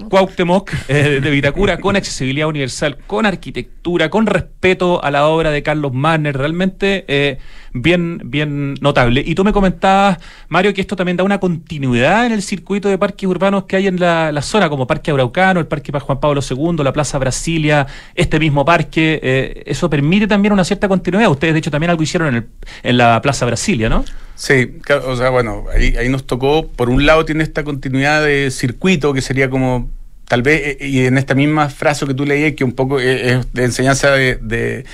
Cuauhtémoc, 0.09 0.71
eh, 0.87 1.19
de 1.21 1.29
Vitacura, 1.29 1.77
con 1.77 1.95
accesibilidad 1.95 2.47
universal, 2.47 2.97
con 3.05 3.25
arquitectura, 3.25 4.09
con 4.09 4.25
respeto 4.25 5.03
a 5.03 5.11
la 5.11 5.27
obra 5.27 5.51
de 5.51 5.63
Carlos 5.63 5.93
Manner, 5.93 6.35
realmente 6.35 7.05
eh, 7.07 7.37
bien, 7.73 8.19
bien 8.25 8.75
notable. 8.81 9.23
Y 9.25 9.35
tú 9.35 9.43
me 9.43 9.53
comentabas, 9.53 10.17
Mario, 10.49 10.73
que 10.73 10.81
esto 10.81 10.95
también 10.95 11.17
da 11.17 11.23
una 11.23 11.39
continuidad 11.39 12.25
en 12.25 12.31
el 12.31 12.41
circuito 12.41 12.89
de 12.89 12.97
parques 12.97 13.29
urbanos 13.29 13.65
que 13.65 13.75
hay 13.75 13.87
en 13.87 13.99
la, 13.99 14.41
zona, 14.41 14.69
como 14.69 14.87
Parque 14.87 15.11
Araucano, 15.11 15.59
el 15.59 15.67
Parque 15.67 15.91
Juan 15.91 16.19
Pablo 16.19 16.41
II, 16.47 16.83
la 16.83 16.93
Plaza 16.93 17.17
Brasilia, 17.17 17.87
este 18.15 18.39
mismo 18.39 18.65
parque. 18.65 19.19
Eh, 19.21 19.63
eso 19.65 19.89
permite 19.89 20.27
también 20.27 20.53
una 20.53 20.63
cierta 20.63 20.87
continuidad. 20.87 21.29
Ustedes, 21.29 21.53
de 21.53 21.59
hecho, 21.59 21.71
también 21.71 21.91
algo 21.91 22.03
hicieron 22.03 22.35
en, 22.35 22.49
en 22.83 22.97
la 22.97 23.21
Plaza 23.21 23.45
Brasilia, 23.45 23.89
¿no? 23.89 24.03
Sí, 24.37 24.77
o 25.03 25.15
sea, 25.15 25.31
bueno, 25.31 25.65
ahí, 25.73 25.95
ahí 25.97 26.09
nos 26.09 26.27
tocó, 26.27 26.67
por 26.67 26.91
un 26.91 27.07
lado 27.07 27.25
tiene 27.25 27.43
esta 27.43 27.63
continuidad 27.63 28.23
de 28.23 28.51
circuito 28.51 29.11
que 29.11 29.21
sería 29.21 29.49
como 29.49 29.89
tal 30.27 30.43
vez, 30.43 30.77
eh, 30.79 30.87
y 30.87 31.05
en 31.05 31.17
esta 31.17 31.33
misma 31.33 31.69
frase 31.69 32.05
que 32.05 32.13
tú 32.13 32.23
leías, 32.23 32.53
que 32.53 32.63
un 32.63 32.73
poco 32.73 32.99
es 32.99 33.51
de 33.51 33.63
enseñanza 33.63 34.11
de, 34.11 34.85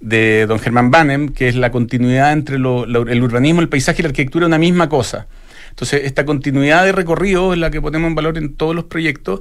de, 0.00 0.46
don 0.46 0.58
Germán 0.58 0.90
Banem, 0.90 1.28
que 1.28 1.48
es 1.48 1.54
la 1.54 1.70
continuidad 1.70 2.32
entre 2.32 2.56
el 2.56 2.66
urbanismo, 2.66 3.60
el 3.60 3.68
paisaje 3.68 4.00
y 4.00 4.02
la 4.02 4.08
arquitectura, 4.08 4.46
una 4.46 4.58
misma 4.58 4.88
cosa. 4.88 5.28
Entonces, 5.70 6.02
esta 6.04 6.24
continuidad 6.26 6.84
de 6.84 6.92
recorrido 6.92 7.52
es 7.52 7.58
la 7.58 7.70
que 7.70 7.80
ponemos 7.80 8.08
en 8.08 8.14
valor 8.14 8.36
en 8.38 8.54
todos 8.54 8.74
los 8.74 8.84
proyectos 8.84 9.40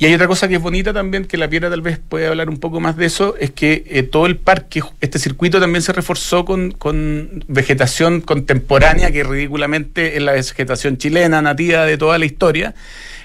y 0.00 0.06
hay 0.06 0.14
otra 0.14 0.28
cosa 0.28 0.48
que 0.48 0.54
es 0.54 0.62
bonita 0.62 0.94
también, 0.94 1.26
que 1.26 1.36
la 1.36 1.46
Piedra 1.46 1.68
tal 1.68 1.82
vez 1.82 1.98
puede 1.98 2.26
hablar 2.26 2.48
un 2.48 2.56
poco 2.56 2.80
más 2.80 2.96
de 2.96 3.04
eso, 3.04 3.36
es 3.38 3.50
que 3.50 3.84
eh, 3.86 4.02
todo 4.02 4.24
el 4.24 4.38
parque, 4.38 4.82
este 5.02 5.18
circuito 5.18 5.60
también 5.60 5.82
se 5.82 5.92
reforzó 5.92 6.46
con, 6.46 6.70
con, 6.70 7.44
vegetación 7.48 8.22
contemporánea, 8.22 9.12
que 9.12 9.24
ridículamente 9.24 10.16
es 10.16 10.22
la 10.22 10.32
vegetación 10.32 10.96
chilena, 10.96 11.42
nativa 11.42 11.84
de 11.84 11.98
toda 11.98 12.16
la 12.16 12.24
historia. 12.24 12.74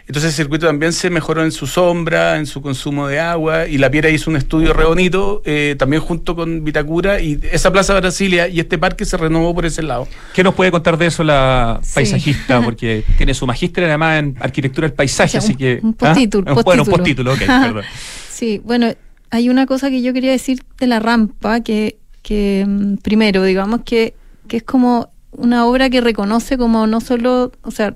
Entonces 0.08 0.32
el 0.32 0.36
circuito 0.36 0.68
también 0.68 0.94
se 0.94 1.10
mejoró 1.10 1.44
en 1.44 1.52
su 1.52 1.66
sombra, 1.66 2.38
en 2.38 2.46
su 2.46 2.62
consumo 2.62 3.08
de 3.08 3.20
agua, 3.20 3.68
y 3.68 3.80
la 3.80 3.90
Piedra 3.90 4.10
hizo 4.10 4.30
un 4.30 4.38
estudio 4.38 4.72
re 4.72 4.86
bonito, 4.86 5.42
eh, 5.46 5.76
también 5.80 6.02
junto 6.02 6.36
con 6.36 6.64
Vitacura, 6.64 7.20
y 7.20 7.40
esa 7.52 7.72
Plaza 7.72 8.00
Brasilia 8.00 8.48
y 8.48 8.60
este 8.60 8.78
parque 8.78 9.06
se 9.06 9.18
renovó 9.18 9.56
por 9.56 9.66
ese 9.66 9.82
lado. 9.82 10.08
¿Qué 10.34 10.44
nos 10.44 10.54
puede 10.54 10.70
contar 10.70 10.98
de 10.98 11.08
eso 11.08 11.24
la 11.24 11.82
paisajista? 11.96 12.62
Porque 12.64 13.04
tiene 13.18 13.34
su 13.34 13.48
magíster 13.48 13.86
además 13.86 14.20
en 14.20 14.36
arquitectura 14.40 14.88
del 14.88 14.96
paisaje, 14.96 15.40
así 15.40 15.56
que... 15.56 15.80
Un 15.82 15.94
postítulo. 15.94 16.52
¿ah? 16.52 16.62
Bueno, 16.64 16.84
un 16.84 16.90
postítulo, 16.90 17.34
ok, 17.34 17.40
perdón. 17.40 17.84
Sí, 18.30 18.62
bueno, 18.66 18.94
hay 19.30 19.48
una 19.48 19.66
cosa 19.66 19.90
que 19.90 20.02
yo 20.02 20.12
quería 20.12 20.32
decir 20.32 20.62
de 20.78 20.88
la 20.88 21.00
rampa, 21.00 21.62
que, 21.62 21.98
que 22.22 22.66
mm, 22.68 22.98
primero, 22.98 23.44
digamos 23.44 23.82
que, 23.86 24.14
que 24.50 24.58
es 24.58 24.64
como 24.64 25.10
una 25.38 25.66
obra 25.66 25.90
que 25.90 26.02
reconoce 26.02 26.58
como 26.58 26.88
no 26.88 27.02
solo, 27.02 27.52
o 27.62 27.72
sea, 27.72 27.96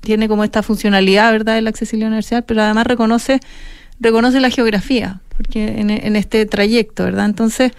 tiene 0.00 0.28
como 0.28 0.44
esta 0.44 0.62
funcionalidad, 0.62 1.32
¿verdad?, 1.32 1.54
de 1.54 1.62
la 1.62 1.70
accesibilidad 1.70 2.08
universal, 2.08 2.44
pero 2.44 2.62
además 2.62 2.86
reconoce, 2.86 3.40
reconoce 4.00 4.40
la 4.40 4.50
geografía, 4.50 5.20
porque 5.36 5.80
en, 5.80 6.16
este 6.16 6.46
trayecto, 6.46 7.04
¿verdad? 7.04 7.26
Entonces, 7.26 7.72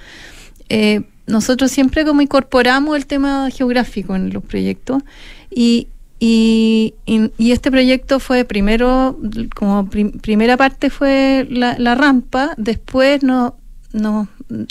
eh, 0.70 1.02
nosotros 1.26 1.72
siempre 1.72 2.06
como 2.06 2.22
incorporamos 2.22 2.96
el 2.96 3.06
tema 3.06 3.50
geográfico 3.52 4.16
en 4.16 4.34
los 4.34 4.44
proyectos 4.44 5.04
y, 5.50 5.88
y, 6.20 6.94
este 7.40 7.70
proyecto 7.72 8.20
fue 8.20 8.44
primero, 8.44 9.20
como 9.56 9.90
primera 9.90 10.58
parte 10.58 10.90
fue 10.90 11.48
la, 11.50 11.78
la 11.78 11.96
rampa, 11.96 12.54
después 12.58 13.24
no, 13.24 13.56
no 13.94 14.28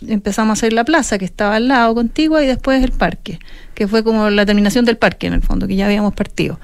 empezamos 0.07 0.51
a 0.51 0.53
hacer 0.55 0.73
la 0.73 0.85
plaza 0.85 1.19
que 1.19 1.25
estaba 1.25 1.57
al 1.57 1.69
lado 1.69 1.95
contigua 1.95 2.43
y 2.43 2.47
después 2.47 2.83
el 2.83 2.93
parque, 2.93 3.39
que 3.75 3.89
fue 3.89 4.03
como 4.03 4.31
la 4.31 4.47
terminación 4.47 4.85
del 4.85 4.97
parque 4.97 5.27
en 5.27 5.35
el 5.35 5.43
fondo, 5.43 5.67
que 5.67 5.77
ya 5.77 5.87
habíamos 5.87 6.15
partido. 6.15 6.59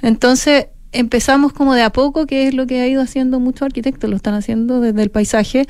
Entonces 0.00 0.66
empezamos 0.92 1.52
como 1.52 1.74
de 1.74 1.82
a 1.82 1.90
poco, 1.90 2.26
que 2.26 2.48
es 2.48 2.54
lo 2.54 2.66
que 2.66 2.80
ha 2.80 2.86
ido 2.86 3.02
haciendo 3.02 3.40
muchos 3.40 3.62
arquitectos, 3.62 4.08
lo 4.08 4.16
están 4.16 4.34
haciendo 4.34 4.80
desde 4.80 5.02
el 5.02 5.10
paisaje, 5.10 5.66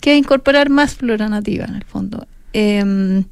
que 0.00 0.12
es 0.12 0.18
incorporar 0.18 0.70
más 0.70 0.94
flora 0.94 1.28
nativa 1.28 1.64
en 1.64 1.74
el 1.74 1.84
fondo. 1.84 2.26
Em, 2.52 3.24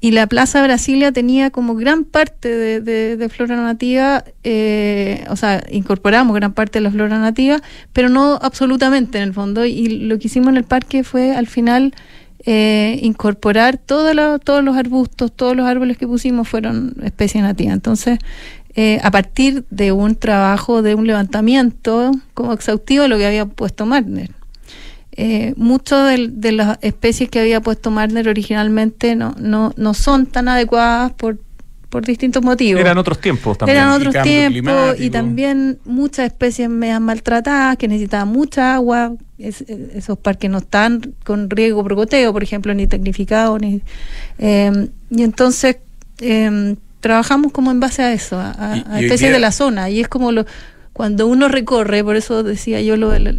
y 0.00 0.12
la 0.12 0.28
Plaza 0.28 0.62
Brasilia 0.62 1.10
tenía 1.10 1.50
como 1.50 1.74
gran 1.74 2.04
parte 2.04 2.80
de, 2.80 3.28
flora 3.28 3.56
nativa, 3.56 4.24
eh, 4.44 5.24
o 5.28 5.34
sea, 5.34 5.64
incorporamos 5.72 6.36
gran 6.36 6.52
parte 6.52 6.78
de 6.78 6.84
la 6.84 6.90
flora 6.92 7.18
nativa, 7.18 7.60
pero 7.92 8.08
no 8.08 8.38
absolutamente 8.40 9.18
en 9.18 9.24
el 9.24 9.34
fondo. 9.34 9.66
Y 9.66 9.88
lo 9.88 10.18
que 10.18 10.28
hicimos 10.28 10.50
en 10.50 10.56
el 10.56 10.64
parque 10.64 11.02
fue 11.02 11.34
al 11.34 11.48
final 11.48 11.94
eh, 12.46 12.98
incorporar 13.02 13.78
todos 13.78 14.14
los 14.14 14.76
arbustos, 14.76 15.32
todos 15.32 15.56
los 15.56 15.66
árboles 15.66 15.98
que 15.98 16.06
pusimos 16.06 16.48
fueron 16.48 16.94
especies 17.02 17.42
nativas. 17.42 17.74
Entonces, 17.74 18.18
eh, 18.74 19.00
a 19.02 19.10
partir 19.10 19.64
de 19.70 19.92
un 19.92 20.14
trabajo, 20.14 20.82
de 20.82 20.94
un 20.94 21.06
levantamiento 21.06 22.12
como 22.34 22.52
exhaustivo 22.52 23.02
de 23.02 23.08
lo 23.08 23.18
que 23.18 23.26
había 23.26 23.46
puesto 23.46 23.86
Marner 23.86 24.30
eh, 25.20 25.52
muchas 25.56 26.16
de, 26.30 26.52
las 26.52 26.78
especies 26.80 27.28
que 27.28 27.40
había 27.40 27.60
puesto 27.60 27.90
Marner 27.90 28.28
originalmente 28.28 29.16
no, 29.16 29.34
no, 29.36 29.72
no 29.76 29.92
son 29.92 30.26
tan 30.26 30.46
adecuadas 30.46 31.12
por, 31.12 31.40
por 31.88 32.04
distintos 32.04 32.42
motivos. 32.42 32.80
Eran 32.80 32.98
otros 32.98 33.20
tiempos 33.20 33.56
también. 33.56 33.78
Eran 33.78 33.90
otros 33.92 34.22
tiempos 34.22 35.00
y 35.00 35.10
también 35.10 35.78
muchas 35.84 36.26
especies 36.26 36.68
medio 36.68 37.00
maltratadas 37.00 37.76
que 37.76 37.88
necesitaban 37.88 38.28
mucha 38.28 38.74
agua. 38.74 39.14
esos 39.38 40.18
parques 40.18 40.50
no 40.50 40.58
están 40.58 41.14
con 41.24 41.48
riego 41.48 41.82
por 41.82 41.94
goteo, 41.94 42.32
por 42.32 42.42
ejemplo, 42.42 42.74
ni 42.74 42.86
tecnificados. 42.86 43.60
Ni, 43.60 43.80
eh, 44.38 44.88
y 45.10 45.22
entonces 45.22 45.78
eh, 46.20 46.76
trabajamos 47.00 47.52
como 47.52 47.70
en 47.70 47.80
base 47.80 48.02
a 48.02 48.12
eso, 48.12 48.38
a, 48.38 49.00
especies 49.00 49.32
de 49.32 49.38
la 49.38 49.52
zona. 49.52 49.88
Y 49.88 50.00
es 50.00 50.08
como 50.08 50.32
lo 50.32 50.44
cuando 50.92 51.28
uno 51.28 51.46
recorre, 51.46 52.02
por 52.02 52.16
eso 52.16 52.42
decía 52.42 52.80
yo 52.80 52.96
lo, 52.96 53.16
lo, 53.20 53.32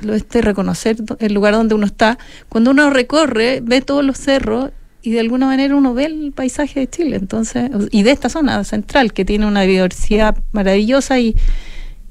lo 0.00 0.14
este 0.14 0.40
reconocer 0.40 0.96
el 1.18 1.34
lugar 1.34 1.52
donde 1.52 1.74
uno 1.74 1.84
está, 1.84 2.16
cuando 2.48 2.70
uno 2.70 2.88
recorre, 2.88 3.60
ve 3.62 3.82
todos 3.82 4.02
los 4.02 4.16
cerros 4.16 4.70
y 5.06 5.12
de 5.12 5.20
alguna 5.20 5.46
manera 5.46 5.76
uno 5.76 5.94
ve 5.94 6.06
el 6.06 6.32
paisaje 6.32 6.80
de 6.80 6.90
Chile, 6.90 7.14
entonces, 7.14 7.70
y 7.92 8.02
de 8.02 8.10
esta 8.10 8.28
zona 8.28 8.64
central 8.64 9.12
que 9.12 9.24
tiene 9.24 9.46
una 9.46 9.62
biodiversidad 9.62 10.36
maravillosa 10.50 11.20
y, 11.20 11.36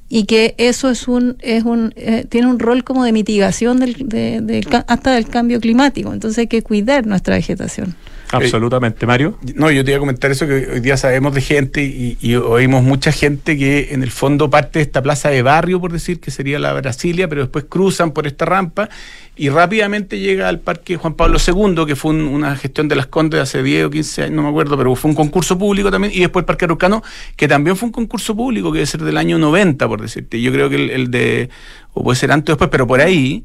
y 0.08 0.24
que 0.24 0.54
eso 0.56 0.88
es 0.88 1.06
un, 1.06 1.36
es 1.40 1.64
un, 1.64 1.92
eh, 1.96 2.24
tiene 2.26 2.46
un 2.46 2.58
rol 2.58 2.84
como 2.84 3.04
de 3.04 3.12
mitigación 3.12 3.80
del, 3.80 4.08
de, 4.08 4.66
hasta 4.86 5.12
del 5.12 5.28
cambio 5.28 5.60
climático, 5.60 6.10
entonces 6.10 6.38
hay 6.38 6.46
que 6.46 6.62
cuidar 6.62 7.06
nuestra 7.06 7.34
vegetación. 7.34 7.94
Absolutamente, 8.32 9.06
Mario. 9.06 9.38
No, 9.54 9.70
yo 9.70 9.84
te 9.84 9.92
iba 9.92 9.96
a 9.96 10.00
comentar 10.00 10.30
eso, 10.30 10.46
que 10.46 10.68
hoy 10.74 10.80
día 10.80 10.96
sabemos 10.96 11.34
de 11.34 11.40
gente 11.40 11.82
y, 11.84 12.34
oímos 12.34 12.82
mucha 12.82 13.12
gente 13.12 13.56
que 13.56 13.88
en 13.92 14.02
el 14.02 14.10
fondo 14.10 14.50
parte 14.50 14.78
de 14.78 14.84
esta 14.84 15.02
plaza 15.02 15.30
de 15.30 15.42
barrio, 15.42 15.80
por 15.80 15.92
decir, 15.92 16.20
que 16.20 16.30
sería 16.30 16.58
la 16.58 16.72
Brasilia, 16.72 17.28
pero 17.28 17.42
después 17.42 17.66
cruzan 17.68 18.12
por 18.12 18.26
esta 18.26 18.44
rampa 18.44 18.88
y 19.36 19.48
rápidamente 19.50 20.18
llega 20.18 20.48
al 20.48 20.60
Parque 20.60 20.96
Juan 20.96 21.14
Pablo 21.14 21.38
II, 21.38 21.84
que 21.86 21.94
fue 21.94 22.12
una 22.12 22.56
gestión 22.56 22.88
de 22.88 22.96
las 22.96 23.06
Condes 23.06 23.40
hace 23.40 23.62
10 23.62 23.86
o 23.86 23.90
15 23.90 24.22
años, 24.22 24.34
no 24.34 24.42
me 24.42 24.48
acuerdo, 24.48 24.76
pero 24.76 24.94
fue 24.94 25.10
un 25.10 25.14
concurso 25.14 25.58
público 25.58 25.90
también, 25.90 26.12
y 26.14 26.20
después 26.20 26.42
el 26.42 26.46
Parque 26.46 26.64
Araucano, 26.64 27.02
que 27.36 27.46
también 27.46 27.76
fue 27.76 27.86
un 27.86 27.92
concurso 27.92 28.34
público, 28.34 28.72
que 28.72 28.78
debe 28.78 28.86
ser 28.86 29.02
del 29.02 29.18
año 29.18 29.38
90, 29.38 29.86
por 29.86 30.00
decirte. 30.00 30.40
Yo 30.40 30.52
creo 30.52 30.70
que 30.70 30.76
el, 30.76 30.90
el 30.90 31.10
de, 31.10 31.50
o 31.92 32.02
puede 32.02 32.16
ser 32.16 32.32
antes 32.32 32.50
o 32.50 32.54
después, 32.54 32.70
pero 32.70 32.86
por 32.86 33.00
ahí 33.00 33.44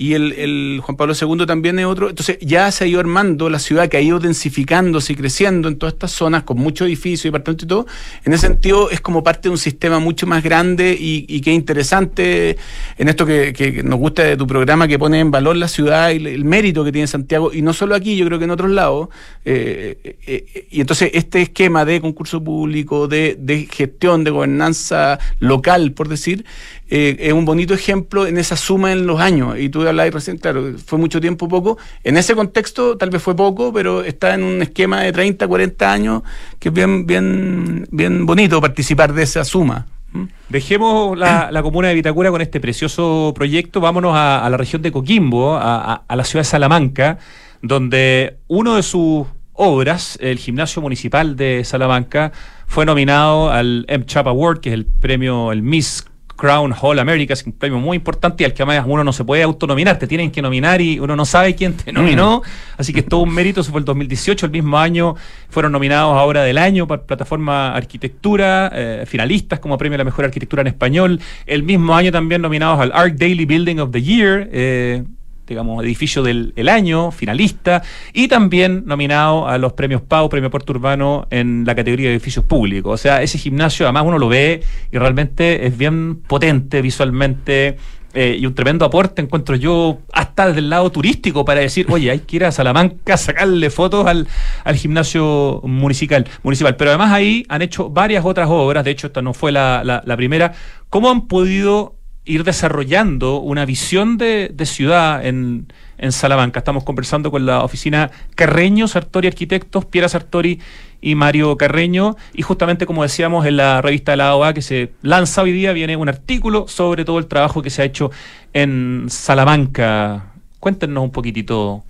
y 0.00 0.14
el, 0.14 0.80
Juan 0.82 0.96
Pablo 0.96 1.12
II 1.12 1.44
también 1.44 1.78
es 1.78 1.84
otro. 1.84 2.08
Entonces 2.08 2.38
ya 2.40 2.70
se 2.70 2.84
ha 2.84 2.86
ido 2.86 3.00
armando 3.00 3.50
la 3.50 3.58
ciudad 3.58 3.86
que 3.90 3.98
ha 3.98 4.00
ido 4.00 4.18
densificándose 4.18 5.12
y 5.12 5.16
creciendo 5.16 5.68
en 5.68 5.76
todas 5.76 5.92
estas 5.92 6.12
zonas 6.12 6.44
con 6.44 6.56
muchos 6.56 6.86
edificios 6.86 7.26
y 7.26 7.28
departamentos 7.28 7.64
y 7.64 7.68
todo. 7.68 7.86
En 8.24 8.32
ese 8.32 8.46
sentido 8.46 8.88
es 8.90 9.02
como 9.02 9.22
parte 9.22 9.42
de 9.42 9.50
un 9.50 9.58
sistema 9.58 9.98
mucho 9.98 10.26
más 10.26 10.42
grande 10.42 10.96
y, 10.98 11.26
y 11.28 11.42
que 11.42 11.50
es 11.50 11.56
interesante 11.56 12.56
en 12.96 13.08
esto 13.10 13.26
que, 13.26 13.82
nos 13.84 13.98
gusta 13.98 14.22
de 14.22 14.38
tu 14.38 14.46
programa 14.46 14.88
que 14.88 14.98
pone 14.98 15.20
en 15.20 15.30
valor 15.30 15.54
la 15.56 15.68
ciudad 15.68 16.10
y 16.12 16.16
el, 16.16 16.46
mérito 16.46 16.82
que 16.82 16.92
tiene 16.92 17.06
Santiago 17.06 17.52
y 17.52 17.60
no 17.60 17.74
solo 17.74 17.94
aquí, 17.94 18.16
yo 18.16 18.24
creo 18.24 18.38
que 18.38 18.46
en 18.46 18.52
otros 18.52 18.70
lados. 18.70 19.08
Eh, 19.44 19.98
eh, 20.02 20.16
eh, 20.26 20.66
y 20.70 20.80
entonces 20.80 21.10
este 21.12 21.42
esquema 21.42 21.84
de 21.84 22.00
concurso 22.00 22.42
público, 22.42 23.06
de, 23.06 23.68
gestión, 23.70 24.24
de 24.24 24.30
gobernanza 24.30 25.18
local, 25.40 25.92
por 25.92 26.08
decir, 26.08 26.44
es 26.88 27.32
un 27.32 27.44
bonito 27.44 27.72
ejemplo 27.72 28.26
en 28.26 28.36
esa 28.36 28.56
suma 28.56 28.90
en 28.92 29.06
los 29.06 29.20
años. 29.20 29.58
Y 29.58 29.68
tú 29.68 29.82
hablabas 29.90 30.14
recién, 30.14 30.38
claro, 30.38 30.74
fue 30.84 30.98
mucho 30.98 31.20
tiempo, 31.20 31.48
poco. 31.48 31.78
En 32.02 32.16
ese 32.16 32.34
contexto 32.34 32.96
tal 32.96 33.10
vez 33.10 33.22
fue 33.22 33.36
poco, 33.36 33.72
pero 33.72 34.02
está 34.02 34.34
en 34.34 34.42
un 34.42 34.62
esquema 34.62 35.02
de 35.02 35.12
30, 35.12 35.46
40 35.46 35.92
años 35.92 36.22
que 36.58 36.68
es 36.68 36.74
bien, 36.74 37.06
bien, 37.06 37.86
bien 37.90 38.26
bonito 38.26 38.60
participar 38.60 39.12
de 39.12 39.22
esa 39.22 39.44
suma. 39.44 39.86
¿Mm? 40.12 40.24
Dejemos 40.48 41.16
la, 41.16 41.50
comuna 41.62 41.88
de 41.88 41.94
Vitacura 41.94 42.30
con 42.30 42.40
este 42.40 42.60
precioso 42.60 43.32
proyecto, 43.34 43.80
vámonos 43.80 44.12
a, 44.16 44.48
la 44.50 44.56
región 44.56 44.82
de 44.82 44.92
Coquimbo, 44.92 45.56
a, 45.56 46.02
la 46.08 46.24
ciudad 46.24 46.40
de 46.40 46.48
Salamanca, 46.48 47.18
donde 47.62 48.38
uno 48.48 48.76
de 48.76 48.82
sus 48.82 49.26
obras, 49.52 50.16
el 50.20 50.38
gimnasio 50.38 50.80
municipal 50.80 51.36
de 51.36 51.64
Salamanca, 51.64 52.32
fue 52.66 52.86
nominado 52.86 53.50
al 53.50 53.84
M. 53.88 54.06
Chap 54.06 54.26
Award, 54.26 54.60
que 54.60 54.70
es 54.70 54.74
el 54.74 54.86
premio, 54.86 55.52
el 55.52 55.62
Miss 55.62 56.06
Crown 56.40 56.72
Hall 56.80 56.98
America, 56.98 57.34
es 57.34 57.44
un 57.44 57.52
premio 57.52 57.78
muy 57.78 57.96
importante 57.98 58.42
y 58.42 58.46
al 58.46 58.54
que 58.54 58.62
además 58.62 58.86
uno 58.88 59.04
no 59.04 59.12
se 59.12 59.24
puede 59.24 59.42
autonominar, 59.42 59.98
te 59.98 60.06
tienen 60.06 60.30
que 60.30 60.40
nominar 60.40 60.80
y 60.80 60.98
uno 60.98 61.14
no 61.14 61.26
sabe 61.26 61.54
quién 61.54 61.74
te 61.74 61.92
nominó, 61.92 62.38
mm. 62.38 62.80
así 62.80 62.94
que 62.94 63.00
es 63.00 63.06
todo 63.06 63.20
un 63.20 63.34
mérito, 63.34 63.60
eso 63.60 63.70
fue 63.70 63.80
el 63.80 63.84
2018, 63.84 64.46
el 64.46 64.52
mismo 64.52 64.78
año 64.78 65.16
fueron 65.50 65.70
nominados 65.70 66.16
ahora 66.16 66.42
del 66.42 66.56
año 66.56 66.86
para 66.86 67.02
plataforma 67.02 67.74
arquitectura, 67.74 68.72
eh, 68.72 69.04
finalistas 69.06 69.60
como 69.60 69.76
premio 69.76 69.96
a 69.96 69.98
la 69.98 70.04
mejor 70.04 70.24
arquitectura 70.24 70.62
en 70.62 70.68
español, 70.68 71.20
el 71.44 71.62
mismo 71.62 71.94
año 71.94 72.10
también 72.10 72.40
nominados 72.40 72.80
al 72.80 72.90
Art 72.94 73.16
Daily 73.16 73.44
Building 73.44 73.76
of 73.76 73.90
the 73.90 74.00
Year, 74.00 74.48
eh, 74.50 75.04
digamos, 75.50 75.84
edificio 75.84 76.22
del 76.22 76.68
año, 76.68 77.10
finalista, 77.10 77.82
y 78.12 78.28
también 78.28 78.84
nominado 78.86 79.48
a 79.48 79.58
los 79.58 79.72
premios 79.72 80.00
PAU, 80.00 80.28
Premio 80.28 80.48
Puerto 80.48 80.72
Urbano, 80.72 81.26
en 81.30 81.64
la 81.66 81.74
categoría 81.74 82.08
de 82.08 82.14
edificios 82.14 82.44
públicos. 82.44 82.94
O 82.94 82.96
sea, 82.96 83.20
ese 83.20 83.36
gimnasio, 83.36 83.84
además 83.84 84.04
uno 84.06 84.18
lo 84.18 84.28
ve 84.28 84.62
y 84.92 84.96
realmente 84.98 85.66
es 85.66 85.76
bien 85.76 86.22
potente 86.22 86.80
visualmente. 86.80 87.76
Eh, 88.12 88.38
y 88.40 88.46
un 88.46 88.56
tremendo 88.56 88.84
aporte 88.84 89.22
encuentro 89.22 89.54
yo 89.54 89.98
hasta 90.12 90.48
desde 90.48 90.58
el 90.58 90.68
lado 90.68 90.90
turístico 90.90 91.44
para 91.44 91.60
decir, 91.60 91.86
oye, 91.90 92.10
hay 92.10 92.18
que 92.20 92.36
ir 92.36 92.44
a 92.44 92.50
Salamanca 92.50 93.14
a 93.14 93.16
sacarle 93.16 93.70
fotos 93.70 94.04
al, 94.04 94.26
gimnasio 94.74 95.60
municipal, 95.64 96.26
municipal. 96.42 96.76
Pero 96.76 96.90
además 96.90 97.12
ahí 97.12 97.44
han 97.48 97.62
hecho 97.62 97.88
varias 97.90 98.24
otras 98.24 98.48
obras, 98.50 98.84
de 98.84 98.92
hecho 98.92 99.08
esta 99.08 99.22
no 99.22 99.32
fue 99.34 99.52
la, 99.52 99.82
la 99.84 100.16
primera. 100.16 100.52
¿Cómo 100.88 101.08
han 101.10 101.28
podido 101.28 101.99
ir 102.30 102.44
desarrollando 102.44 103.40
una 103.40 103.64
visión 103.64 104.16
de, 104.16 104.54
ciudad 104.64 105.24
en, 105.26 105.66
Salamanca. 106.10 106.60
Estamos 106.60 106.84
conversando 106.84 107.30
con 107.30 107.44
la 107.44 107.62
oficina 107.62 108.10
Carreño, 108.34 108.88
Sartori 108.88 109.28
Arquitectos, 109.28 109.84
Piera 109.84 110.08
Sartori 110.08 110.58
y 111.02 111.14
Mario 111.14 111.56
Carreño. 111.58 112.16
Y 112.32 112.40
justamente, 112.40 112.86
como 112.86 113.02
decíamos, 113.02 113.44
en 113.44 113.58
la 113.58 113.82
revista 113.82 114.12
de 114.12 114.16
la 114.16 114.28
AOA 114.28 114.54
que 114.54 114.62
se 114.62 114.92
lanza 115.02 115.42
hoy 115.42 115.52
día, 115.52 115.72
viene 115.72 115.96
un 115.96 116.08
artículo 116.08 116.68
sobre 116.68 117.04
todo 117.04 117.18
el 117.18 117.26
trabajo 117.26 117.60
que 117.60 117.68
se 117.68 117.82
ha 117.82 117.84
hecho 117.84 118.10
en 118.54 119.06
Salamanca. 119.08 120.32
Cuéntenos 120.58 121.04
un 121.04 121.10
poquitito 121.10 121.84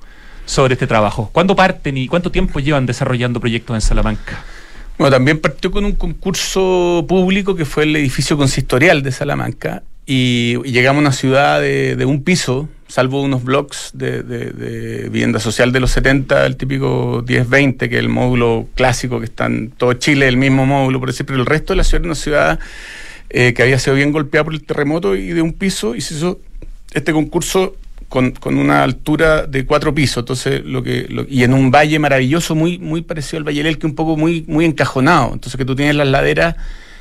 sobre 0.44 0.72
este 0.72 0.88
trabajo. 0.88 1.30
¿Cuándo 1.32 1.54
parten 1.54 1.96
y 1.96 2.08
cuánto 2.08 2.32
tiempo 2.32 2.58
llevan 2.58 2.86
desarrollando 2.86 3.38
proyectos 3.38 3.76
en 3.76 3.80
Salamanca? 3.80 4.42
Bueno, 4.98 5.12
también 5.12 5.38
partió 5.40 5.70
con 5.70 5.84
un 5.84 5.92
concurso 5.92 7.04
público 7.08 7.54
que 7.54 7.64
fue 7.64 7.84
el 7.84 7.94
edificio 7.94 8.36
consistorial 8.36 9.02
de 9.02 9.12
Salamanca 9.12 9.82
y, 10.12 10.60
llegamos 10.64 10.98
a 10.98 11.02
una 11.02 11.12
ciudad 11.12 11.60
de, 11.60 12.04
un 12.04 12.24
piso, 12.24 12.68
salvo 12.88 13.22
unos 13.22 13.44
blocks 13.44 13.92
de, 13.94 15.08
vivienda 15.08 15.38
social 15.38 15.70
de 15.70 15.78
los 15.78 15.92
70, 15.92 16.46
el 16.46 16.56
típico 16.56 17.24
10-20, 17.24 17.78
que 17.78 17.94
es 17.94 18.00
el 18.00 18.08
módulo 18.08 18.66
clásico 18.74 19.20
que 19.20 19.26
está 19.26 19.46
en 19.46 19.70
todo 19.70 19.92
Chile, 19.92 20.26
el 20.26 20.36
mismo 20.36 20.66
módulo, 20.66 20.98
por 20.98 21.10
decir, 21.10 21.26
pero 21.26 21.38
el 21.38 21.46
resto 21.46 21.74
de 21.74 21.76
la 21.76 21.84
ciudad 21.84 22.00
era 22.00 22.08
una 22.08 22.14
ciudad 22.16 22.58
eh, 23.28 23.54
que 23.54 23.62
había 23.62 23.78
sido 23.78 23.94
bien 23.94 24.10
golpeada 24.10 24.42
por 24.42 24.54
el 24.54 24.64
terremoto 24.64 25.14
y 25.14 25.28
de 25.28 25.42
un 25.42 25.52
piso, 25.52 25.94
y 25.94 26.00
se 26.00 26.14
hizo 26.14 26.40
este 26.92 27.12
concurso 27.12 27.76
con, 28.08 28.34
una 28.44 28.82
altura 28.82 29.46
de 29.46 29.64
cuatro 29.64 29.94
pisos, 29.94 30.22
entonces 30.22 30.64
lo 30.64 30.82
que 30.82 31.06
y 31.28 31.44
en 31.44 31.54
un 31.54 31.70
valle 31.70 32.00
maravilloso, 32.00 32.56
muy 32.56 32.80
muy 32.80 33.02
parecido 33.02 33.38
al 33.38 33.44
Valle 33.44 33.62
del 33.62 33.78
que 33.78 33.86
un 33.86 33.94
poco 33.94 34.16
muy 34.16 34.44
muy 34.48 34.64
encajonado, 34.64 35.34
entonces 35.34 35.56
que 35.56 35.64
tú 35.64 35.76
tienes 35.76 35.94
las 35.94 36.08
laderas 36.08 36.56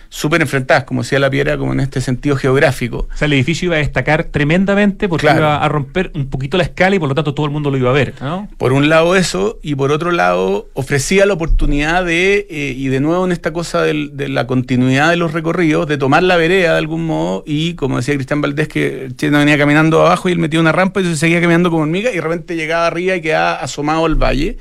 súper 0.10 0.42
enfrentadas, 0.42 0.84
como 0.84 1.04
decía 1.04 1.20
la 1.20 1.30
piedra, 1.30 1.58
como 1.58 1.72
en 1.74 1.80
este 1.80 2.02
sentido 2.02 2.36
geográfico. 2.36 3.08
O 3.14 3.18
sea, 3.18 3.28
el 3.28 3.34
edificio 3.34 3.68
iba 3.68 3.76
a 3.76 3.80
destacar 3.80 4.26
tremendamente 4.26 5.08
porque 5.08 5.28
iba 5.28 5.64
a 5.64 5.70
romper 5.70 6.12
un 6.16 6.30
poquito 6.30 6.58
la 6.58 6.64
escala 6.64 6.96
y 6.96 7.00
por 7.00 7.10
lo 7.10 7.16
tanto 7.16 7.34
todo 7.34 7.46
el 7.46 7.52
mundo 7.52 7.70
lo 7.70 7.78
iba 7.78 7.92
a 7.92 7.94
ver. 7.94 8.16
¿no? 8.20 8.50
Por 8.58 8.74
un 8.74 8.90
lado 8.90 9.16
eso, 9.16 9.60
y 9.62 9.76
por 9.76 9.92
otro 9.92 10.12
lado 10.12 10.68
ofrecía 10.74 11.26
la 11.26 11.34
oportunidad 11.34 12.04
de, 12.04 12.48
eh, 12.50 12.74
y 12.76 12.88
de 12.88 13.00
nuevo 13.00 13.24
en 13.26 13.32
esta 13.32 13.54
cosa 13.54 13.84
de 13.84 14.30
la 14.30 14.48
continuidad 14.48 15.10
de 15.10 15.16
los 15.16 15.34
recorridos, 15.34 15.88
de 15.88 15.98
tomar 15.98 16.24
la 16.24 16.38
vereda 16.38 16.74
de 16.74 16.78
algún 16.80 17.06
modo 17.06 17.44
y, 17.46 17.76
como 17.76 17.98
decía 17.98 18.16
Cristian 18.16 18.42
Valdés, 18.42 18.68
que 18.68 19.10
venía 19.20 19.58
caminando 19.58 20.02
abajo 20.02 20.28
y 20.30 20.32
él 20.32 20.40
metía 20.40 20.60
una 20.60 20.72
rampa 20.72 21.02
y 21.02 21.06
se 21.06 21.18
seguía 21.18 21.40
caminando 21.40 21.70
como 21.70 21.84
hormiga 21.84 22.12
y 22.12 22.16
de 22.16 22.22
repente 22.22 22.56
llegaba 22.56 22.88
arriba 22.88 23.16
y 23.16 23.22
quedaba 23.22 23.56
asomado 23.56 24.06
al 24.06 24.16
valle. 24.16 24.58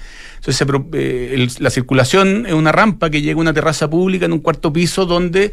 Entonces 0.49 0.67
eh, 0.95 1.47
la 1.59 1.69
circulación 1.69 2.47
es 2.47 2.55
una 2.55 2.73
rampa 2.73 3.11
que 3.11 3.21
llega 3.21 3.37
a 3.37 3.41
una 3.41 3.53
terraza 3.53 3.91
pública 3.91 4.25
en 4.25 4.33
un 4.33 4.39
cuarto 4.39 4.73
piso 4.73 5.05
donde 5.05 5.53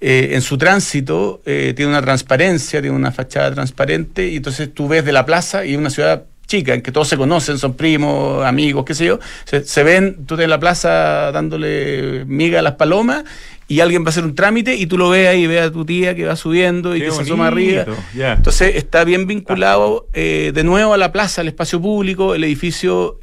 eh, 0.00 0.30
en 0.32 0.40
su 0.40 0.56
tránsito 0.56 1.42
eh, 1.44 1.74
tiene 1.76 1.90
una 1.90 2.00
transparencia, 2.00 2.80
tiene 2.80 2.96
una 2.96 3.12
fachada 3.12 3.52
transparente 3.52 4.26
y 4.28 4.36
entonces 4.36 4.72
tú 4.72 4.88
ves 4.88 5.04
de 5.04 5.12
la 5.12 5.26
plaza 5.26 5.66
y 5.66 5.72
es 5.72 5.78
una 5.78 5.90
ciudad 5.90 6.24
chica 6.46 6.72
en 6.72 6.80
que 6.80 6.92
todos 6.92 7.08
se 7.08 7.18
conocen, 7.18 7.58
son 7.58 7.74
primos, 7.74 8.42
amigos, 8.42 8.86
qué 8.86 8.94
sé 8.94 9.04
yo, 9.04 9.18
se, 9.44 9.82
ven, 9.82 10.24
tú 10.24 10.40
en 10.40 10.48
la 10.48 10.58
plaza 10.58 11.30
dándole 11.30 12.24
miga 12.24 12.60
a 12.60 12.62
las 12.62 12.76
palomas 12.76 13.24
y 13.68 13.80
alguien 13.80 14.02
va 14.02 14.06
a 14.06 14.10
hacer 14.10 14.24
un 14.24 14.34
trámite 14.34 14.76
y 14.76 14.86
tú 14.86 14.96
lo 14.96 15.10
ves 15.10 15.28
ahí, 15.28 15.46
ves 15.46 15.60
a 15.60 15.70
tu 15.70 15.84
tía 15.84 16.14
que 16.14 16.24
va 16.24 16.36
subiendo 16.36 16.96
y 16.96 17.00
que 17.00 17.10
se 17.10 17.20
asoma 17.20 17.48
arriba. 17.48 17.84
Entonces 18.14 18.76
está 18.76 19.04
bien 19.04 19.26
vinculado 19.26 20.08
de 20.12 20.62
nuevo 20.64 20.94
a 20.94 20.96
la 20.96 21.12
plaza, 21.12 21.42
al 21.42 21.48
espacio 21.48 21.80
público, 21.82 22.34
el 22.34 22.44
edificio 22.44 23.18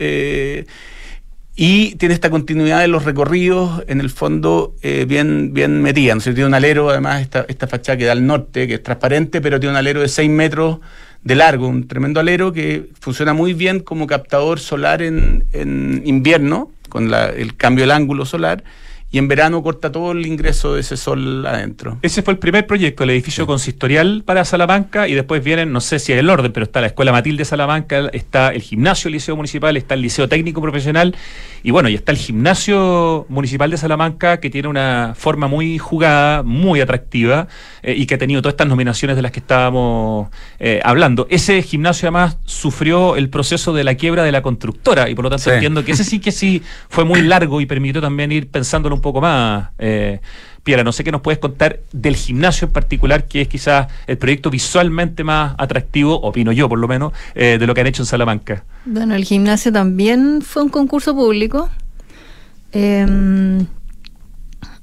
y 1.61 1.95
tiene 1.95 2.13
esta 2.15 2.29
continuidad 2.29 2.79
de 2.79 2.87
los 2.87 3.03
recorridos, 3.03 3.83
en 3.87 3.99
el 3.99 4.09
fondo, 4.09 4.75
eh, 4.81 5.03
bien, 5.05 5.53
bien 5.53 5.81
metida. 5.81 6.15
¿no? 6.15 6.21
Tiene 6.21 6.45
un 6.45 6.53
alero, 6.53 6.89
además, 6.89 7.21
esta, 7.21 7.45
esta 7.49 7.67
fachada 7.67 7.97
que 7.97 8.05
da 8.05 8.13
al 8.13 8.25
norte, 8.25 8.65
que 8.65 8.75
es 8.75 8.83
transparente, 8.83 9.41
pero 9.41 9.59
tiene 9.59 9.71
un 9.71 9.77
alero 9.77 9.99
de 9.99 10.07
6 10.07 10.29
metros 10.29 10.79
de 11.21 11.35
largo, 11.35 11.67
un 11.67 11.85
tremendo 11.85 12.21
alero 12.21 12.53
que 12.53 12.87
funciona 13.01 13.33
muy 13.33 13.51
bien 13.51 13.81
como 13.81 14.07
captador 14.07 14.61
solar 14.61 15.01
en, 15.01 15.47
en 15.51 16.01
invierno, 16.05 16.71
con 16.87 17.11
la, 17.11 17.27
el 17.27 17.57
cambio 17.57 17.83
del 17.83 17.91
ángulo 17.91 18.25
solar 18.25 18.63
y 19.11 19.17
en 19.17 19.27
verano 19.27 19.63
corta 19.63 19.91
todo 19.91 20.11
el 20.11 20.25
ingreso 20.25 20.75
de 20.75 20.81
ese 20.81 20.95
sol 20.95 21.45
adentro. 21.45 21.97
Ese 22.01 22.21
fue 22.21 22.33
el 22.33 22.39
primer 22.39 22.67
proyecto, 22.67 23.03
el 23.03 23.09
edificio 23.09 23.47
consistorial 23.47 24.23
para 24.25 24.45
Salamanca 24.45 25.07
y 25.07 25.15
después 25.15 25.43
vienen, 25.43 25.71
no 25.71 25.81
sé 25.81 25.97
si 25.99 26.13
es 26.13 26.19
el 26.19 26.29
orden, 26.29 26.51
pero 26.51 26.63
está 26.63 26.79
la 26.81 26.87
Escuela 26.87 27.11
Matilde 27.11 27.43
Salamanca, 27.43 28.09
está 28.13 28.49
el 28.49 28.61
gimnasio 28.61 29.07
del 29.07 29.13
Liceo 29.13 29.35
Municipal, 29.35 29.77
está 29.77 29.95
el 29.95 30.01
Liceo 30.01 30.29
Técnico 30.29 30.61
Profesional 30.61 31.15
y 31.63 31.71
bueno, 31.71 31.89
y 31.89 31.95
está 31.95 32.11
el 32.11 32.17
gimnasio 32.17 33.25
municipal 33.29 33.71
de 33.71 33.77
Salamanca 33.77 34.39
que 34.39 34.49
tiene 34.49 34.67
una 34.67 35.13
forma 35.17 35.47
muy 35.47 35.77
jugada, 35.79 36.43
muy 36.43 36.79
atractiva 36.79 37.47
eh, 37.81 37.95
y 37.97 38.05
que 38.05 38.15
ha 38.15 38.17
tenido 38.17 38.41
todas 38.41 38.53
estas 38.53 38.67
nominaciones 38.67 39.15
de 39.15 39.23
las 39.23 39.31
que 39.31 39.39
estábamos 39.39 40.29
eh, 40.59 40.81
hablando. 40.83 41.25
Ese 41.29 41.61
gimnasio 41.63 42.07
además 42.07 42.37
sufrió 42.45 43.15
el 43.15 43.29
proceso 43.29 43.73
de 43.73 43.83
la 43.83 43.95
quiebra 43.95 44.23
de 44.23 44.31
la 44.31 44.43
constructora 44.43 45.09
y 45.09 45.15
por 45.15 45.23
lo 45.23 45.29
tanto 45.29 45.51
entiendo 45.51 45.83
que 45.83 45.93
ese 45.93 46.03
sí 46.03 46.19
que 46.19 46.31
sí 46.31 46.61
fue 46.89 47.05
muy 47.05 47.21
largo 47.21 47.59
y 47.59 47.65
permitió 47.65 48.01
también 48.01 48.31
ir 48.31 48.49
pensándolo 48.49 48.95
un 48.95 48.98
poco 49.01 49.21
más. 49.21 49.69
Eh, 49.77 50.19
Piera, 50.63 50.83
no 50.83 50.91
sé 50.91 51.03
qué 51.03 51.11
nos 51.11 51.21
puedes 51.21 51.39
contar 51.39 51.79
del 51.91 52.15
gimnasio 52.15 52.67
en 52.67 52.73
particular, 52.73 53.25
que 53.25 53.41
es 53.41 53.47
quizás 53.47 53.87
el 54.07 54.17
proyecto 54.17 54.49
visualmente 54.49 55.23
más 55.23 55.55
atractivo, 55.57 56.19
opino 56.21 56.51
yo 56.51 56.67
por 56.67 56.79
lo 56.79 56.87
menos, 56.87 57.13
eh, 57.33 57.57
de 57.59 57.65
lo 57.65 57.73
que 57.73 57.81
han 57.81 57.87
hecho 57.87 58.03
en 58.03 58.05
Salamanca. 58.05 58.63
Bueno, 58.85 59.15
el 59.15 59.23
gimnasio 59.23 59.71
también 59.71 60.41
fue 60.41 60.63
un 60.63 60.69
concurso 60.69 61.15
público. 61.15 61.69
Em, 62.71 63.65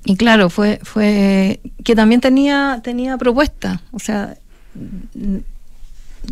y 0.05 0.17
claro, 0.17 0.51
fue, 0.51 0.81
fue 0.83 1.61
que 1.85 1.95
también 1.95 2.21
tenía, 2.21 2.81
tenía 2.83 3.17
propuesta. 3.19 3.81
O 3.93 3.99
sea, 3.99 4.37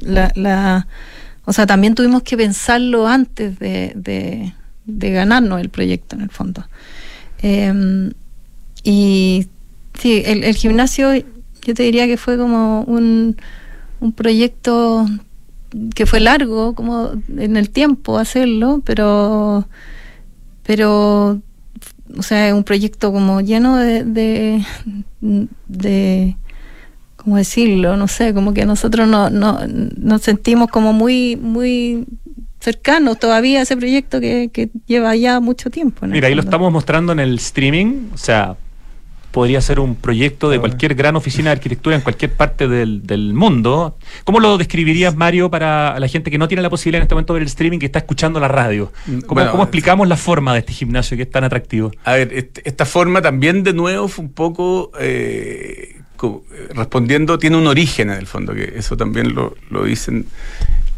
la, 0.01 0.87
o 1.45 1.53
sea, 1.53 1.67
también 1.67 1.95
tuvimos 1.95 2.23
que 2.23 2.37
pensarlo 2.37 3.07
antes 3.07 3.59
de 3.59 4.53
ganarnos 4.87 5.61
el 5.61 5.69
proyecto 5.69 6.17
en 6.17 6.23
el 6.23 6.31
fondo. 6.31 6.65
Em, 7.43 8.13
y 8.83 9.47
sí, 9.99 10.23
el, 10.25 10.55
gimnasio 10.55 11.15
yo 11.15 11.75
te 11.75 11.83
diría 11.83 12.07
que 12.07 12.17
fue 12.17 12.37
como 12.37 12.83
un, 12.83 13.37
un 14.01 14.13
proyecto 14.13 15.07
que 15.95 16.07
fue 16.07 16.21
largo 16.21 16.75
como 16.75 17.13
en 17.37 17.57
el 17.57 17.71
tiempo 17.71 18.19
hacerlo, 18.19 18.83
pero 18.85 19.67
pero 20.63 21.41
o 22.17 22.23
sea, 22.23 22.49
es 22.49 22.55
un 22.55 22.65
proyecto 22.65 23.13
como 23.13 23.41
lleno 23.41 23.77
de, 23.77 24.05
de, 24.05 24.65
de 25.69 26.37
¿cómo 27.17 27.37
decirlo? 27.37 27.97
No 27.97 28.09
sé, 28.09 28.35
como 28.35 28.55
que 28.55 28.67
nosotros 28.67 29.09
no, 29.09 29.31
no, 29.31 29.61
nos 29.97 30.23
sentimos 30.23 30.69
como 30.69 30.93
muy, 30.93 31.37
muy 31.37 32.07
cercanos 32.65 33.19
todavía 33.19 33.61
a 33.61 33.63
ese 33.63 33.77
proyecto 33.77 34.21
que, 34.21 34.49
que 34.51 34.71
lleva 34.87 35.15
ya 35.15 35.39
mucho 35.41 35.69
tiempo. 35.69 36.07
Mira, 36.07 36.29
ahí 36.29 36.35
lo 36.35 36.41
estamos 36.41 36.73
mostrando 36.73 37.13
en 37.13 37.21
el 37.21 37.35
streaming, 37.35 38.09
o 38.15 38.17
sea, 38.17 38.57
podría 39.33 39.61
ser 39.61 39.81
un 39.81 39.97
proyecto 39.97 40.49
de 40.49 40.59
cualquier 40.59 40.95
gran 40.95 41.15
oficina 41.17 41.51
de 41.51 41.57
arquitectura 41.57 41.97
en 41.97 42.03
cualquier 42.03 42.33
parte 42.33 42.69
del, 42.69 43.35
mundo. 43.35 43.99
¿Cómo 44.23 44.41
lo 44.41 44.57
describirías, 44.57 45.15
Mario, 45.15 45.51
para 45.51 45.99
la 45.99 46.09
gente 46.09 46.31
que 46.31 46.39
no 46.39 46.49
tiene 46.49 46.63
la 46.63 46.71
posibilidad 46.71 47.01
en 47.01 47.03
este 47.03 47.15
momento 47.15 47.35
de 47.35 47.41
ver 47.41 47.43
el 47.43 47.49
streaming, 47.49 47.81
que 47.81 47.87
está 47.87 47.99
escuchando 47.99 48.41
la 48.41 48.49
radio? 48.49 48.93
¿Cómo, 49.27 49.43
explicamos 49.43 50.09
la 50.09 50.17
forma 50.17 50.55
de 50.55 50.61
este 50.61 50.73
gimnasio 50.73 51.17
que 51.17 51.25
es 51.25 51.31
tan 51.31 51.45
atractivo? 51.45 51.91
A 52.05 52.13
ver, 52.13 52.49
esta 52.65 52.87
forma 52.87 53.21
también 53.21 53.63
de 53.63 53.75
nuevo 53.75 54.09
fue 54.09 54.25
un 54.25 54.33
poco... 54.33 54.93
Eh, 54.99 56.01
respondiendo, 56.71 57.39
tiene 57.39 57.59
un 57.59 57.67
origen 57.67 58.09
en 58.09 58.17
el 58.17 58.27
fondo, 58.27 58.55
que 58.55 58.73
eso 58.77 58.97
también 58.97 59.35
lo, 59.35 59.55
lo 59.69 59.85
dicen 59.85 60.25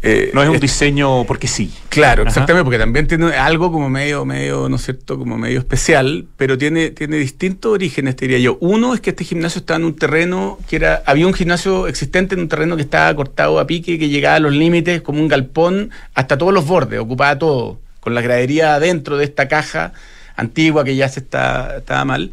eh, 0.02 0.30
no 0.34 0.42
es 0.42 0.48
un 0.48 0.60
diseño 0.60 1.24
porque 1.24 1.48
sí. 1.48 1.72
Claro, 1.88 2.22
exactamente, 2.22 2.64
porque 2.64 2.78
también 2.78 3.06
tiene 3.06 3.34
algo 3.34 3.72
como 3.72 3.88
medio, 3.88 4.24
medio, 4.24 4.68
¿no 4.68 4.76
es 4.76 4.84
cierto?, 4.84 5.18
como 5.18 5.38
medio 5.38 5.58
especial, 5.58 6.26
pero 6.36 6.58
tiene, 6.58 6.90
tiene 6.90 7.16
distintos 7.16 7.72
orígenes, 7.72 8.16
te 8.16 8.26
diría 8.26 8.38
yo. 8.38 8.58
Uno 8.60 8.94
es 8.94 9.00
que 9.00 9.10
este 9.10 9.24
gimnasio 9.24 9.60
estaba 9.60 9.78
en 9.78 9.86
un 9.86 9.96
terreno 9.96 10.58
que 10.68 10.76
era, 10.76 11.02
había 11.06 11.26
un 11.26 11.34
gimnasio 11.34 11.88
existente 11.88 12.34
en 12.34 12.42
un 12.42 12.48
terreno 12.48 12.76
que 12.76 12.82
estaba 12.82 13.14
cortado 13.14 13.58
a 13.58 13.66
pique, 13.66 13.98
que 13.98 14.08
llegaba 14.08 14.36
a 14.36 14.40
los 14.40 14.52
límites 14.52 15.00
como 15.00 15.20
un 15.20 15.28
galpón 15.28 15.90
hasta 16.14 16.38
todos 16.38 16.52
los 16.52 16.66
bordes, 16.66 17.00
ocupaba 17.00 17.38
todo, 17.38 17.80
con 18.00 18.14
la 18.14 18.20
gradería 18.20 18.74
adentro 18.74 19.16
de 19.16 19.24
esta 19.24 19.48
caja 19.48 19.92
antigua 20.36 20.84
que 20.84 20.94
ya 20.94 21.08
se 21.08 21.20
está, 21.20 21.78
estaba 21.78 22.04
mal. 22.04 22.30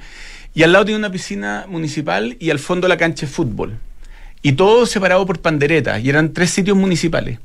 Y 0.53 0.64
al 0.64 0.72
lado 0.72 0.86
tiene 0.86 0.99
una 0.99 1.11
piscina 1.11 1.66
municipal 1.68 2.38
y 2.39 2.51
al 2.51 2.59
fondo 2.59 2.88
la 2.88 2.97
cancha 2.97 3.26
de 3.26 3.32
fútbol. 3.32 3.80
Y 4.43 4.51
todo 4.51 4.86
separado 4.86 5.26
por 5.26 5.39
panderetas, 5.39 6.03
y 6.03 6.09
eran 6.09 6.34
tres 6.34 6.49
sitios 6.51 6.78
municipales. 6.78 7.39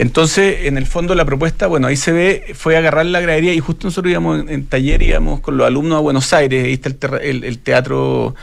Entonces, 0.00 0.60
en 0.64 0.78
el 0.78 0.86
fondo, 0.86 1.14
la 1.14 1.26
propuesta, 1.26 1.66
bueno, 1.66 1.86
ahí 1.86 1.96
se 1.96 2.10
ve, 2.10 2.54
fue 2.54 2.74
agarrar 2.74 3.04
la 3.04 3.20
gradería 3.20 3.52
y 3.52 3.60
justo 3.60 3.86
nosotros 3.86 4.10
íbamos 4.10 4.48
en, 4.48 4.64
taller, 4.64 5.02
íbamos 5.02 5.40
con 5.40 5.58
los 5.58 5.66
alumnos 5.66 5.98
a 5.98 6.00
Buenos 6.00 6.32
Aires, 6.32 6.64
ahí 6.64 6.72
está 6.72 7.18
el, 7.18 7.58
teatro 7.58 8.34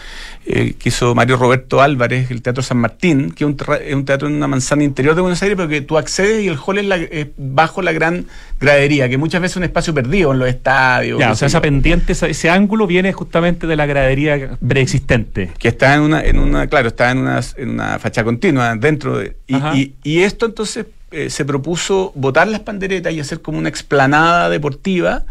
eh, 0.46 0.76
que 0.78 0.90
hizo 0.90 1.16
Mario 1.16 1.36
Roberto 1.38 1.82
Álvarez, 1.82 2.30
el 2.30 2.44
Teatro 2.44 2.62
San 2.62 2.78
Martín, 2.78 3.32
que 3.32 3.44
es 3.44 3.50
un, 3.50 4.06
teatro 4.06 4.28
en 4.28 4.36
una 4.36 4.48
manzana 4.48 4.84
interior 4.84 5.16
de 5.16 5.22
Buenos 5.22 5.42
Aires, 5.42 5.58
pero 5.58 5.68
que 5.68 5.82
tú 5.82 5.98
accedes 5.98 6.44
y 6.44 6.48
el 6.48 6.60
hall 6.64 6.78
es, 6.78 7.28
bajo 7.38 7.82
la 7.82 7.92
gran 7.92 8.28
gradería, 8.60 9.10
que 9.10 9.18
muchas 9.18 9.42
veces 9.42 9.54
es 9.54 9.58
un 9.58 9.64
espacio 9.64 9.96
perdido 9.96 10.34
en 10.34 10.38
los 10.38 10.50
estadios. 10.50 11.20
Ya, 11.20 11.32
o 11.32 11.36
sea, 11.36 11.48
esa 11.48 11.60
pendiente, 11.60 12.14
ese 12.14 12.50
ángulo 12.52 12.86
viene 12.86 13.14
justamente 13.14 13.66
de 13.66 13.76
la 13.76 13.88
gradería 13.88 14.60
preexistente. 14.68 15.50
Que 15.58 15.70
está 15.70 15.96
en 15.96 16.02
una, 16.02 16.22
en 16.22 16.38
una 16.38 16.68
claro, 16.68 16.90
está 16.90 17.10
en 17.10 17.18
una, 17.18 17.42
en 17.56 17.70
una 17.72 17.98
facha 17.98 18.24
continua 18.24 18.76
dentro 18.76 19.18
de... 19.18 19.36
y, 19.48 19.94
y 20.04 20.20
esto 20.20 20.46
entonces 20.46 20.86
eh, 21.12 21.30
se 21.30 21.46
propuso 21.46 22.12
botar 22.16 22.48
las 22.48 22.60
panderetas 22.60 23.14
y 23.14 23.20
hacer 23.20 23.42
como 23.42 23.58
una 23.58 23.70
explanada 23.70 24.50
deportiva. 24.50 25.24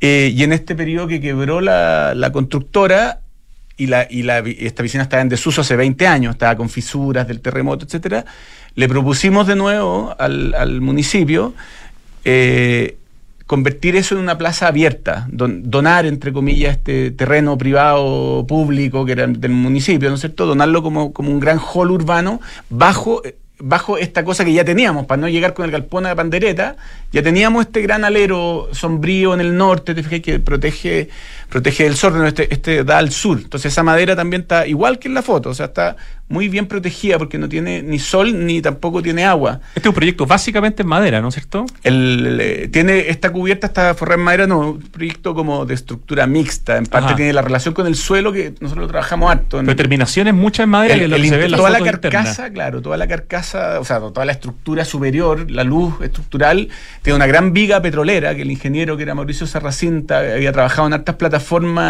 Eh, 0.00 0.32
y 0.34 0.42
en 0.42 0.52
este 0.52 0.74
periodo 0.74 1.06
que 1.06 1.20
quebró 1.20 1.60
la, 1.60 2.30
constructora 2.32 3.20
y, 3.76 3.86
la, 3.86 4.06
y 4.10 4.22
la, 4.22 4.38
esta 4.40 4.82
piscina 4.82 5.02
estaba 5.02 5.22
en 5.22 5.28
desuso 5.28 5.60
hace 5.62 5.76
20 5.76 6.06
años, 6.06 6.34
estaba 6.34 6.56
con 6.56 6.68
fisuras 6.68 7.26
del 7.28 7.40
terremoto, 7.40 7.84
etcétera, 7.84 8.24
le 8.74 8.88
propusimos 8.88 9.46
de 9.46 9.56
nuevo 9.56 10.14
al, 10.18 10.80
municipio 10.80 11.54
eh, 12.24 12.96
convertir 13.46 13.96
eso 13.96 14.14
en 14.14 14.20
una 14.20 14.38
plaza 14.38 14.68
abierta, 14.68 15.26
donar, 15.30 16.06
entre 16.06 16.32
comillas, 16.32 16.76
este 16.76 17.10
terreno 17.10 17.58
privado 17.58 18.46
público 18.46 19.04
que 19.04 19.12
era 19.12 19.26
del 19.26 19.50
municipio, 19.50 20.08
¿no 20.08 20.14
es 20.14 20.20
cierto? 20.20 20.46
Donarlo 20.46 20.82
como, 20.82 21.12
como 21.12 21.30
un 21.30 21.40
gran 21.40 21.58
hall 21.58 21.90
urbano 21.90 22.40
bajo 22.68 23.22
bajo 23.60 23.98
esta 23.98 24.24
cosa 24.24 24.44
que 24.44 24.52
ya 24.52 24.64
teníamos, 24.64 25.06
para 25.06 25.20
no 25.20 25.28
llegar 25.28 25.54
con 25.54 25.64
el 25.64 25.70
galpón 25.70 26.06
a 26.06 26.10
la 26.10 26.14
pandereta, 26.14 26.76
ya 27.12 27.22
teníamos 27.22 27.66
este 27.66 27.82
gran 27.82 28.04
alero 28.04 28.68
sombrío 28.72 29.34
en 29.34 29.40
el 29.40 29.56
norte, 29.56 29.94
te 29.94 30.22
que 30.22 30.40
protege, 30.40 31.08
protege 31.50 31.84
del 31.84 31.96
sol, 31.96 32.26
este, 32.26 32.52
este 32.52 32.84
da 32.84 32.98
al 32.98 33.10
sur. 33.10 33.38
Entonces 33.38 33.72
esa 33.72 33.82
madera 33.82 34.16
también 34.16 34.42
está 34.42 34.66
igual 34.66 34.98
que 34.98 35.08
en 35.08 35.14
la 35.14 35.22
foto, 35.22 35.50
o 35.50 35.54
sea, 35.54 35.66
está 35.66 35.96
muy 36.28 36.48
bien 36.48 36.66
protegida 36.66 37.18
porque 37.18 37.38
no 37.38 37.48
tiene 37.48 37.82
ni 37.82 37.98
sol 37.98 38.46
ni 38.46 38.62
tampoco 38.62 39.02
tiene 39.02 39.24
agua. 39.24 39.60
Este 39.74 39.80
es 39.80 39.86
un 39.86 39.94
proyecto 39.94 40.26
básicamente 40.26 40.82
en 40.82 40.88
madera, 40.88 41.20
¿no 41.20 41.28
es 41.28 41.34
cierto? 41.34 41.66
El, 41.82 42.38
eh, 42.40 42.68
tiene 42.68 43.10
esta 43.10 43.30
cubierta, 43.30 43.66
está 43.66 43.94
forrada 43.94 44.14
en 44.20 44.24
madera, 44.24 44.46
no, 44.46 44.60
un 44.70 44.80
proyecto 44.80 45.34
como 45.34 45.66
de 45.66 45.74
estructura 45.74 46.28
mixta. 46.28 46.76
En 46.76 46.86
parte 46.86 47.14
tiene 47.14 47.32
la 47.32 47.42
relación 47.42 47.74
con 47.74 47.88
el 47.88 47.96
suelo 47.96 48.32
que 48.32 48.54
nosotros 48.60 48.88
trabajamos 48.88 49.28
harto. 49.28 49.58
Pero 49.58 49.76
terminaciones 49.76 50.32
muchas 50.32 50.64
en 50.64 50.70
madera 50.70 50.94
el, 50.94 51.28
se 51.28 51.36
ve 51.36 51.46
en 51.46 51.50
la 51.50 51.56
Toda 51.56 51.70
la 51.70 51.80
carcasa, 51.80 52.50
claro, 52.50 52.80
toda 52.80 52.96
la 52.96 53.08
carcasa, 53.08 53.80
o 53.80 53.84
sea, 53.84 53.98
toda 53.98 54.24
la 54.24 54.32
estructura 54.32 54.84
superior, 54.84 55.50
la 55.50 55.64
luz 55.64 55.94
estructural, 56.00 56.68
tiene 57.02 57.16
una 57.16 57.26
gran 57.26 57.52
viga 57.52 57.82
petrolera 57.82 58.36
que 58.36 58.42
el 58.42 58.52
ingeniero 58.52 58.96
que 58.96 59.02
era 59.02 59.16
Mauricio 59.16 59.48
Sarracinta 59.48 60.18
había 60.18 60.52
trabajado 60.52 60.86
en 60.86 60.94
hartas 60.94 61.16
plataformas 61.16 61.39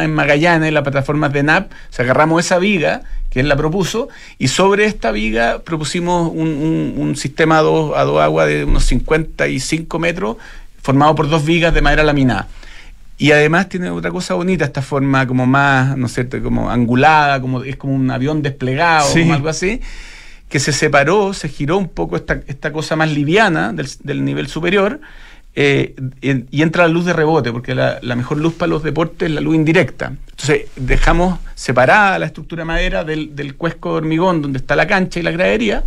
en 0.02 0.14
Magallanes, 0.14 0.72
las 0.72 0.82
plataformas 0.82 1.32
de 1.32 1.42
NAP, 1.42 1.72
o 1.72 1.92
sea, 1.92 2.04
agarramos 2.04 2.44
esa 2.44 2.58
viga 2.58 3.02
que 3.30 3.40
él 3.40 3.48
la 3.48 3.56
propuso, 3.56 4.08
y 4.38 4.48
sobre 4.48 4.86
esta 4.86 5.12
viga 5.12 5.60
propusimos 5.60 6.30
un, 6.34 7.14
sistema 7.16 7.58
a 7.58 7.62
dos, 7.62 7.96
a 7.96 8.02
dos 8.02 8.20
aguas 8.20 8.48
de 8.48 8.64
unos 8.64 8.84
55 8.84 9.98
metros, 9.98 10.36
formado 10.82 11.14
por 11.14 11.28
dos 11.28 11.44
vigas 11.44 11.72
de 11.72 11.80
madera 11.80 12.02
laminada. 12.02 12.48
Y 13.18 13.32
además 13.32 13.68
tiene 13.68 13.90
otra 13.90 14.10
cosa 14.10 14.34
bonita, 14.34 14.64
esta 14.64 14.82
forma 14.82 15.26
como 15.26 15.46
más, 15.46 15.96
¿no 15.96 16.08
sé, 16.08 16.28
como 16.28 16.70
angulada, 16.70 17.40
como 17.40 17.62
es 17.62 17.76
como 17.76 17.94
un 17.94 18.10
avión 18.10 18.42
desplegado, 18.42 19.12
o 19.12 19.32
algo 19.32 19.48
así, 19.48 19.80
que 20.48 20.58
se 20.58 20.72
separó, 20.72 21.32
se 21.32 21.48
giró 21.48 21.76
un 21.76 21.88
poco 21.88 22.16
esta, 22.16 22.40
esta 22.46 22.72
cosa 22.72 22.96
más 22.96 23.12
liviana 23.12 23.72
del, 23.72 23.88
del 24.02 24.24
nivel 24.24 24.48
superior, 24.48 25.00
eh, 25.54 25.96
y 26.22 26.62
entra 26.62 26.86
la 26.86 26.92
luz 26.92 27.04
de 27.04 27.12
rebote, 27.12 27.50
porque 27.50 27.74
la, 27.74 27.98
mejor 28.02 28.38
luz 28.38 28.54
para 28.54 28.70
los 28.70 28.82
deportes 28.82 29.28
es 29.28 29.34
la 29.34 29.40
luz 29.40 29.56
indirecta. 29.56 30.12
Entonces 30.30 30.66
dejamos 30.76 31.38
separada 31.54 32.18
la 32.18 32.26
estructura 32.26 32.62
de 32.62 32.66
madera 32.66 33.04
del, 33.04 33.54
cuesco 33.56 33.92
de 33.92 33.96
hormigón 33.98 34.42
donde 34.42 34.58
está 34.58 34.76
la 34.76 34.86
cancha 34.86 35.18
y 35.18 35.22
la 35.22 35.32
gradería, 35.32 35.84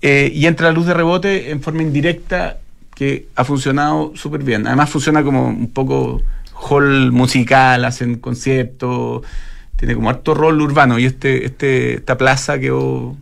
eh, 0.00 0.30
y 0.34 0.46
entra 0.46 0.68
la 0.68 0.72
luz 0.72 0.86
de 0.86 0.94
rebote 0.94 1.50
en 1.50 1.62
forma 1.62 1.82
indirecta 1.82 2.58
que 2.94 3.28
ha 3.36 3.44
funcionado 3.44 4.12
súper 4.16 4.42
bien. 4.42 4.66
Además 4.66 4.90
funciona 4.90 5.22
como 5.22 5.46
un 5.48 5.70
poco 5.70 6.22
hall 6.52 7.12
musical, 7.12 7.84
hacen 7.84 8.18
conciertos, 8.18 9.22
tiene 9.76 9.94
como 9.94 10.10
harto 10.10 10.34
rol 10.34 10.60
urbano 10.60 10.98
y 10.98 11.06
este, 11.06 11.46
este, 11.46 11.94
esta 11.94 12.18
plaza 12.18 12.58
quedó 12.58 13.16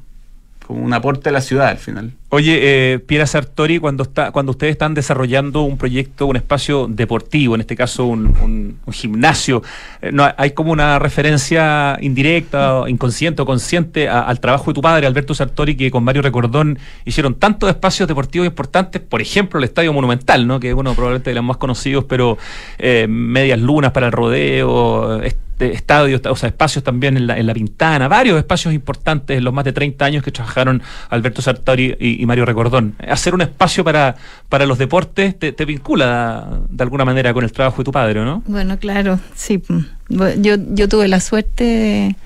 un 0.71 0.93
aporte 0.93 1.29
a 1.29 1.33
la 1.33 1.41
ciudad 1.41 1.69
al 1.69 1.79
final. 1.79 2.13
Oye, 2.33 2.61
eh, 2.95 2.99
Piera 3.01 3.27
Sartori, 3.27 3.81
cuando 3.81 4.05
está, 4.05 4.31
cuando 4.31 4.53
ustedes 4.53 4.73
están 4.73 4.95
desarrollando 4.95 5.63
un 5.63 5.77
proyecto, 5.77 6.27
un 6.27 6.37
espacio 6.37 6.87
deportivo, 6.89 7.57
en 7.57 7.63
este 7.63 7.75
caso 7.75 8.07
un, 8.07 8.79
gimnasio, 8.93 9.63
eh, 10.01 10.13
no, 10.13 10.33
hay 10.37 10.53
como 10.53 10.71
una 10.71 11.01
referencia 11.01 11.99
indirecta, 12.01 12.85
inconsciente 12.87 13.43
o 13.43 13.47
consciente 13.47 14.09
al 14.09 14.39
trabajo 14.39 14.71
de 14.71 14.75
tu 14.75 14.81
padre, 14.81 15.09
Alberto 15.09 15.35
Sartori, 15.35 15.77
que 15.77 15.91
con 15.91 16.05
Mario 16.05 16.23
Recordón 16.23 16.79
hicieron 17.05 17.35
tantos 17.35 17.69
espacios 17.69 18.07
deportivos 18.07 18.47
importantes, 18.47 19.03
por 19.03 19.21
ejemplo, 19.21 19.59
el 19.59 19.65
Estadio 19.65 19.93
Monumental, 19.93 20.47
¿no? 20.47 20.61
que 20.61 20.69
es 20.69 20.75
uno 20.75 20.95
probablemente 20.95 21.31
de 21.31 21.35
los 21.35 21.45
más 21.45 21.57
conocidos, 21.57 22.05
pero 22.05 22.39
eh, 22.79 23.07
medias 23.09 23.59
lunas 23.59 23.91
para 23.91 24.07
el 24.07 24.13
rodeo, 24.13 25.21
estadios, 25.61 26.21
o 26.25 26.37
sea, 26.37 26.49
espacios 26.49 26.83
también 26.83 27.17
en 27.17 27.27
la, 27.27 27.39
en 27.39 27.47
la 27.47 27.55
Pintana, 27.55 28.09
varios 28.09 28.39
espacios 28.39 28.73
importantes 28.75 29.37
en 29.37 29.45
los 29.45 29.53
más 29.53 29.65
de 29.65 29.73
30 29.73 30.05
años 30.05 30.25
que 30.25 30.31
trabajaron 30.31 30.83
Alberto 31.09 31.43
Sartori 31.43 31.97
y, 31.99 32.25
Mario 32.27 32.45
Recordón. 32.45 32.95
Hacer 33.07 33.35
un 33.35 33.43
espacio 33.43 33.85
para, 33.85 34.17
para 34.49 34.67
los 34.67 34.79
deportes 34.79 35.39
te, 35.39 35.65
vincula 35.65 36.61
de 36.69 36.83
alguna 36.83 37.05
manera 37.05 37.33
con 37.33 37.45
el 37.45 37.53
trabajo 37.53 37.79
de 37.79 37.85
tu 37.85 37.93
padre, 37.93 38.25
¿no? 38.25 38.43
Bueno, 38.47 38.79
claro, 38.79 39.19
sí. 39.35 39.63
Yo, 40.09 40.55
yo 40.57 40.89
tuve 40.89 41.09
la 41.09 41.21
suerte 41.21 42.17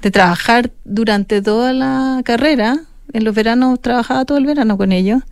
de, 0.00 0.10
trabajar 0.10 0.70
durante 0.84 1.42
toda 1.42 1.72
la 1.72 2.22
carrera. 2.24 2.78
En 3.12 3.24
los 3.24 3.34
veranos 3.34 3.80
trabajaba 3.80 4.24
todo 4.24 4.38
el 4.38 4.46
verano 4.46 4.76
con 4.76 4.92
ellos. 4.92 5.22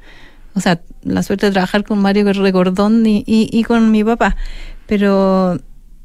O 0.54 0.60
sea, 0.60 0.80
la 1.02 1.22
suerte 1.22 1.46
de 1.46 1.52
trabajar 1.52 1.84
con 1.84 1.98
Mario 2.00 2.32
Recordón 2.32 3.06
y, 3.06 3.24
y 3.26 3.64
con 3.64 3.90
mi 3.90 4.04
papá. 4.04 4.36
Pero 4.86 5.58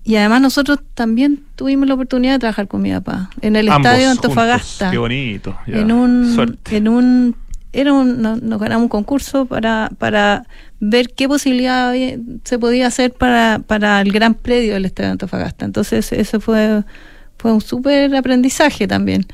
y 0.04 0.18
además 0.18 0.41
nosotros 0.41 0.80
también 0.93 1.43
tuvimos 1.56 1.88
la 1.88 1.93
oportunidad 1.93 2.34
de 2.34 2.39
trabajar 2.39 2.68
con 2.68 2.82
mi 2.82 2.91
papá 2.91 3.30
en 3.41 3.56
el 3.56 3.70
estadio 3.70 4.06
de 4.06 4.12
Antofagasta. 4.12 4.91
Qué 4.91 4.97
bonito. 4.97 5.58
En 5.68 5.91
un, 5.91 6.58
en 6.70 6.88
un 6.88 7.36
era 7.74 7.91
un, 7.91 8.22
nos 8.22 8.60
ganamos 8.60 8.84
un 8.84 8.89
concurso 8.89 9.45
para, 9.45 9.89
para 9.97 10.45
ver 10.80 11.10
qué 11.16 11.28
posibilidad 11.28 11.93
se 12.43 12.60
podía 12.60 12.88
hacer 12.88 13.12
para, 13.14 13.62
para 13.66 13.99
el 14.01 14.12
gran 14.12 14.36
predio 14.36 14.74
del 14.74 14.86
estadio 14.86 15.08
de 15.08 15.12
Antofagasta. 15.14 15.66
Entonces 15.66 16.12
eso 16.12 16.39
fue, 16.39 16.84
fue 17.38 17.51
un 17.51 17.62
súper 17.62 18.16
aprendizaje 18.16 18.88
también. 18.88 19.26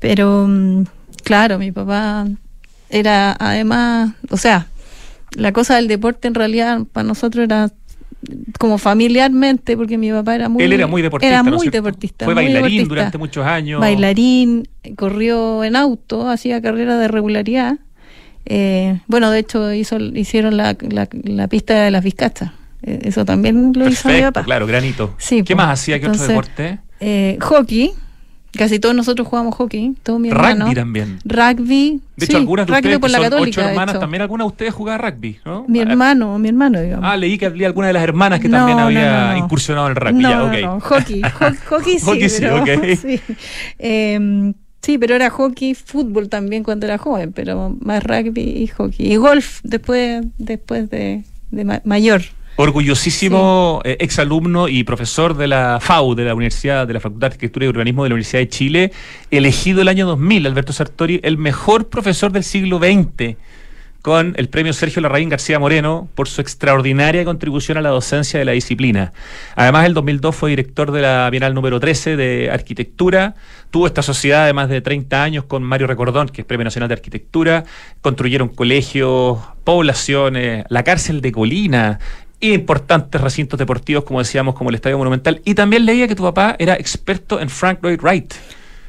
Pero 0.00 0.46
mm, 0.48 0.84
claro, 1.22 1.58
mi 1.58 1.70
papá 1.70 2.26
era 2.88 3.36
además, 3.38 4.14
o 4.30 4.36
sea, 4.36 4.66
la 5.32 5.52
cosa 5.52 5.76
del 5.76 5.88
deporte 5.88 6.26
en 6.26 6.34
realidad 6.34 6.80
para 6.92 7.06
nosotros 7.06 7.44
era 7.44 7.70
como 8.58 8.78
familiarmente, 8.78 9.76
porque 9.76 9.98
mi 9.98 10.10
papá 10.10 10.34
era 10.34 10.48
muy... 10.48 10.62
Él 10.62 10.72
era 10.72 10.86
muy 10.86 11.02
deportista. 11.02 11.34
Era 11.34 11.42
muy 11.42 11.68
deportista. 11.68 12.24
Fue 12.24 12.34
bailarín 12.34 12.88
durante 12.88 13.18
muchos 13.18 13.44
años. 13.46 13.80
Bailarín, 13.80 14.68
corrió 14.96 15.64
en 15.64 15.76
auto, 15.76 16.28
hacía 16.28 16.60
carrera 16.60 16.98
de 16.98 17.08
regularidad. 17.08 17.78
Eh, 18.44 19.00
bueno, 19.08 19.30
de 19.30 19.40
hecho 19.40 19.72
hizo, 19.72 19.98
hicieron 19.98 20.56
la, 20.56 20.76
la, 20.80 21.48
pista 21.48 21.82
de 21.84 21.90
las 21.90 22.04
Vizcachas. 22.04 22.52
Eh, 22.82 23.00
eso 23.02 23.24
también 23.24 23.72
lo 23.74 23.88
hizo 23.88 24.08
mi 24.08 24.20
papá. 24.22 24.44
Claro, 24.44 24.66
granito. 24.66 25.14
Sí, 25.18 25.42
¿Qué 25.42 25.54
más 25.54 25.80
hacía? 25.80 26.00
¿Qué 26.00 26.08
otro 26.08 26.26
deporte? 26.26 26.78
Eh, 27.00 27.38
hockey. 27.40 27.92
Casi 28.52 28.78
todos 28.78 28.94
nosotros 28.94 29.28
jugamos 29.28 29.54
hockey, 29.54 29.94
todo 30.02 30.18
mi 30.18 30.30
hermano. 30.30 30.64
Rugby 30.64 30.74
también. 30.74 31.18
Rugby. 31.24 32.00
De 32.16 32.24
hecho, 32.24 32.38
algunas 32.38 32.66
de 32.66 32.72
ustedes 32.72 32.98
por 32.98 33.10
la 33.10 33.20
Católica, 33.20 33.60
ocho 33.60 33.68
hermanas, 33.68 34.00
también 34.00 34.22
algunas 34.22 34.46
de 34.46 34.48
ustedes 34.48 34.74
jugaban 34.74 35.00
rugby, 35.00 35.38
¿no? 35.44 35.64
Mi 35.68 35.80
hermano, 35.80 36.38
mi 36.38 36.48
hermano, 36.48 36.80
digamos. 36.80 37.04
Ah, 37.06 37.16
leí 37.16 37.36
que 37.36 37.46
había 37.46 37.66
alguna 37.66 37.88
de 37.88 37.92
las 37.92 38.02
hermanas 38.02 38.40
que 38.40 38.48
también 38.48 38.78
había 38.78 39.36
incursionado 39.36 39.86
en 39.88 39.90
el 39.92 39.96
rugby. 39.96 40.22
No, 40.22 40.50
no, 40.50 40.80
hockey. 40.80 41.22
hockey 41.68 41.98
sí, 41.98 42.04
hockey 42.04 42.28
sí, 42.28 42.40
pero, 42.40 42.64
sí. 42.96 43.20
Eh, 43.78 44.52
sí, 44.80 44.98
pero 44.98 45.14
era 45.14 45.28
hockey, 45.28 45.74
fútbol 45.74 46.28
también 46.28 46.62
cuando 46.62 46.86
era 46.86 46.96
joven, 46.96 47.32
pero 47.32 47.76
más 47.80 48.02
rugby 48.02 48.42
y 48.42 48.66
hockey. 48.68 49.12
Y 49.12 49.16
golf 49.16 49.60
después, 49.64 50.24
después 50.38 50.88
de, 50.88 51.24
de 51.50 51.80
mayor. 51.84 52.22
Orgullosísimo 52.58 53.82
eh, 53.84 53.98
exalumno 54.00 54.66
y 54.68 54.82
profesor 54.82 55.36
de 55.36 55.46
la 55.46 55.78
FAU, 55.80 56.14
de 56.14 56.24
la 56.24 56.34
Universidad 56.34 56.86
de 56.86 56.94
la 56.94 57.00
Facultad 57.00 57.28
de 57.28 57.34
Arquitectura 57.34 57.66
y 57.66 57.68
Urbanismo 57.68 58.02
de 58.02 58.08
la 58.08 58.14
Universidad 58.14 58.40
de 58.40 58.48
Chile, 58.48 58.92
elegido 59.30 59.82
el 59.82 59.88
año 59.88 60.06
2000, 60.06 60.46
Alberto 60.46 60.72
Sartori, 60.72 61.20
el 61.22 61.36
mejor 61.36 61.88
profesor 61.88 62.32
del 62.32 62.44
siglo 62.44 62.78
XX 62.78 63.36
con 64.06 64.34
el 64.36 64.48
premio 64.48 64.72
Sergio 64.72 65.02
Larraín 65.02 65.28
García 65.28 65.58
Moreno 65.58 66.08
por 66.14 66.28
su 66.28 66.40
extraordinaria 66.40 67.24
contribución 67.24 67.76
a 67.76 67.80
la 67.80 67.88
docencia 67.88 68.38
de 68.38 68.44
la 68.44 68.52
disciplina. 68.52 69.12
Además, 69.56 69.84
el 69.84 69.94
2002 69.94 70.36
fue 70.36 70.50
director 70.50 70.92
de 70.92 71.02
la 71.02 71.28
Bienal 71.28 71.54
número 71.54 71.80
13 71.80 72.14
de 72.16 72.48
Arquitectura, 72.52 73.34
tuvo 73.72 73.88
esta 73.88 74.02
sociedad 74.02 74.46
de 74.46 74.52
más 74.52 74.68
de 74.68 74.80
30 74.80 75.24
años 75.24 75.44
con 75.44 75.64
Mario 75.64 75.88
Recordón, 75.88 76.28
que 76.28 76.42
es 76.42 76.46
Premio 76.46 76.62
Nacional 76.62 76.88
de 76.88 76.94
Arquitectura, 76.94 77.64
construyeron 78.00 78.48
colegios, 78.48 79.40
poblaciones, 79.64 80.64
la 80.68 80.84
cárcel 80.84 81.20
de 81.20 81.32
Colina, 81.32 81.98
importantes 82.40 83.20
recintos 83.20 83.58
deportivos, 83.58 84.04
como 84.04 84.18
decíamos, 84.18 84.54
como 84.54 84.70
el 84.70 84.76
Estadio 84.76 84.98
Monumental. 84.98 85.40
Y 85.44 85.54
también 85.54 85.86
leía 85.86 86.08
que 86.08 86.14
tu 86.14 86.22
papá 86.22 86.56
era 86.58 86.74
experto 86.74 87.40
en 87.40 87.48
Frank 87.48 87.80
Lloyd 87.82 88.00
Wright. 88.00 88.34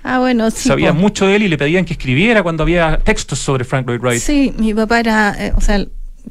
Ah, 0.03 0.19
bueno, 0.19 0.49
sí. 0.51 0.69
Sabía 0.69 0.93
mucho 0.93 1.27
de 1.27 1.35
él 1.35 1.43
y 1.43 1.47
le 1.47 1.57
pedían 1.57 1.83
que 1.83 1.93
escribiera 1.93 2.43
cuando 2.43 2.63
había 2.63 2.97
textos 2.99 3.39
sobre 3.39 3.65
Frank 3.65 3.87
Lloyd 3.87 3.99
Wright. 3.99 4.21
Sí, 4.21 4.53
mi 4.57 4.73
papá 4.73 4.99
era, 4.99 5.35
eh, 5.37 5.53
o 5.55 5.61
sea, 5.61 5.85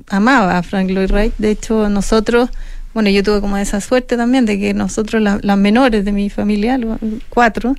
amaba 0.09 0.59
a 0.59 0.63
Frank 0.63 0.91
Lloyd 0.91 1.11
Wright. 1.11 1.35
De 1.39 1.51
hecho, 1.51 1.89
nosotros, 1.89 2.51
bueno, 2.95 3.11
yo 3.11 3.23
tuve 3.23 3.41
como 3.41 3.57
esa 3.57 3.81
suerte 3.81 4.17
también 4.17 4.47
de 4.47 4.59
que 4.59 4.73
nosotros, 4.73 5.23
las 5.23 5.59
menores 5.59 6.05
de 6.05 6.13
mi 6.13 6.31
familia, 6.31 6.79
los 6.79 6.99
cuatro, 7.29 7.75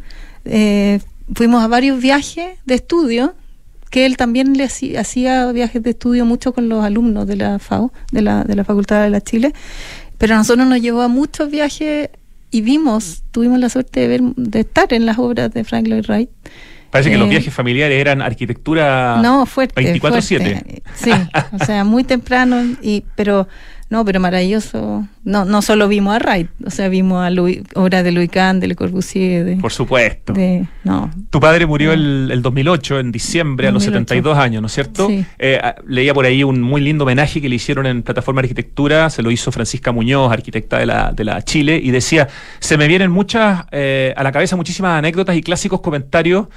eh, 0.45 0.99
fuimos 1.33 1.63
a 1.63 1.67
varios 1.67 1.99
viajes 1.99 2.57
de 2.65 2.75
estudio 2.75 3.33
que 3.89 4.05
él 4.05 4.17
también 4.17 4.57
le 4.57 4.63
hacía, 4.63 5.51
viajes 5.51 5.81
de 5.83 5.91
estudio 5.91 6.25
mucho 6.25 6.53
con 6.53 6.69
los 6.69 6.83
alumnos 6.83 7.27
de 7.27 7.35
la 7.35 7.59
FAO, 7.59 7.91
de 8.11 8.21
la, 8.21 8.43
de 8.43 8.55
la 8.55 8.63
Facultad 8.63 9.03
de 9.03 9.09
la 9.09 9.21
Chile, 9.21 9.53
pero 10.17 10.35
a 10.35 10.38
nosotros 10.38 10.67
nos 10.67 10.81
llevó 10.81 11.01
a 11.01 11.07
muchos 11.07 11.49
viajes 11.49 12.09
y 12.51 12.61
vimos, 12.61 13.23
tuvimos 13.31 13.59
la 13.59 13.69
suerte 13.69 14.01
de 14.01 14.07
ver, 14.07 14.21
de 14.35 14.61
estar 14.61 14.91
en 14.93 15.05
las 15.05 15.17
obras 15.17 15.53
de 15.53 15.63
Frank 15.63 15.88
Lloyd 15.88 16.05
Wright. 16.07 16.29
Parece 16.89 17.11
que 17.11 17.17
los 17.17 17.27
eh, 17.27 17.31
viajes 17.31 17.53
familiares 17.53 17.99
eran 17.99 18.21
arquitectura 18.21 19.19
no, 19.21 19.45
fuerte, 19.45 19.99
24-7. 19.99 20.81
Sí, 20.95 21.11
o 21.51 21.65
sea, 21.65 21.83
muy 21.83 22.03
temprano, 22.03 22.77
y, 22.81 23.03
pero 23.15 23.47
no, 23.89 24.03
pero 24.03 24.19
maravilloso. 24.19 25.07
No, 25.23 25.45
no 25.45 25.61
solo 25.61 25.88
vimos 25.88 26.15
a 26.15 26.19
Wright, 26.19 26.49
o 26.65 26.69
sea, 26.69 26.89
vimos 26.89 27.25
a 27.25 27.29
Louis, 27.29 27.61
obras 27.75 28.03
de 28.03 28.11
Louis 28.11 28.29
Kahn, 28.29 28.59
de 28.59 28.67
Le 28.67 28.75
Corbusier. 28.75 29.57
Por 29.59 29.71
supuesto. 29.71 30.33
no. 30.83 31.09
Tu 31.29 31.39
padre 31.39 31.65
murió 31.65 31.93
el, 31.93 32.29
el, 32.31 32.41
2008, 32.41 32.99
en 32.99 33.11
diciembre, 33.11 33.67
a 33.67 33.71
los 33.71 33.83
72 33.83 34.38
años, 34.38 34.61
¿no 34.61 34.67
es 34.67 34.73
cierto? 34.73 35.07
Eh, 35.39 35.61
leía 35.88 36.13
por 36.13 36.25
ahí 36.25 36.43
un 36.43 36.61
muy 36.61 36.81
lindo 36.81 37.05
homenaje 37.05 37.41
que 37.41 37.47
le 37.47 37.55
hicieron 37.55 37.85
en 37.85 38.03
Plataforma 38.03 38.41
de 38.41 38.47
Arquitectura, 38.47 39.09
se 39.09 39.21
lo 39.21 39.31
hizo 39.31 39.51
Francisca 39.51 39.93
Muñoz, 39.93 40.31
arquitecta 40.31 40.79
de 40.79 40.85
la, 40.85 41.13
de 41.13 41.23
la 41.23 41.41
Chile, 41.43 41.79
y 41.81 41.91
decía, 41.91 42.27
se 42.59 42.77
me 42.77 42.88
vienen 42.88 43.09
muchas, 43.09 43.65
eh, 43.71 44.13
a 44.17 44.23
la 44.23 44.33
cabeza 44.33 44.57
muchísimas 44.57 44.97
anécdotas 44.97 45.35
y 45.38 45.41
clásicos 45.41 45.79
comentarios 45.79 46.47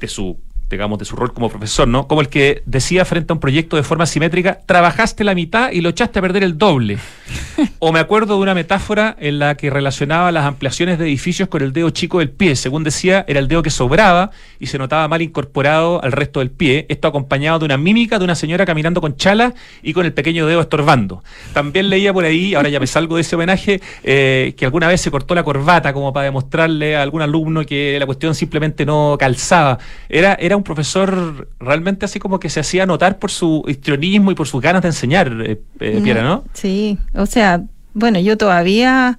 de 0.00 0.08
su 0.08 0.38
digamos, 0.70 0.98
de 0.98 1.04
su 1.04 1.16
rol 1.16 1.32
como 1.32 1.48
profesor, 1.48 1.88
¿no? 1.88 2.06
Como 2.06 2.20
el 2.20 2.28
que 2.28 2.62
decía 2.64 3.04
frente 3.04 3.32
a 3.32 3.34
un 3.34 3.40
proyecto 3.40 3.76
de 3.76 3.82
forma 3.82 4.06
simétrica, 4.06 4.60
trabajaste 4.64 5.24
la 5.24 5.34
mitad 5.34 5.72
y 5.72 5.80
lo 5.80 5.90
echaste 5.90 6.20
a 6.20 6.22
perder 6.22 6.44
el 6.44 6.56
doble. 6.56 6.98
o 7.78 7.92
me 7.92 8.00
acuerdo 8.00 8.36
de 8.36 8.42
una 8.42 8.54
metáfora 8.54 9.16
en 9.18 9.38
la 9.38 9.56
que 9.56 9.68
relacionaba 9.70 10.30
las 10.32 10.44
ampliaciones 10.44 10.98
de 10.98 11.06
edificios 11.06 11.48
con 11.48 11.62
el 11.62 11.72
dedo 11.72 11.90
chico 11.90 12.20
del 12.20 12.30
pie. 12.30 12.56
Según 12.56 12.84
decía, 12.84 13.24
era 13.28 13.40
el 13.40 13.48
dedo 13.48 13.62
que 13.62 13.70
sobraba 13.70 14.30
y 14.58 14.66
se 14.66 14.78
notaba 14.78 15.08
mal 15.08 15.22
incorporado 15.22 16.02
al 16.02 16.12
resto 16.12 16.40
del 16.40 16.50
pie. 16.50 16.86
Esto 16.88 17.08
acompañado 17.08 17.58
de 17.58 17.64
una 17.64 17.76
mímica 17.76 18.18
de 18.18 18.24
una 18.24 18.34
señora 18.34 18.64
caminando 18.64 19.00
con 19.00 19.16
chala 19.16 19.54
y 19.82 19.92
con 19.92 20.06
el 20.06 20.12
pequeño 20.12 20.46
dedo 20.46 20.60
estorbando. 20.60 21.24
También 21.52 21.90
leía 21.90 22.12
por 22.12 22.24
ahí, 22.24 22.54
ahora 22.54 22.68
ya 22.68 22.78
me 22.78 22.86
salgo 22.86 23.16
de 23.16 23.22
ese 23.22 23.34
homenaje, 23.34 23.80
eh, 24.04 24.54
que 24.56 24.64
alguna 24.64 24.86
vez 24.86 25.00
se 25.00 25.10
cortó 25.10 25.34
la 25.34 25.42
corbata 25.42 25.92
como 25.92 26.12
para 26.12 26.24
demostrarle 26.24 26.96
a 26.96 27.02
algún 27.02 27.22
alumno 27.22 27.64
que 27.66 27.98
la 27.98 28.06
cuestión 28.06 28.34
simplemente 28.34 28.86
no 28.86 29.16
calzaba. 29.18 29.78
Era, 30.08 30.34
era 30.34 30.59
un 30.60 30.64
profesor 30.64 31.48
realmente 31.58 32.04
así 32.04 32.18
como 32.18 32.38
que 32.38 32.48
se 32.48 32.60
hacía 32.60 32.86
notar 32.86 33.18
por 33.18 33.30
su 33.30 33.64
histrionismo 33.66 34.30
y 34.30 34.34
por 34.34 34.46
sus 34.46 34.60
ganas 34.60 34.82
de 34.82 34.88
enseñar, 34.88 35.32
eh, 35.44 35.60
eh 35.80 36.00
Piera, 36.02 36.22
¿no? 36.22 36.44
Sí, 36.54 36.98
o 37.14 37.26
sea, 37.26 37.62
bueno, 37.94 38.18
yo 38.20 38.36
todavía 38.36 39.18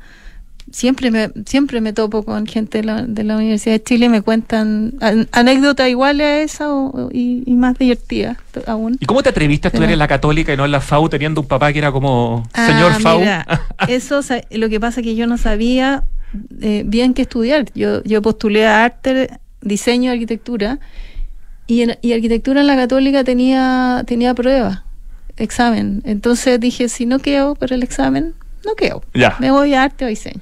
siempre 0.72 1.12
me 1.12 1.30
siempre 1.46 1.82
me 1.82 1.94
topo 1.94 2.24
con 2.24 2.48
gente 2.48 2.80
de 2.80 2.84
la, 2.86 3.02
de 3.04 3.24
la 3.24 3.36
Universidad 3.36 3.76
de 3.76 3.84
Chile 3.84 4.06
y 4.06 4.10
me 4.10 4.22
cuentan 4.22 4.94
anécdotas 5.32 5.90
iguales 5.90 6.26
a 6.26 6.42
esa 6.42 6.68
y, 7.12 7.44
más 7.52 7.78
divertidas 7.78 8.38
aún. 8.66 8.98
¿Y 9.00 9.06
cómo 9.06 9.22
te 9.22 9.30
atreviste 9.30 9.68
a 9.68 9.70
estudiar 9.70 9.92
en 9.92 10.00
la 10.00 10.08
Católica 10.08 10.54
y 10.54 10.58
no 10.58 10.66
en 10.66 10.72
la 10.72 10.82
FAU 10.82 11.10
teniendo 11.10 11.42
un 11.42 11.48
papá 11.48 11.72
que 11.74 11.80
era 11.80 11.92
como 11.92 12.48
ah, 12.54 12.68
señor 12.68 12.94
FAU? 13.02 13.22
eso 13.88 14.22
lo 14.52 14.70
que 14.70 14.80
pasa 14.80 15.02
es 15.02 15.06
que 15.06 15.16
yo 15.16 15.28
no 15.28 15.38
sabía 15.38 16.04
eh, 16.62 16.84
bien 16.86 17.14
qué 17.14 17.24
estudiar. 17.24 17.66
Yo, 17.76 18.04
yo 18.04 18.22
postulé 18.22 18.66
a 18.66 18.86
arte, 18.86 19.30
diseño, 19.62 20.12
arquitectura 20.12 20.80
y, 21.68 21.82
en, 21.82 21.98
y 22.02 22.14
arquitectura 22.14 22.62
en 22.62 22.68
la 22.68 22.76
católica 22.76 23.24
tenía, 23.24 24.04
tenía 24.06 24.34
prueba, 24.34 24.84
examen. 25.38 26.02
Entonces 26.06 26.60
dije, 26.60 26.90
si 26.90 27.06
no 27.06 27.20
quedo 27.20 27.56
por 27.56 27.74
el 27.74 27.84
examen, 27.84 28.34
no 28.66 28.76
quedo. 28.76 29.04
Ya. 29.14 29.38
Me 29.40 29.52
voy 29.52 29.74
a 29.74 29.84
arte 29.84 30.06
o 30.06 30.08
diseño. 30.08 30.42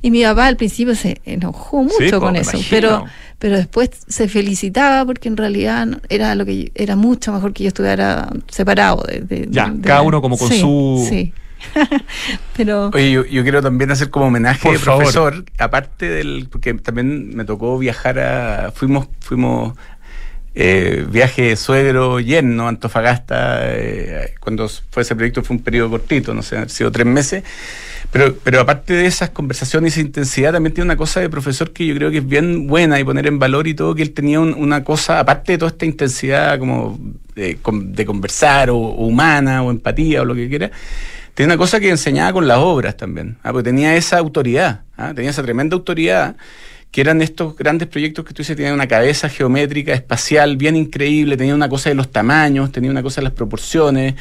Y 0.00 0.10
mi 0.10 0.22
papá 0.22 0.46
al 0.46 0.56
principio 0.56 0.94
se 0.94 1.20
enojó 1.24 1.82
mucho 1.82 2.20
con 2.20 2.36
eso, 2.36 2.58
pero 2.70 3.04
pero 3.38 3.56
después 3.56 3.90
se 4.08 4.28
felicitaba 4.28 5.04
porque 5.04 5.28
en 5.28 5.36
realidad 5.36 5.86
era 6.08 6.34
lo 6.34 6.44
que 6.44 6.72
era 6.74 6.96
mucho 6.96 7.32
mejor 7.32 7.52
que 7.52 7.64
yo 7.64 7.68
estuviera 7.68 8.28
separado 8.48 9.04
de, 9.04 9.46
ya 9.50 9.72
cada 9.82 10.02
uno 10.02 10.20
como 10.20 10.36
con 10.36 10.50
su 10.50 11.06
sí. 11.08 11.32
pero 12.56 12.90
Oye, 12.94 13.10
yo, 13.10 13.42
quiero 13.42 13.60
también 13.60 13.90
hacer 13.90 14.10
como 14.10 14.26
homenaje 14.26 14.70
de 14.70 14.78
profesor 14.78 15.44
aparte 15.58 16.08
del 16.08 16.48
porque 16.50 16.74
también 16.74 17.34
me 17.34 17.44
tocó 17.44 17.78
viajar 17.78 18.18
a 18.18 18.72
fuimos 18.72 19.08
fuimos 19.20 19.76
eh, 20.60 21.06
viaje 21.08 21.54
suegro 21.54 22.18
yerno 22.18 22.66
Antofagasta, 22.66 23.60
eh, 23.62 24.34
cuando 24.40 24.68
fue 24.90 25.02
ese 25.02 25.14
proyecto 25.14 25.44
fue 25.44 25.54
un 25.56 25.62
periodo 25.62 25.90
cortito, 25.90 26.34
no 26.34 26.42
sé, 26.42 26.56
han 26.56 26.68
sido 26.68 26.90
tres 26.90 27.06
meses, 27.06 27.44
pero, 28.10 28.34
pero 28.42 28.60
aparte 28.60 28.94
de 28.94 29.06
esas 29.06 29.30
conversaciones 29.30 29.96
y 29.96 30.00
esa 30.00 30.06
intensidad, 30.08 30.52
también 30.52 30.74
tiene 30.74 30.86
una 30.86 30.96
cosa 30.96 31.20
de 31.20 31.30
profesor 31.30 31.72
que 31.72 31.86
yo 31.86 31.94
creo 31.94 32.10
que 32.10 32.18
es 32.18 32.26
bien 32.26 32.66
buena 32.66 32.98
y 32.98 33.04
poner 33.04 33.28
en 33.28 33.38
valor 33.38 33.68
y 33.68 33.74
todo, 33.74 33.94
que 33.94 34.02
él 34.02 34.10
tenía 34.10 34.40
una 34.40 34.82
cosa, 34.82 35.20
aparte 35.20 35.52
de 35.52 35.58
toda 35.58 35.70
esta 35.70 35.86
intensidad 35.86 36.58
como 36.58 36.98
de, 37.36 37.56
conversar 38.04 38.70
o, 38.70 38.78
humana 38.78 39.62
o 39.62 39.70
empatía 39.70 40.22
o 40.22 40.24
lo 40.24 40.34
que 40.34 40.48
quiera, 40.48 40.72
tenía 41.34 41.54
una 41.54 41.56
cosa 41.56 41.78
que 41.78 41.88
enseñaba 41.88 42.32
con 42.32 42.48
las 42.48 42.58
obras 42.58 42.96
también, 42.96 43.38
¿ah? 43.44 43.52
porque 43.52 43.70
tenía 43.70 43.94
esa 43.94 44.18
autoridad, 44.18 44.80
¿ah? 44.96 45.12
tenía 45.14 45.30
esa 45.30 45.44
tremenda 45.44 45.76
autoridad 45.76 46.34
que 46.90 47.00
eran 47.00 47.20
estos 47.20 47.56
grandes 47.56 47.88
proyectos 47.88 48.24
que 48.24 48.32
tú 48.32 48.42
dices, 48.42 48.56
tenían 48.56 48.74
una 48.74 48.88
cabeza 48.88 49.28
geométrica, 49.28 49.92
espacial, 49.92 50.56
bien 50.56 50.76
increíble, 50.76 51.36
tenía 51.36 51.54
una 51.54 51.68
cosa 51.68 51.90
de 51.90 51.94
los 51.94 52.10
tamaños, 52.10 52.72
tenía 52.72 52.90
una 52.90 53.02
cosa 53.02 53.20
de 53.20 53.24
las 53.24 53.34
proporciones. 53.34 54.14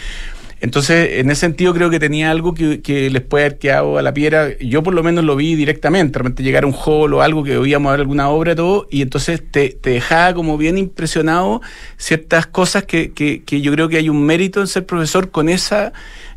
Entonces, 0.60 1.20
en 1.20 1.30
ese 1.30 1.42
sentido, 1.42 1.72
creo 1.74 1.92
que 1.92 2.00
tenía 2.00 2.32
algo 2.32 2.56
que, 2.56 3.10
les 3.12 3.22
puede 3.22 3.46
haber 3.46 3.60
quedado 3.60 4.00
a 4.00 4.02
la 4.02 4.14
piedra. 4.14 4.58
Yo, 4.58 4.82
por 4.82 4.96
lo 4.96 5.04
menos, 5.04 5.24
lo 5.24 5.36
vi 5.36 5.54
directamente. 5.54 6.18
Realmente 6.18 6.42
llegar 6.42 6.64
a 6.64 6.68
un 6.68 6.74
hall 6.74 7.14
o 7.14 7.22
algo 7.22 7.44
que 7.44 7.58
oíamos 7.58 7.92
ver 7.92 8.00
alguna 8.00 8.30
obra, 8.30 8.56
todo, 8.56 8.88
y 8.90 9.04
entonces 9.04 9.42
te, 9.52 9.78
dejaba 9.84 10.34
como 10.34 10.58
bien 10.58 10.78
impresionado 10.80 11.62
ciertas 11.98 12.48
cosas 12.48 12.86
que, 12.86 13.14
que 13.14 13.62
yo 13.62 13.72
creo 13.72 13.88
que 13.88 13.98
hay 13.98 14.10
un 14.10 14.26
mérito 14.26 14.60
en 14.60 14.68
ser 14.68 14.86
profesor 14.86 15.30
con 15.30 15.48
esa 15.48 15.94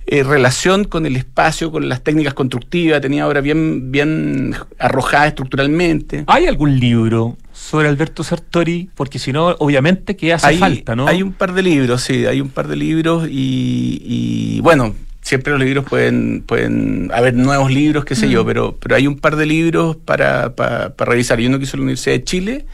eh, 0.07 0.23
relación 0.23 0.85
con 0.85 1.07
el 1.07 1.17
espacio, 1.17 1.71
con 1.71 1.89
las 1.89 2.03
técnicas 2.03 2.35
constructivas, 2.35 3.01
tenía 3.01 3.29
obras 3.29 3.43
bien, 3.43 3.93
bien 3.93 4.57
arrojadas 4.79 5.29
estructuralmente. 5.29 6.25
¿Hay 6.27 6.47
algún 6.47 6.81
libro 6.81 7.37
sobre 7.53 7.89
Alberto 7.89 8.25
Sartori? 8.25 8.91
Porque 8.95 9.19
si 9.19 9.33
no, 9.33 9.49
obviamente 9.59 10.17
que 10.17 10.33
hace 10.33 10.57
falta, 10.59 10.97
¿no? 10.97 11.07
Hay 11.07 11.23
un 11.23 11.33
par 11.33 11.53
de 11.53 11.63
libros, 11.63 12.03
sí, 12.03 12.27
hay 12.27 12.41
un 12.41 12.49
par 12.49 12.67
de 12.67 12.77
libros 12.77 13.29
y, 13.31 14.59
bueno, 14.63 14.95
siempre 15.23 15.53
los 15.53 15.63
libros 15.63 15.85
pueden, 15.85 16.43
pueden 16.47 17.11
haber 17.15 17.35
nuevos 17.35 17.71
libros, 17.71 18.05
qué 18.05 18.17
sé 18.17 18.29
yo, 18.29 18.43
mm. 18.43 18.47
pero, 18.47 18.77
pero 18.81 18.97
hay 18.97 19.07
un 19.07 19.19
par 19.19 19.37
de 19.37 19.47
libros 19.47 19.97
para, 19.97 20.57
para, 20.57 20.95
para 20.95 21.11
revisar. 21.11 21.39
Hay 21.39 21.47
uno 21.47 21.59
que 21.59 21.65
hizo 21.65 21.77
la 21.77 21.85
Universidad 21.85 22.17
de 22.17 22.25
Chile 22.25 22.67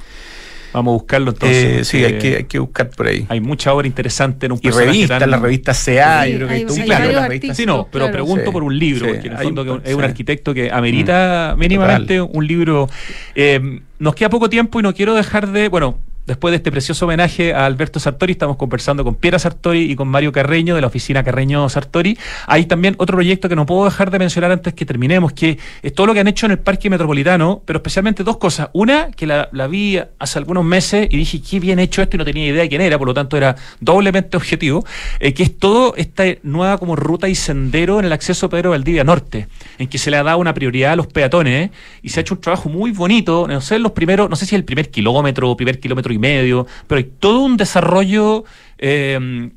Vamos 0.77 0.93
a 0.93 0.95
buscarlo 0.99 1.31
entonces. 1.31 1.64
Eh, 1.64 1.85
sí, 1.87 2.05
hay 2.05 2.18
que, 2.18 2.37
hay 2.37 2.45
que 2.45 2.59
buscar 2.59 2.91
por 2.91 3.07
ahí. 3.07 3.24
Hay 3.31 3.41
mucha 3.41 3.72
obra 3.72 3.87
interesante 3.87 4.45
en 4.45 4.53
un 4.53 4.61
Y 4.62 4.68
revistas, 4.68 5.27
la 5.27 5.39
revista 5.39 5.72
CA, 5.72 6.29
yo 6.29 6.37
creo 6.37 6.49
que 6.49 6.55
hay, 6.55 6.66
sí, 6.68 6.83
claro, 6.83 7.55
sí, 7.55 7.64
no, 7.64 7.89
pero 7.91 8.11
pregunto 8.11 8.53
por 8.53 8.62
un 8.62 8.79
libro, 8.79 9.07
porque 9.07 9.29
en 9.29 9.33
el 9.33 9.39
fondo 9.39 9.81
es 9.83 9.95
un 9.95 10.05
arquitecto 10.05 10.53
que 10.53 10.70
amerita 10.70 11.55
mm. 11.57 11.59
mínimamente 11.59 12.20
un 12.20 12.47
libro. 12.47 12.91
Eh, 13.35 13.81
nos 13.99 14.14
queda 14.14 14.29
poco 14.29 14.51
tiempo 14.51 14.79
y 14.79 14.83
no 14.83 14.93
quiero 14.93 15.14
dejar 15.14 15.51
de, 15.51 15.68
bueno, 15.68 15.97
después 16.27 16.53
de 16.53 16.57
este 16.57 16.70
precioso 16.70 17.05
homenaje 17.05 17.55
a 17.55 17.66
Alberto 17.66 18.01
Sartori, 18.01 18.33
estamos 18.33 18.57
conversando 18.57 19.05
con 19.05 19.14
Piera 19.14 19.39
Sartori 19.39 19.91
y 19.91 19.97
con 19.97 20.09
Mario 20.09 20.33
Carreño 20.33 20.74
de 20.74 20.81
la 20.81 20.89
oficina 20.89 21.22
Carreño 21.22 21.68
Sartori. 21.68 22.18
Hay 22.47 22.66
también 22.66 22.95
otro 22.99 23.16
proyecto 23.16 23.49
que 23.49 23.57
no 23.57 23.66
puedo 23.66 23.85
dejar 23.85 24.11
de 24.11 24.18
mencionar 24.18 24.51
antes 24.51 24.74
que 24.74 24.85
terminemos, 24.85 25.33
que 25.33 25.59
es 25.83 25.95
todo 25.95 26.07
lo 26.09 26.14
que 26.14 26.20
han 26.20 26.29
hecho 26.29 26.47
en 26.47 26.53
el 26.53 26.59
Parque 26.59 26.91
Metropolitano, 26.91 27.62
pero 27.64 27.79
especialmente 27.79 28.24
dos 28.24 28.39
cosas. 28.39 28.70
Una, 28.72 29.11
que 29.11 29.27
la, 29.27 29.49
vi 29.68 29.99
hace 30.18 30.39
algunos 30.39 30.64
meses 30.64 31.09
y 31.11 31.16
dije, 31.16 31.41
qué 31.41 31.61
bien 31.61 31.79
hecho 31.79 32.03
esto 32.03 32.16
y 32.16 32.18
no 32.18 32.24
tenía 32.24 32.47
idea 32.47 32.62
de 32.62 32.68
quién 32.68 32.81
era, 32.81 32.99
por 32.99 33.09
lo 33.09 33.14
tanto 33.14 33.37
era 33.37 33.57
doblemente 33.81 34.37
objetivo, 34.37 34.85
eh, 35.20 35.33
que 35.33 35.43
es 35.43 35.59
todo 35.59 35.95
esta 35.97 36.24
nueva 36.43 36.79
como 36.79 36.97
ruta 36.97 37.29
y 37.29 37.35
sendero 37.35 37.99
en 37.99 38.07
el 38.07 38.12
acceso 38.12 38.47
a 38.47 38.49
Pedro 38.49 38.70
Valdivia 38.70 39.05
Norte, 39.05 39.49
en 39.79 39.89
que 39.89 39.99
se 39.99 40.11
le 40.11 40.16
ha 40.16 40.22
dado 40.22 40.39
una 40.39 40.55
prioridad 40.55 40.93
a 40.93 40.97
los 40.97 41.07
peatones 41.07 41.70
y 42.03 42.09
se 42.09 42.20
ha 42.20 42.22
hecho 42.22 42.35
un 42.35 42.41
trabajo 42.41 42.68
muy 42.68 42.91
bonito, 42.91 43.47
no 43.49 43.61
sé, 43.61 43.79
los 43.79 43.93
primeros, 43.93 44.29
no 44.29 44.37
sé 44.37 44.47
si 44.47 44.55
el 44.57 44.64
primer 44.64 44.91
kilómetro 44.91 45.51
o 45.51 45.57
primer 45.57 45.79
kilómetro 45.81 46.12
y 46.16 46.18
medio, 46.18 46.66
pero 46.86 46.98
hay 46.98 47.04
todo 47.04 47.40
un 47.40 47.56
desarrollo. 47.56 48.44
Eh, 48.78 49.50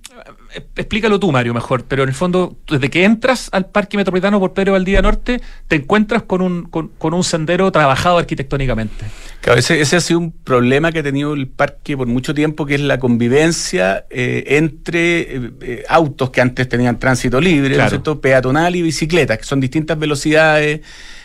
explícalo 0.75 1.19
tú, 1.19 1.31
Mario, 1.31 1.53
mejor, 1.53 1.85
pero 1.87 2.03
en 2.03 2.09
el 2.09 2.15
fondo, 2.15 2.57
desde 2.67 2.89
que 2.89 3.03
entras 3.03 3.49
al 3.51 3.67
Parque 3.67 3.97
Metropolitano 3.97 4.39
por 4.39 4.53
Pedro 4.53 4.73
Valdivia 4.73 5.01
Norte, 5.01 5.41
te 5.67 5.77
encuentras 5.77 6.23
con 6.23 6.41
un, 6.41 6.63
con, 6.63 7.13
un 7.13 7.23
sendero 7.23 7.71
trabajado 7.71 8.17
arquitectónicamente. 8.17 9.05
Claro, 9.41 9.59
ese, 9.59 9.79
ese, 9.79 9.95
ha 9.95 10.01
sido 10.01 10.19
un 10.19 10.31
problema 10.31 10.91
que 10.91 10.99
ha 10.99 11.03
tenido 11.03 11.33
el 11.33 11.47
parque 11.47 11.95
por 11.95 12.07
mucho 12.07 12.33
tiempo, 12.33 12.65
que 12.65 12.75
es 12.75 12.81
la 12.81 12.99
convivencia 12.99 14.05
eh, 14.09 14.43
entre 14.57 15.21
eh, 15.21 15.51
eh, 15.61 15.83
autos 15.87 16.29
que 16.31 16.41
antes 16.41 16.67
tenían 16.67 16.99
tránsito 16.99 17.39
libre, 17.39 17.77
peatonal 18.21 18.75
y 18.75 18.81
bicicletas, 18.81 19.37
que 19.37 19.43
son 19.43 19.59
distintas 19.59 19.97
velocidades 19.97 20.81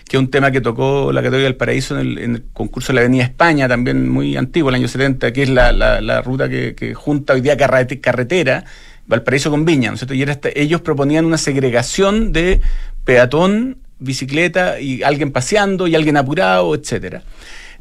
que 0.08 0.16
es 0.16 0.20
un 0.20 0.30
tema 0.30 0.50
que 0.50 0.60
tocó 0.60 1.12
la 1.12 1.22
Católica 1.22 1.44
del 1.44 1.56
Paraíso 1.56 1.98
en 1.98 2.18
el, 2.18 2.44
concurso 2.52 2.88
de 2.88 2.94
la 2.94 3.00
Avenida 3.00 3.24
España, 3.24 3.68
también 3.68 4.08
muy 4.08 4.36
antiguo, 4.36 4.68
el 4.68 4.76
año 4.76 4.88
70, 4.88 5.32
que 5.32 5.42
es 5.44 5.48
la, 5.48 6.22
ruta 6.22 6.48
que, 6.48 6.94
junta 6.94 7.32
hoy 7.32 7.40
día 7.40 7.56
carretera, 7.56 8.64
Valparaíso 9.06 9.50
con 9.50 9.64
Viña, 9.64 9.88
¿no 9.90 9.94
es 9.94 10.00
cierto? 10.00 10.14
Y 10.14 10.24
ellos 10.54 10.80
proponían 10.80 11.24
una 11.24 11.38
segregación 11.38 12.32
de 12.32 12.60
peatón, 13.04 13.78
bicicleta 13.98 14.80
y 14.80 15.02
alguien 15.02 15.30
paseando 15.32 15.86
y 15.86 15.94
alguien 15.94 16.16
apurado, 16.16 16.74
etcétera. 16.74 17.22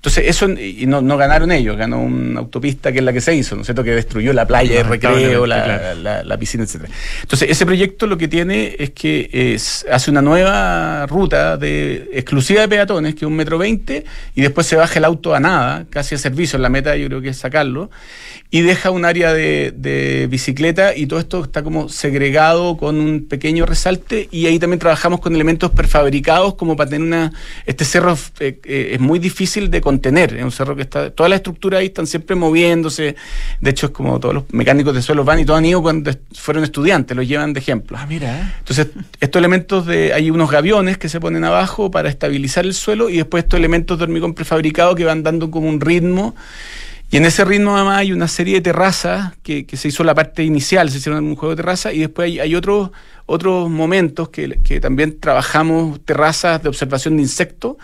Entonces, 0.03 0.25
eso, 0.27 0.49
y 0.49 0.85
no, 0.85 1.01
no, 1.01 1.15
ganaron 1.15 1.49
ellos, 1.53 1.77
ganó 1.77 2.01
una 2.01 2.41
autopista 2.41 2.91
que 2.91 2.99
es 2.99 3.05
la 3.05 3.13
que 3.13 3.21
se 3.21 3.33
hizo, 3.33 3.55
¿no 3.55 3.61
es 3.61 3.67
cierto? 3.67 3.85
Que 3.85 3.91
destruyó 3.91 4.33
la 4.33 4.45
playa 4.45 4.75
de 4.75 4.83
recreo, 4.83 5.45
la, 5.45 5.95
la, 5.95 6.37
piscina, 6.37 6.65
etc. 6.65 6.89
Entonces, 7.21 7.49
ese 7.49 7.65
proyecto 7.65 8.05
lo 8.05 8.17
que 8.17 8.27
tiene 8.27 8.75
es 8.77 8.89
que 8.89 9.29
es, 9.31 9.85
hace 9.89 10.11
una 10.11 10.21
nueva 10.21 11.05
ruta 11.05 11.55
de 11.55 12.09
exclusiva 12.11 12.59
de 12.59 12.67
peatones, 12.67 13.15
que 13.15 13.19
es 13.19 13.27
un 13.27 13.37
metro 13.37 13.57
veinte, 13.57 14.03
y 14.35 14.41
después 14.41 14.67
se 14.67 14.75
baja 14.75 14.99
el 14.99 15.05
auto 15.05 15.33
a 15.33 15.39
nada, 15.39 15.85
casi 15.89 16.15
a 16.15 16.17
servicio. 16.17 16.59
La 16.59 16.67
meta 16.67 16.97
yo 16.97 17.07
creo 17.07 17.21
que 17.21 17.29
es 17.29 17.37
sacarlo 17.37 17.89
y 18.53 18.61
deja 18.61 18.91
un 18.91 19.03
área 19.03 19.33
de, 19.33 20.27
bicicleta 20.29 20.95
y 20.95 21.07
todo 21.07 21.19
esto 21.19 21.43
está 21.43 21.63
como 21.63 21.89
segregado 21.89 22.77
con 22.77 22.99
un 22.99 23.25
pequeño 23.25 23.65
resalte 23.65 24.29
y 24.31 24.45
ahí 24.45 24.59
también 24.59 24.79
trabajamos 24.79 25.21
con 25.21 25.33
elementos 25.33 25.71
prefabricados 25.71 26.53
como 26.53 26.75
para 26.75 26.91
tener 26.91 27.07
una... 27.07 27.33
Este 27.65 27.83
cerro 27.83 28.15
eh, 28.39 28.59
eh, 28.63 28.91
es 28.93 28.99
muy 28.99 29.17
difícil 29.17 29.71
de 29.71 29.81
contener, 29.93 30.35
es 30.35 30.43
un 30.43 30.51
cerro 30.51 30.75
que 30.75 30.81
está... 30.81 31.11
Todas 31.11 31.29
las 31.29 31.37
estructuras 31.37 31.79
ahí 31.79 31.87
están 31.87 32.07
siempre 32.07 32.35
moviéndose, 32.35 33.15
de 33.61 33.69
hecho 33.69 33.87
es 33.87 33.91
como 33.91 34.19
todos 34.19 34.33
los 34.33 34.43
mecánicos 34.51 34.93
de 34.95 35.01
suelo 35.01 35.23
van 35.23 35.39
y 35.39 35.45
todos 35.45 35.59
han 35.59 35.65
ido 35.65 35.81
cuando 35.81 36.11
fueron 36.33 36.63
estudiantes, 36.63 37.15
los 37.15 37.27
llevan 37.27 37.53
de 37.53 37.59
ejemplo. 37.59 37.97
Ah, 37.99 38.05
mira. 38.07 38.55
Entonces, 38.59 38.87
estos 39.19 39.39
elementos 39.39 39.85
de... 39.85 40.13
Hay 40.13 40.31
unos 40.31 40.49
gaviones 40.49 40.97
que 40.97 41.09
se 41.09 41.19
ponen 41.19 41.43
abajo 41.43 41.91
para 41.91 42.09
estabilizar 42.09 42.65
el 42.65 42.73
suelo 42.73 43.09
y 43.09 43.17
después 43.17 43.43
estos 43.43 43.57
elementos 43.57 43.97
de 43.97 44.03
hormigón 44.05 44.33
prefabricado 44.33 44.95
que 44.95 45.05
van 45.05 45.23
dando 45.23 45.51
como 45.51 45.69
un 45.69 45.79
ritmo 45.79 46.35
y 47.13 47.17
en 47.17 47.25
ese 47.25 47.45
ritmo 47.45 47.75
además 47.75 47.99
hay 47.99 48.11
una 48.11 48.27
serie 48.27 48.55
de 48.55 48.61
terrazas 48.61 49.33
que, 49.43 49.67
se 49.71 49.87
hizo 49.87 50.03
la 50.03 50.15
parte 50.15 50.43
inicial, 50.43 50.89
se 50.89 50.97
hicieron 50.97 51.23
un 51.23 51.35
juego 51.35 51.51
de 51.51 51.57
terraza 51.57 51.93
y 51.93 51.99
después 51.99 52.39
hay, 52.39 52.55
otros, 52.55 52.89
otros 53.27 53.69
momentos 53.69 54.29
que, 54.29 54.79
también 54.81 55.19
trabajamos 55.19 56.03
terrazas 56.03 56.63
de 56.63 56.69
observación 56.69 57.17
de 57.17 57.21
insectos, 57.21 57.75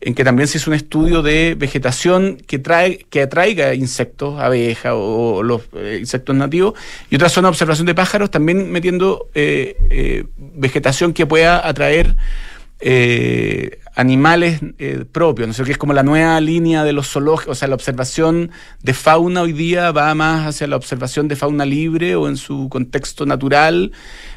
en 0.00 0.14
que 0.14 0.24
también 0.24 0.46
se 0.46 0.58
hizo 0.58 0.70
un 0.70 0.76
estudio 0.76 1.22
de 1.22 1.56
vegetación 1.58 2.36
que, 2.36 2.58
trae, 2.58 2.98
que 3.10 3.22
atraiga 3.22 3.74
insectos, 3.74 4.38
abejas 4.38 4.92
o, 4.94 5.42
los 5.42 5.62
eh, 5.74 5.98
insectos 6.00 6.36
nativos, 6.36 6.74
y 7.10 7.16
otra 7.16 7.28
zona 7.28 7.48
de 7.48 7.50
observación 7.50 7.86
de 7.86 7.94
pájaros, 7.94 8.30
también 8.30 8.70
metiendo 8.70 9.28
eh, 9.34 9.76
eh, 9.90 10.24
vegetación 10.36 11.12
que 11.12 11.26
pueda 11.26 11.66
atraer 11.66 12.16
animales 13.96 14.60
propios, 15.10 15.48
¿no 15.48 15.52
sé, 15.52 15.64
que 15.64 15.72
es 15.72 15.78
como 15.78 15.94
la 15.94 16.04
nueva 16.04 16.40
línea 16.40 16.84
de 16.84 16.92
los 16.92 17.08
zoológicos, 17.08 17.56
o 17.56 17.58
sea, 17.58 17.66
la 17.66 17.74
observación 17.74 18.52
de 18.84 18.94
fauna 18.94 19.42
hoy 19.42 19.52
día 19.52 19.90
va 19.90 20.14
más 20.14 20.46
hacia 20.46 20.68
la 20.68 20.76
observación 20.76 21.26
de 21.26 21.34
fauna 21.34 21.64
libre 21.64 22.14
o 22.14 22.28
en 22.28 22.36
su 22.36 22.68
contexto 22.68 23.26
natural, 23.26 23.90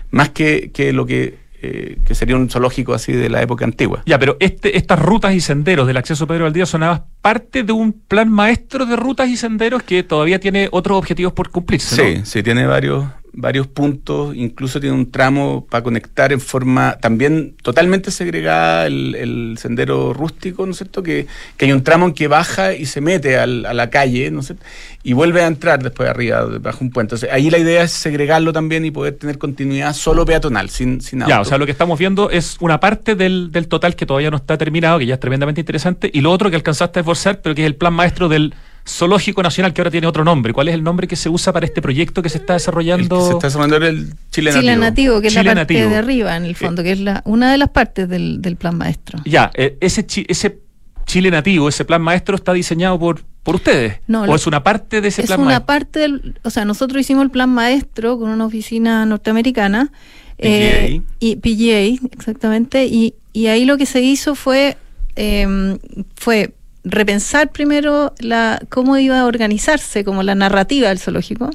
más 0.09 0.29
que, 0.29 0.71
que 0.73 0.91
lo 0.91 1.05
que 1.05 1.37
eh, 1.61 1.97
que 2.05 2.15
sería 2.15 2.35
un 2.35 2.49
zoológico 2.49 2.93
así 2.93 3.13
de 3.13 3.29
la 3.29 3.41
época 3.41 3.65
antigua. 3.65 4.01
Ya, 4.05 4.17
pero 4.17 4.37
este, 4.39 4.77
estas 4.77 4.99
rutas 4.99 5.33
y 5.33 5.41
senderos 5.41 5.85
del 5.87 5.97
acceso 5.97 6.25
Pedro 6.25 6.45
Valdía 6.45 6.65
son 6.65 6.81
parte 7.21 7.63
de 7.63 7.71
un 7.71 7.93
plan 7.93 8.29
maestro 8.29 8.85
de 8.85 8.95
rutas 8.95 9.29
y 9.29 9.37
senderos 9.37 9.83
que 9.83 10.03
todavía 10.03 10.39
tiene 10.39 10.69
otros 10.71 10.97
objetivos 10.97 11.33
por 11.33 11.51
cumplirse. 11.51 11.95
Sí, 11.95 12.21
sí, 12.23 12.43
tiene 12.43 12.65
varios, 12.65 13.05
varios 13.33 13.67
puntos, 13.67 14.35
incluso 14.35 14.79
tiene 14.79 14.95
un 14.95 15.09
tramo 15.09 15.65
para 15.69 15.83
conectar 15.83 16.33
en 16.33 16.41
forma 16.41 16.97
también 16.99 17.55
totalmente 17.61 18.11
segregada 18.11 18.87
el, 18.87 19.55
sendero 19.57 20.13
rústico, 20.13 20.65
¿no 20.65 20.71
es 20.71 20.77
cierto? 20.77 21.03
Que, 21.03 21.27
que, 21.57 21.65
hay 21.65 21.71
un 21.71 21.83
tramo 21.83 22.07
en 22.07 22.13
que 22.13 22.27
baja 22.27 22.73
y 22.73 22.85
se 22.85 23.01
mete 23.01 23.37
al, 23.37 23.65
a 23.65 23.73
la 23.73 23.89
calle, 23.89 24.31
¿no 24.31 24.41
es 24.41 24.47
cierto? 24.47 24.63
Y 25.03 25.13
vuelve 25.13 25.41
a 25.43 25.47
entrar 25.47 25.81
después 25.81 26.07
de 26.07 26.11
arriba, 26.11 26.45
bajo 26.59 26.83
un 26.83 26.91
puente. 26.91 27.15
Entonces, 27.15 27.29
ahí 27.31 27.49
la 27.49 27.57
idea 27.57 27.83
es 27.83 27.91
segregarlo 27.91 28.53
también 28.53 28.85
y 28.85 28.91
poder 28.91 29.15
tener 29.15 29.37
continuidad 29.37 29.93
solo 29.93 30.25
peatonal, 30.25 30.69
sin, 30.69 31.01
sin 31.01 31.25
Ya, 31.25 31.41
o 31.41 31.45
sea, 31.45 31.57
lo 31.57 31.65
que 31.65 31.71
estamos 31.71 31.97
viendo 31.97 32.29
es 32.29 32.57
una 32.59 32.79
parte 32.79 33.15
del, 33.15 33.51
del 33.51 33.67
total 33.67 33.95
que 33.95 34.05
todavía 34.05 34.29
no 34.29 34.37
está 34.37 34.57
terminado, 34.57 34.99
que 34.99 35.05
ya 35.05 35.15
es 35.15 35.19
tremendamente 35.19 35.61
interesante, 35.61 36.09
y 36.13 36.21
lo 36.21 36.31
otro 36.31 36.49
que 36.49 36.55
alcanzaste 36.55 36.99
a 36.99 37.01
esforzar, 37.01 37.41
pero 37.41 37.55
que 37.55 37.61
es 37.61 37.67
el 37.67 37.75
plan 37.75 37.93
maestro 37.93 38.29
del 38.29 38.53
Zoológico 38.87 39.43
Nacional, 39.43 39.73
que 39.73 39.81
ahora 39.81 39.91
tiene 39.91 40.07
otro 40.07 40.23
nombre. 40.23 40.53
¿Cuál 40.53 40.67
es 40.67 40.73
el 40.73 40.83
nombre 40.83 41.07
que 41.07 41.15
se 41.15 41.29
usa 41.29 41.53
para 41.53 41.65
este 41.65 41.81
proyecto 41.81 42.21
que 42.21 42.29
se 42.29 42.39
está 42.39 42.53
desarrollando? 42.53 43.27
se 43.27 43.33
está 43.33 43.47
desarrollando 43.47 43.85
el 43.85 44.13
Chile 44.31 44.51
Nativo. 44.51 44.61
Chile 44.61 44.75
Nativo, 44.77 45.21
que 45.21 45.27
es 45.27 45.35
la 45.35 45.55
parte 45.55 45.73
de 45.73 45.95
arriba, 45.95 46.35
en 46.35 46.45
el 46.45 46.55
fondo, 46.55 46.83
que 46.83 46.93
es 46.93 46.99
la, 46.99 47.21
una 47.25 47.51
de 47.51 47.57
las 47.57 47.69
partes 47.69 48.09
del, 48.09 48.57
plan 48.59 48.77
maestro. 48.77 49.19
Ya, 49.25 49.51
eh, 49.53 49.77
ese, 49.79 50.05
ese 50.27 50.59
Chile 51.05 51.31
Nativo, 51.31 51.69
ese 51.69 51.85
plan 51.85 52.01
maestro, 52.01 52.35
está 52.35 52.53
diseñado 52.53 52.99
por, 52.99 53.23
por 53.43 53.55
ustedes. 53.55 53.99
No, 54.07 54.23
¿O 54.23 54.35
es 54.35 54.47
una 54.47 54.63
parte 54.63 55.01
de 55.01 55.09
ese 55.09 55.23
plan 55.23 55.39
maestro? 55.41 55.51
Es 55.51 55.57
una 55.57 55.65
parte 55.65 55.99
del. 55.99 56.35
O 56.43 56.49
sea, 56.49 56.65
nosotros 56.65 57.01
hicimos 57.01 57.23
el 57.23 57.31
plan 57.31 57.49
maestro 57.49 58.17
con 58.17 58.29
una 58.29 58.45
oficina 58.45 59.05
norteamericana. 59.05 59.91
PGA. 60.37 60.47
Eh, 60.47 61.01
y 61.19 61.35
PGA, 61.35 62.07
exactamente. 62.11 62.85
Y, 62.85 63.13
y 63.31 63.47
ahí 63.47 63.65
lo 63.65 63.77
que 63.77 63.85
se 63.85 64.01
hizo 64.01 64.35
fue. 64.35 64.77
Eh, 65.15 65.77
fue 66.15 66.53
repensar 66.83 67.51
primero 67.51 68.13
la, 68.19 68.61
cómo 68.69 68.97
iba 68.97 69.19
a 69.19 69.25
organizarse 69.25 70.03
como 70.03 70.23
la 70.23 70.35
narrativa 70.35 70.89
del 70.89 70.99
zoológico, 70.99 71.49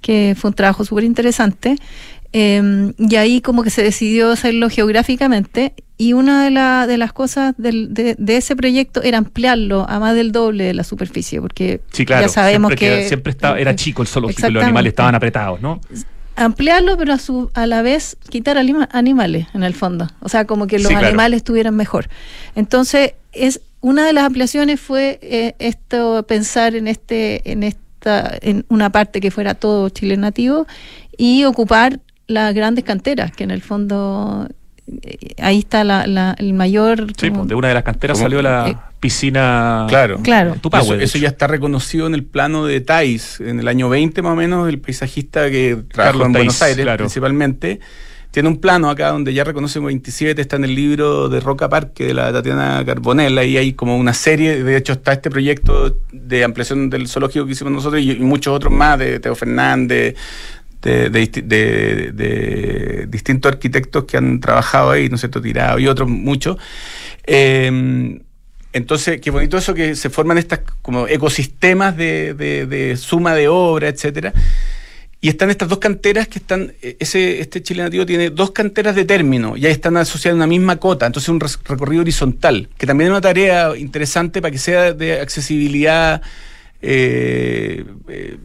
que 0.00 0.34
fue 0.38 0.50
un 0.50 0.54
trabajo 0.54 0.84
súper 0.84 1.04
interesante. 1.04 1.76
Em, 2.32 2.92
y 2.98 3.16
ahí 3.16 3.40
como 3.40 3.62
que 3.62 3.70
se 3.70 3.82
decidió 3.82 4.30
hacerlo 4.30 4.68
geográficamente 4.68 5.72
y 5.96 6.12
una 6.12 6.44
de, 6.44 6.50
la, 6.50 6.86
de 6.86 6.98
las 6.98 7.12
cosas 7.12 7.54
del, 7.56 7.94
de, 7.94 8.36
ese 8.36 8.54
proyecto 8.56 9.02
era 9.02 9.16
ampliarlo 9.16 9.88
a 9.88 9.98
más 9.98 10.14
del 10.14 10.32
doble 10.32 10.64
de 10.64 10.74
la 10.74 10.84
superficie, 10.84 11.40
porque 11.40 11.80
ya 11.92 12.28
sabemos 12.28 12.74
que, 12.74 13.08
Siempre 13.08 13.30
estaba, 13.30 13.58
era 13.58 13.74
chico 13.74 14.02
el 14.02 14.08
zoológico 14.08 14.48
y 14.48 14.50
los 14.50 14.62
animales 14.62 14.90
estaban 14.90 15.14
apretados, 15.14 15.62
¿no? 15.62 15.80
Ampliarlo, 16.34 16.98
pero 16.98 17.14
a, 17.14 17.18
su, 17.18 17.50
a 17.54 17.66
la 17.66 17.80
vez 17.80 18.18
quitar 18.28 18.58
animales, 18.58 19.46
en 19.54 19.62
el 19.62 19.72
fondo. 19.72 20.06
O 20.20 20.28
sea, 20.28 20.44
como 20.44 20.66
que 20.66 20.78
los 20.78 20.92
animales 20.92 21.38
estuvieran 21.38 21.74
mejor. 21.74 22.10
Entonces, 22.54 23.14
es 23.32 23.62
una 23.86 24.04
de 24.04 24.12
las 24.12 24.24
ampliaciones 24.24 24.80
fue 24.80 25.20
eh, 25.22 25.54
esto 25.60 26.24
pensar 26.26 26.74
en 26.74 26.88
este 26.88 27.52
en 27.52 27.62
esta 27.62 28.36
en 28.40 28.64
una 28.68 28.90
parte 28.90 29.20
que 29.20 29.30
fuera 29.30 29.54
todo 29.54 29.90
Chile 29.90 30.16
nativo 30.16 30.66
y 31.16 31.44
ocupar 31.44 32.00
las 32.26 32.52
grandes 32.52 32.84
canteras 32.84 33.30
que 33.30 33.44
en 33.44 33.52
el 33.52 33.62
fondo 33.62 34.48
eh, 35.02 35.34
ahí 35.38 35.60
está 35.60 35.84
la, 35.84 36.34
el 36.36 36.52
mayor 36.52 37.12
sí, 37.16 37.30
de 37.30 37.54
una 37.54 37.68
de 37.68 37.74
las 37.74 37.84
canteras 37.84 38.18
salió 38.18 38.42
la 38.42 38.90
piscina 38.98 39.86
claro. 39.88 40.18
claro. 40.20 40.56
Eso, 40.80 40.94
eso, 40.94 41.18
ya 41.18 41.28
está 41.28 41.46
reconocido 41.46 42.08
en 42.08 42.14
el 42.14 42.24
plano 42.24 42.66
de 42.66 42.80
Thais, 42.80 43.40
en 43.40 43.60
el 43.60 43.68
año 43.68 43.88
20 43.88 44.20
más 44.22 44.32
o 44.32 44.36
menos, 44.36 44.68
el 44.68 44.80
paisajista 44.80 45.48
que 45.48 45.76
trabajó 45.92 46.24
en 46.24 46.32
Buenos 46.32 46.60
Aires 46.60 46.84
principalmente. 46.96 47.78
Tiene 48.36 48.50
un 48.50 48.58
plano 48.58 48.90
acá 48.90 49.12
donde 49.12 49.32
ya 49.32 49.44
reconoce 49.44 49.80
27, 49.80 50.38
está 50.42 50.56
en 50.56 50.64
el 50.64 50.74
libro 50.74 51.30
de 51.30 51.40
Roca 51.40 51.70
Parque 51.70 52.08
de 52.08 52.12
la 52.12 52.30
Tatiana 52.30 52.84
Carbonella, 52.84 53.42
y 53.42 53.56
hay 53.56 53.72
como 53.72 53.96
una 53.96 54.12
serie, 54.12 54.62
de 54.62 54.76
hecho 54.76 54.92
está 54.92 55.14
este 55.14 55.30
proyecto 55.30 55.96
de 56.12 56.44
ampliación 56.44 56.90
del 56.90 57.08
zoológico 57.08 57.46
que 57.46 57.52
hicimos 57.52 57.72
nosotros 57.72 58.02
y, 58.02 58.16
muchos 58.16 58.54
otros 58.54 58.70
más, 58.74 58.98
de 58.98 59.20
Teo 59.20 59.34
Fernández, 59.34 60.16
de, 60.82 61.08
distintos 63.08 63.52
arquitectos 63.52 64.04
que 64.04 64.18
han 64.18 64.38
trabajado 64.38 64.90
ahí, 64.90 65.08
¿no 65.08 65.14
es 65.14 65.22
cierto?, 65.22 65.40
Tirado 65.40 65.78
y 65.78 65.88
otros 65.88 66.06
muchos. 66.06 66.58
Eh, 67.26 68.20
entonces, 68.74 69.18
qué 69.18 69.30
bonito 69.30 69.56
eso 69.56 69.72
que 69.72 69.94
se 69.94 70.10
forman 70.10 70.36
estas 70.36 70.60
como 70.82 71.08
ecosistemas 71.08 71.96
de, 71.96 72.98
suma 73.00 73.34
de 73.34 73.48
obra, 73.48 73.88
etcétera. 73.88 74.34
Y 75.20 75.28
están 75.28 75.50
estas 75.50 75.68
dos 75.68 75.78
canteras 75.78 76.28
que 76.28 76.38
están, 76.38 76.74
eh, 76.82 76.96
ese, 77.00 77.40
este 77.40 77.62
Chile 77.62 77.82
nativo 77.82 78.04
tiene 78.04 78.30
dos 78.30 78.50
canteras 78.50 78.94
de 78.94 79.04
término, 79.04 79.56
ya 79.56 79.70
están 79.70 79.96
asociadas 79.96 80.34
a 80.34 80.36
una 80.36 80.46
misma 80.46 80.76
cota, 80.76 81.06
entonces 81.06 81.28
un 81.30 81.40
recorrido 81.40 82.02
horizontal, 82.02 82.68
que 82.76 82.86
también 82.86 83.08
es 83.08 83.12
una 83.12 83.20
tarea 83.22 83.76
interesante 83.76 84.42
para 84.42 84.52
que 84.52 84.58
sea 84.58 84.92
de 84.92 85.20
accesibilidad 85.20 86.20
eh, 86.82 87.84
eh, 88.08 88.38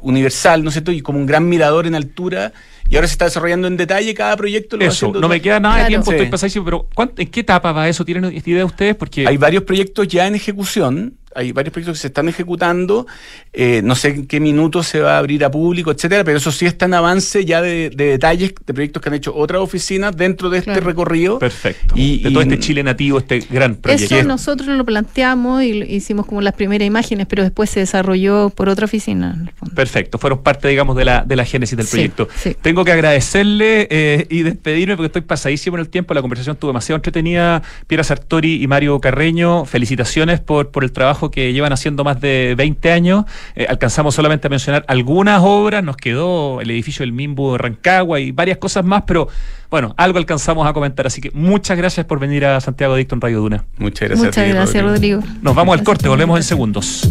universal, 0.00 0.64
¿no 0.64 0.70
es 0.70 0.74
cierto? 0.74 0.90
Y 0.90 1.00
como 1.02 1.18
un 1.20 1.26
gran 1.26 1.48
mirador 1.48 1.86
en 1.86 1.94
altura 1.94 2.52
y 2.90 2.96
ahora 2.96 3.06
se 3.06 3.12
está 3.12 3.26
desarrollando 3.26 3.68
en 3.68 3.76
detalle 3.76 4.12
cada 4.12 4.36
proyecto. 4.36 4.76
Lo 4.76 4.84
eso, 4.84 5.12
no 5.12 5.28
me 5.28 5.40
queda 5.40 5.60
nada 5.60 5.84
de 5.84 5.86
tiempo, 5.86 6.10
estoy 6.10 6.26
pasadísimo, 6.26 6.64
pero 6.64 6.88
¿en 7.16 7.28
qué 7.28 7.40
etapa 7.40 7.72
va 7.72 7.88
eso? 7.88 8.04
¿Tienen 8.04 8.32
idea 8.34 8.64
ustedes? 8.64 8.96
Porque 8.96 9.26
Hay 9.26 9.36
varios 9.36 9.62
proyectos 9.62 10.08
ya 10.08 10.26
en 10.26 10.34
ejecución 10.34 11.14
hay 11.34 11.52
varios 11.52 11.72
proyectos 11.72 11.98
que 11.98 12.02
se 12.02 12.06
están 12.08 12.28
ejecutando, 12.28 13.06
eh, 13.52 13.80
no 13.84 13.94
sé 13.94 14.08
en 14.08 14.26
qué 14.26 14.40
minuto 14.40 14.82
se 14.82 15.00
va 15.00 15.16
a 15.16 15.18
abrir 15.18 15.44
a 15.44 15.50
público, 15.50 15.90
etcétera, 15.90 16.24
pero 16.24 16.38
eso 16.38 16.52
sí 16.52 16.66
está 16.66 16.86
en 16.86 16.94
avance 16.94 17.44
ya 17.44 17.62
de, 17.62 17.90
detalles 17.90 18.54
de 18.66 18.74
proyectos 18.74 19.02
que 19.02 19.08
han 19.08 19.14
hecho 19.14 19.34
otras 19.34 19.60
oficinas 19.60 20.16
dentro 20.16 20.50
de 20.50 20.58
este 20.58 20.80
recorrido. 20.80 21.38
Perfecto. 21.38 21.94
Y, 21.96 22.22
de 22.22 22.30
todo 22.30 22.42
este 22.42 22.58
Chile 22.58 22.82
nativo, 22.82 23.18
este 23.18 23.40
gran 23.40 23.76
proyecto. 23.76 24.14
Eso 24.14 24.26
nosotros 24.26 24.68
lo 24.68 24.84
planteamos 24.84 25.62
y 25.62 25.82
hicimos 25.82 26.26
como 26.26 26.40
las 26.40 26.54
primeras 26.54 26.86
imágenes, 26.86 27.26
pero 27.26 27.42
después 27.42 27.70
se 27.70 27.80
desarrolló 27.80 28.50
por 28.50 28.68
otra 28.68 28.84
oficina. 28.84 29.50
Perfecto, 29.74 30.18
fueron 30.18 30.42
parte, 30.42 30.68
digamos, 30.68 30.96
de 30.96 31.04
la, 31.04 31.24
de 31.24 31.36
la 31.36 31.44
génesis 31.44 31.76
del 31.76 31.86
proyecto. 31.86 32.28
Tengo 32.60 32.84
que 32.84 32.92
agradecerle 32.92 33.88
eh, 33.90 34.26
y 34.30 34.42
despedirme 34.42 34.96
porque 34.96 35.06
estoy 35.06 35.22
pasadísimo 35.22 35.76
en 35.76 35.82
el 35.82 35.88
tiempo, 35.88 36.14
la 36.14 36.20
conversación 36.20 36.54
estuvo 36.54 36.70
demasiado 36.70 36.96
entretenida. 36.96 37.62
Piera 37.86 38.04
Sartori 38.04 38.62
y 38.62 38.66
Mario 38.66 39.00
Carreño, 39.00 39.64
felicitaciones 39.64 40.40
por, 40.40 40.70
por 40.70 40.84
el 40.84 40.92
trabajo 40.92 41.21
que 41.30 41.52
llevan 41.52 41.72
haciendo 41.72 42.04
más 42.04 42.20
de 42.20 42.54
20 42.56 42.92
años. 42.92 43.24
Eh, 43.54 43.66
alcanzamos 43.68 44.14
solamente 44.14 44.46
a 44.46 44.50
mencionar 44.50 44.84
algunas 44.88 45.40
obras, 45.42 45.82
nos 45.84 45.96
quedó 45.96 46.60
el 46.60 46.70
edificio 46.70 47.02
del 47.02 47.12
Mimbu 47.12 47.52
de 47.52 47.58
Rancagua 47.58 48.20
y 48.20 48.32
varias 48.32 48.58
cosas 48.58 48.84
más, 48.84 49.04
pero 49.06 49.28
bueno, 49.70 49.94
algo 49.96 50.18
alcanzamos 50.18 50.66
a 50.66 50.72
comentar. 50.72 51.06
Así 51.06 51.20
que 51.20 51.30
muchas 51.32 51.76
gracias 51.76 52.06
por 52.06 52.18
venir 52.18 52.44
a 52.44 52.60
Santiago 52.60 52.94
Dicto 52.96 53.14
en 53.14 53.20
Radio 53.20 53.40
Duna. 53.40 53.64
Muchas 53.78 54.08
gracias. 54.08 54.26
Muchas 54.26 54.48
gracias, 54.48 54.82
Rodrigo. 54.82 55.20
Nos 55.40 55.54
vamos 55.54 55.78
al 55.78 55.84
corte, 55.84 56.08
volvemos 56.08 56.36
en 56.38 56.42
segundos. 56.42 57.10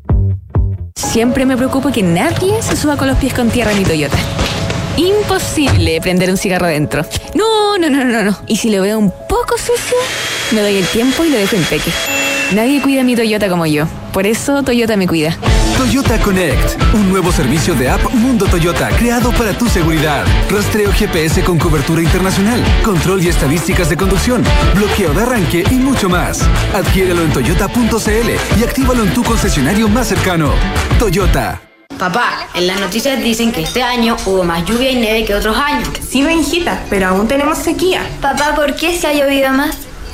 Siempre 0.95 1.45
me 1.45 1.57
preocupo 1.57 1.91
que 1.91 2.03
nadie 2.03 2.61
se 2.61 2.75
suba 2.75 2.97
con 2.97 3.07
los 3.07 3.17
pies 3.17 3.33
con 3.33 3.49
tierra 3.49 3.71
en 3.71 3.79
mi 3.79 3.85
Toyota. 3.85 4.17
Imposible 4.97 5.99
prender 6.01 6.29
un 6.29 6.37
cigarro 6.37 6.67
dentro. 6.67 7.05
No, 7.33 7.77
no, 7.77 7.89
no, 7.89 8.03
no, 8.03 8.23
no. 8.23 8.37
Y 8.47 8.57
si 8.57 8.69
lo 8.69 8.81
veo 8.81 8.99
un 8.99 9.11
poco 9.27 9.57
sucio, 9.57 9.97
me 10.53 10.61
doy 10.61 10.77
el 10.77 10.85
tiempo 10.87 11.23
y 11.25 11.29
lo 11.29 11.37
dejo 11.37 11.55
en 11.55 11.63
peque. 11.63 11.91
Nadie 12.53 12.81
cuida 12.81 13.03
mi 13.03 13.15
Toyota 13.15 13.47
como 13.47 13.65
yo. 13.65 13.85
Por 14.11 14.25
eso 14.25 14.61
Toyota 14.63 14.97
me 14.97 15.07
cuida. 15.07 15.37
Toyota 15.77 16.19
Connect, 16.19 16.93
un 16.93 17.09
nuevo 17.09 17.31
servicio 17.31 17.73
de 17.73 17.89
app 17.89 18.13
Mundo 18.13 18.45
Toyota 18.45 18.89
creado 18.89 19.31
para 19.31 19.57
tu 19.57 19.67
seguridad. 19.67 20.25
Rastreo 20.49 20.91
GPS 20.91 21.43
con 21.43 21.57
cobertura 21.57 22.01
internacional, 22.01 22.61
control 22.83 23.23
y 23.23 23.29
estadísticas 23.29 23.89
de 23.89 23.97
conducción, 23.97 24.43
bloqueo 24.75 25.13
de 25.13 25.21
arranque 25.21 25.63
y 25.71 25.75
mucho 25.75 26.09
más. 26.09 26.41
Adquiérelo 26.73 27.23
en 27.23 27.31
toyota.cl 27.33 28.59
y 28.59 28.63
actívalo 28.63 29.03
en 29.03 29.13
tu 29.13 29.23
concesionario 29.23 29.87
más 29.87 30.07
cercano. 30.07 30.53
Toyota. 30.99 31.61
Papá, 31.97 32.47
en 32.55 32.67
las 32.67 32.79
noticias 32.79 33.21
dicen 33.23 33.51
que 33.51 33.61
este 33.61 33.81
año 33.83 34.17
hubo 34.25 34.43
más 34.43 34.65
lluvia 34.65 34.91
y 34.91 34.95
nieve 34.95 35.25
que 35.25 35.35
otros 35.35 35.55
años. 35.55 35.87
Sí, 36.07 36.23
Benjita, 36.23 36.83
pero 36.89 37.07
aún 37.07 37.27
tenemos 37.27 37.59
sequía. 37.59 38.01
Papá, 38.21 38.55
¿por 38.55 38.75
qué 38.75 38.97
se 38.97 39.07
ha 39.07 39.13
llovido 39.13 39.51
más? 39.51 39.77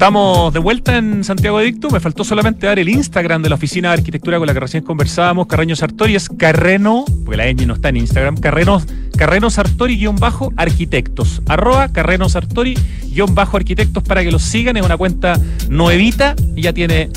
Estamos 0.00 0.50
de 0.54 0.60
vuelta 0.60 0.96
en 0.96 1.22
Santiago 1.24 1.58
Adicto. 1.58 1.90
Me 1.90 2.00
faltó 2.00 2.24
solamente 2.24 2.66
dar 2.66 2.78
el 2.78 2.88
Instagram 2.88 3.42
de 3.42 3.50
la 3.50 3.56
oficina 3.56 3.88
de 3.88 3.98
arquitectura 3.98 4.38
con 4.38 4.46
la 4.46 4.54
que 4.54 4.60
recién 4.60 4.82
conversábamos. 4.82 5.46
Carreño 5.46 5.76
Sartori 5.76 6.14
es 6.14 6.30
Carreno, 6.30 7.04
porque 7.22 7.36
la 7.36 7.44
ñ 7.52 7.66
no 7.66 7.74
está 7.74 7.90
en 7.90 7.98
Instagram. 7.98 8.38
Carreno, 8.38 8.82
Carreno 9.14 9.50
Sartori-arquitectos. 9.50 11.42
Arroba 11.46 11.88
Carreno 11.88 12.30
Sartori-arquitectos 12.30 14.02
para 14.02 14.24
que 14.24 14.32
los 14.32 14.40
sigan. 14.40 14.78
Es 14.78 14.86
una 14.86 14.96
cuenta 14.96 15.38
nuevita 15.68 16.34
y 16.56 16.62
ya 16.62 16.72
tiene 16.72 17.10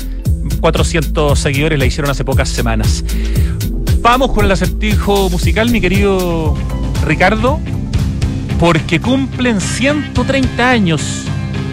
400 0.60 1.38
seguidores. 1.38 1.78
La 1.78 1.86
hicieron 1.86 2.10
hace 2.10 2.22
pocas 2.22 2.50
semanas. 2.50 3.02
Vamos 4.02 4.32
con 4.32 4.44
el 4.44 4.50
acertijo 4.50 5.30
musical, 5.30 5.70
mi 5.70 5.80
querido 5.80 6.54
Ricardo, 7.06 7.60
porque 8.60 9.00
cumplen 9.00 9.62
130 9.62 10.68
años 10.68 11.24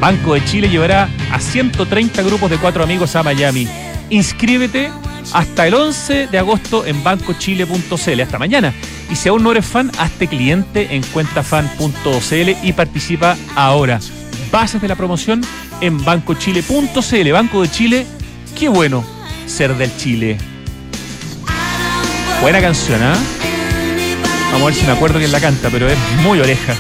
Banco 0.02 0.34
de 0.34 0.44
Chile 0.44 0.68
llevará 0.68 1.08
a 1.32 1.40
130 1.40 2.24
grupos 2.24 2.50
de 2.50 2.58
cuatro 2.58 2.84
amigos 2.84 3.16
a 3.16 3.22
Miami. 3.22 3.68
Inscríbete 4.10 4.92
hasta 5.32 5.68
el 5.68 5.76
11 5.76 6.26
de 6.26 6.38
agosto 6.40 6.88
en 6.88 7.04
bancochile.cl. 7.04 8.22
Hasta 8.22 8.40
mañana. 8.40 8.74
Y 9.12 9.16
si 9.16 9.30
aún 9.30 9.44
no 9.44 9.52
eres 9.52 9.66
fan, 9.66 9.92
hazte 10.00 10.28
cliente 10.28 10.96
en 10.96 11.04
cuentafan.cl 11.04 12.50
y 12.64 12.74
participa 12.74 13.38
ahora. 13.56 14.00
Bases 14.52 14.82
de 14.82 14.88
la 14.88 14.96
promoción 14.96 15.42
en 15.82 16.04
bancochile.cl. 16.04 17.32
Banco 17.32 17.62
de 17.62 17.70
Chile, 17.70 18.08
qué 18.58 18.70
bueno 18.70 19.06
ser 19.46 19.78
del 19.78 19.96
Chile. 19.98 20.40
Buena 22.42 22.60
canción, 22.60 23.04
¿ah? 23.04 23.16
Vamos 24.52 24.64
a 24.64 24.66
ver 24.66 24.74
si 24.74 24.86
me 24.88 24.94
acuerdo 24.94 25.20
quién 25.20 25.32
la 25.32 25.40
canta, 25.40 25.70
pero 25.70 25.88
es 25.88 25.98
muy 26.24 26.40
oreja. 26.40 26.74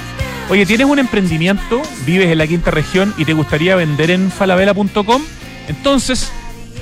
Oye, 0.51 0.65
¿tienes 0.65 0.85
un 0.85 0.99
emprendimiento? 0.99 1.81
¿Vives 2.05 2.29
en 2.29 2.37
la 2.37 2.45
quinta 2.45 2.69
región 2.71 3.13
y 3.17 3.23
te 3.23 3.31
gustaría 3.31 3.77
vender 3.77 4.11
en 4.11 4.29
falabella.com? 4.29 5.21
Entonces, 5.69 6.29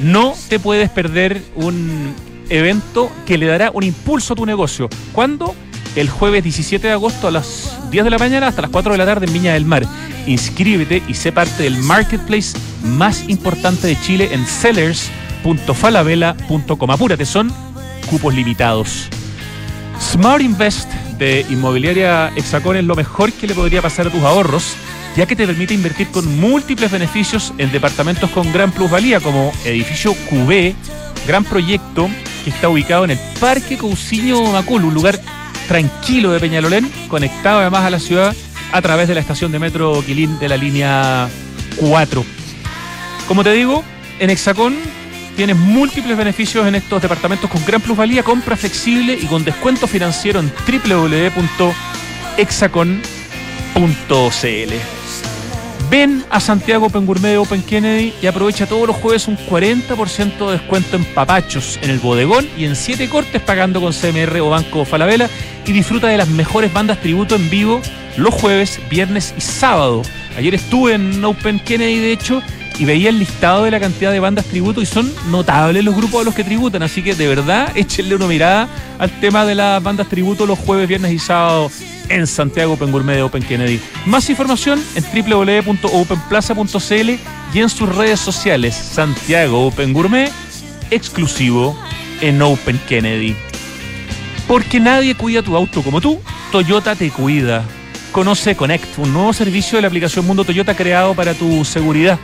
no 0.01 0.34
te 0.47 0.57
puedes 0.57 0.89
perder 0.89 1.43
un 1.53 2.15
evento 2.49 3.11
que 3.28 3.38
le 3.38 3.45
dará 3.45 3.70
un 3.72 3.84
impulso 3.84 4.34
a 4.34 4.36
tu 4.36 4.47
negocio. 4.47 4.89
¿Cuándo? 5.13 5.53
El 5.95 6.09
jueves 6.09 6.43
17 6.43 6.88
de 6.88 6.93
agosto 6.93 7.28
a 7.28 7.32
las 7.32 7.78
10 7.91 8.05
de 8.05 8.09
la 8.09 8.17
mañana 8.17 8.47
hasta 8.47 8.63
las 8.63 8.72
4 8.72 8.93
de 8.93 8.97
la 8.97 9.05
tarde 9.05 9.28
en 9.28 9.34
Viña 9.34 9.53
del 9.53 9.65
Mar. 9.65 9.86
Inscríbete 10.26 11.03
y 11.07 11.13
sé 11.13 11.32
parte 11.32 11.61
del 11.61 11.78
marketplace 11.78 12.57
más 12.84 13.30
importante 13.30 13.86
de 13.86 14.01
Chile 14.01 14.30
en 14.32 14.47
sellers.falabella.com. 14.47 16.89
Apúrate, 16.89 17.24
son 17.24 17.53
cupos 18.09 18.34
limitados. 18.34 19.09
Smart 20.01 20.41
Invest 20.41 20.89
de 21.20 21.45
Inmobiliaria 21.49 22.32
Hexacón 22.36 22.78
es 22.78 22.86
lo 22.86 22.95
mejor 22.95 23.32
que 23.34 23.45
le 23.45 23.53
podría 23.53 23.82
pasar 23.82 24.07
a 24.07 24.09
tus 24.09 24.24
ahorros, 24.24 24.76
ya 25.15 25.26
que 25.26 25.36
te 25.36 25.45
permite 25.45 25.74
invertir 25.74 26.07
con 26.07 26.39
múltiples 26.39 26.89
beneficios 26.89 27.53
en 27.57 27.72
departamentos 27.72 28.30
con 28.32 28.51
gran 28.53 28.72
plusvalía, 28.72 29.20
como 29.20 29.51
edificio 29.65 30.15
QB, 30.30 30.74
gran 31.28 31.43
proyecto 31.43 32.09
que 32.43 32.49
está 32.49 32.70
ubicado 32.70 33.03
en 33.03 33.11
el 33.11 33.20
Parque 33.39 33.78
Cousiño 33.78 34.41
Macul, 34.51 34.86
un 34.86 34.93
lugar 34.93 35.20
tranquilo 35.67 36.32
de 36.32 36.39
Peñalolén, 36.39 36.89
conectado 37.09 37.59
además 37.59 37.84
a 37.84 37.89
la 37.89 37.99
ciudad 37.99 38.36
a 38.72 38.82
través 38.82 39.07
de 39.07 39.15
la 39.15 39.20
estación 39.20 39.51
de 39.51 39.59
metro 39.59 40.01
Quilín 40.05 40.39
de 40.39 40.47
la 40.47 40.57
línea 40.57 41.28
4. 41.76 42.26
Como 43.28 43.43
te 43.43 43.51
digo, 43.51 43.84
en 44.20 44.30
Hexacón 44.30 44.78
tienes 45.36 45.55
múltiples 45.55 46.17
beneficios 46.17 46.67
en 46.67 46.75
estos 46.75 47.01
departamentos 47.01 47.49
con 47.49 47.65
gran 47.65 47.82
plusvalía, 47.82 48.23
compra 48.23 48.55
flexible 48.55 49.13
y 49.13 49.25
con 49.25 49.43
descuento 49.43 49.88
financiero 49.88 50.39
en 50.39 50.51
www.exacon.cl. 50.67 51.69
Ven 55.89 56.23
a 56.30 56.39
Santiago 56.39 56.86
Open 56.86 57.07
Gourmet 57.07 57.32
de 57.32 57.38
Open 57.38 57.63
Kennedy 57.63 58.13
y 58.21 58.27
aprovecha 58.27 58.67
todos 58.67 58.88
los 58.88 58.95
jueves 58.97 59.27
un 59.27 59.38
40% 59.38 60.45
de 60.45 60.51
descuento 60.51 60.95
en 60.95 61.03
papachos 61.03 61.80
en 61.82 61.89
el 61.89 61.97
bodegón 61.97 62.47
y 62.55 62.65
en 62.65 62.75
7 62.75 63.09
cortes 63.09 63.41
pagando 63.41 63.82
con 63.82 63.91
CMR 63.91 64.39
o 64.39 64.51
Banco 64.51 64.86
Falabella 64.86 65.27
y 65.65 65.71
disfruta 65.71 66.07
de 66.07 66.17
las 66.17 66.27
mejores 66.27 66.71
bandas 66.71 67.01
tributo 67.01 67.36
en 67.36 67.49
vivo 67.49 67.82
los 68.17 68.34
jueves, 68.36 68.80
viernes 68.89 69.34
y 69.36 69.41
sábado. 69.41 70.03
Ayer 70.38 70.53
estuve 70.53 70.93
en 70.93 71.25
Open 71.25 71.59
Kennedy, 71.59 71.99
de 71.99 72.11
hecho, 72.11 72.43
y 72.80 72.86
veía 72.86 73.09
el 73.09 73.19
listado 73.19 73.65
de 73.65 73.71
la 73.71 73.80
cantidad 73.80 74.11
de 74.11 74.21
bandas 74.21 74.45
tributo 74.45 74.82
y 74.82 74.86
son 74.86 75.11
notables 75.30 75.84
los 75.84 75.95
grupos 75.95 76.21
a 76.21 76.23
los 76.23 76.34
que 76.34 76.45
tributan. 76.45 76.82
Así 76.82 77.03
que 77.03 77.13
de 77.13 77.27
verdad, 77.27 77.71
échenle 77.75 78.15
una 78.15 78.27
mirada 78.27 78.69
al 78.97 79.11
tema 79.19 79.45
de 79.45 79.55
las 79.55 79.84
bandas 79.84 80.07
tributo 80.07 80.45
los 80.45 80.57
jueves, 80.57 80.88
viernes 80.88 81.11
y 81.11 81.19
sábados 81.19 81.73
en 82.07 82.25
Santiago 82.25 82.71
Open 82.73 82.91
Gourmet 82.91 83.17
de 83.17 83.23
Open 83.23 83.43
Kennedy. 83.43 83.82
Más 84.05 84.30
información 84.30 84.82
en 84.95 85.03
www.openplaza.cl 85.03 87.09
y 87.53 87.59
en 87.59 87.69
sus 87.69 87.95
redes 87.95 88.19
sociales 88.19 88.73
Santiago 88.75 89.67
Open 89.67 89.93
Gourmet, 89.93 90.32
exclusivo 90.89 91.77
en 92.21 92.41
Open 92.41 92.80
Kennedy. 92.88 93.36
Porque 94.47 94.80
nadie 94.80 95.13
cuida 95.15 95.43
tu 95.43 95.55
auto 95.55 95.84
como 95.84 96.01
tú, 96.01 96.19
Toyota 96.51 96.95
te 96.95 97.11
cuida. 97.11 97.63
Conoce 98.11 98.55
Connect, 98.55 98.97
un 98.97 99.13
nuevo 99.13 99.34
servicio 99.34 99.77
de 99.77 99.84
la 99.84 99.88
aplicación 99.88 100.25
Mundo 100.25 100.43
Toyota 100.43 100.75
creado 100.75 101.13
para 101.13 101.36
tu 101.36 101.63
seguridad 101.63 102.17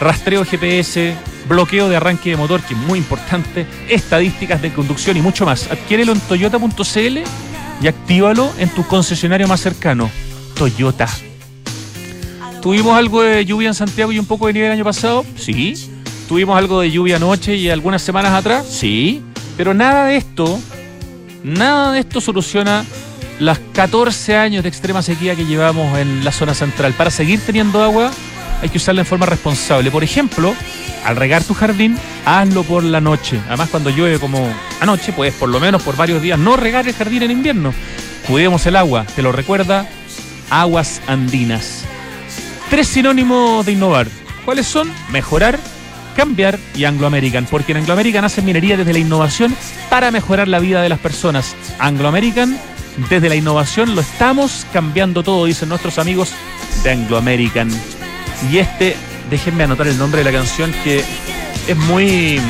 rastreo 0.00 0.44
GPS, 0.44 1.14
bloqueo 1.48 1.88
de 1.88 1.96
arranque 1.96 2.30
de 2.30 2.36
motor, 2.36 2.60
que 2.62 2.74
es 2.74 2.80
muy 2.80 2.98
importante, 2.98 3.66
estadísticas 3.88 4.62
de 4.62 4.72
conducción 4.72 5.16
y 5.16 5.22
mucho 5.22 5.44
más. 5.44 5.70
Adquiérelo 5.70 6.12
en 6.12 6.20
toyota.cl 6.20 7.18
y 7.80 7.86
actívalo 7.86 8.52
en 8.58 8.68
tu 8.70 8.86
concesionario 8.86 9.48
más 9.48 9.60
cercano. 9.60 10.10
Toyota. 10.54 11.08
¿Tuvimos 12.60 12.96
algo 12.96 13.22
de 13.22 13.44
lluvia 13.44 13.68
en 13.68 13.74
Santiago 13.74 14.10
y 14.10 14.18
un 14.18 14.26
poco 14.26 14.48
de 14.48 14.52
nieve 14.52 14.68
el 14.68 14.74
año 14.74 14.84
pasado? 14.84 15.24
Sí. 15.36 15.90
¿Tuvimos 16.28 16.58
algo 16.58 16.80
de 16.80 16.90
lluvia 16.90 17.16
anoche 17.16 17.54
y 17.54 17.70
algunas 17.70 18.02
semanas 18.02 18.32
atrás? 18.32 18.66
Sí. 18.68 19.22
Pero 19.56 19.74
nada 19.74 20.06
de 20.06 20.16
esto, 20.16 20.58
nada 21.44 21.92
de 21.92 22.00
esto 22.00 22.20
soluciona 22.20 22.84
las 23.38 23.58
14 23.72 24.36
años 24.36 24.62
de 24.64 24.68
extrema 24.68 25.02
sequía 25.02 25.36
que 25.36 25.44
llevamos 25.44 25.96
en 25.98 26.24
la 26.24 26.32
zona 26.32 26.54
central. 26.54 26.92
Para 26.94 27.10
seguir 27.10 27.40
teniendo 27.40 27.82
agua, 27.82 28.10
hay 28.60 28.68
que 28.68 28.78
usarla 28.78 29.02
en 29.02 29.06
forma 29.06 29.26
responsable. 29.26 29.90
Por 29.90 30.04
ejemplo, 30.04 30.54
al 31.04 31.16
regar 31.16 31.44
tu 31.44 31.54
jardín, 31.54 31.96
hazlo 32.24 32.64
por 32.64 32.84
la 32.84 33.00
noche. 33.00 33.40
Además, 33.48 33.68
cuando 33.70 33.90
llueve 33.90 34.18
como 34.18 34.52
anoche, 34.80 35.12
pues 35.12 35.34
por 35.34 35.48
lo 35.48 35.60
menos 35.60 35.82
por 35.82 35.96
varios 35.96 36.22
días 36.22 36.38
no 36.38 36.56
regar 36.56 36.86
el 36.86 36.94
jardín 36.94 37.22
en 37.22 37.30
invierno. 37.30 37.72
Cuidemos 38.26 38.66
el 38.66 38.76
agua, 38.76 39.06
te 39.14 39.22
lo 39.22 39.32
recuerda 39.32 39.88
Aguas 40.50 41.00
Andinas. 41.06 41.84
Tres 42.70 42.88
sinónimos 42.88 43.64
de 43.64 43.72
innovar. 43.72 44.06
¿Cuáles 44.44 44.66
son? 44.66 44.90
Mejorar, 45.10 45.58
cambiar 46.16 46.58
y 46.74 46.84
Anglo 46.84 47.06
American. 47.06 47.46
Porque 47.50 47.72
en 47.72 47.78
Anglo 47.78 47.94
American 47.94 48.24
hacen 48.24 48.44
minería 48.44 48.76
desde 48.76 48.92
la 48.92 48.98
innovación 48.98 49.54
para 49.88 50.10
mejorar 50.10 50.48
la 50.48 50.58
vida 50.58 50.82
de 50.82 50.88
las 50.88 50.98
personas. 50.98 51.54
Anglo 51.78 52.08
American, 52.08 52.58
desde 53.08 53.28
la 53.28 53.36
innovación 53.36 53.94
lo 53.94 54.00
estamos 54.00 54.66
cambiando 54.72 55.22
todo, 55.22 55.46
dicen 55.46 55.68
nuestros 55.68 55.98
amigos 55.98 56.34
de 56.82 56.90
Anglo 56.90 57.16
American. 57.16 57.70
Y 58.50 58.58
este, 58.58 58.96
déjenme 59.30 59.64
anotar 59.64 59.88
el 59.88 59.98
nombre 59.98 60.22
de 60.22 60.30
la 60.30 60.36
canción 60.36 60.72
que 60.84 61.04
es 61.66 61.76
muy. 61.76 62.40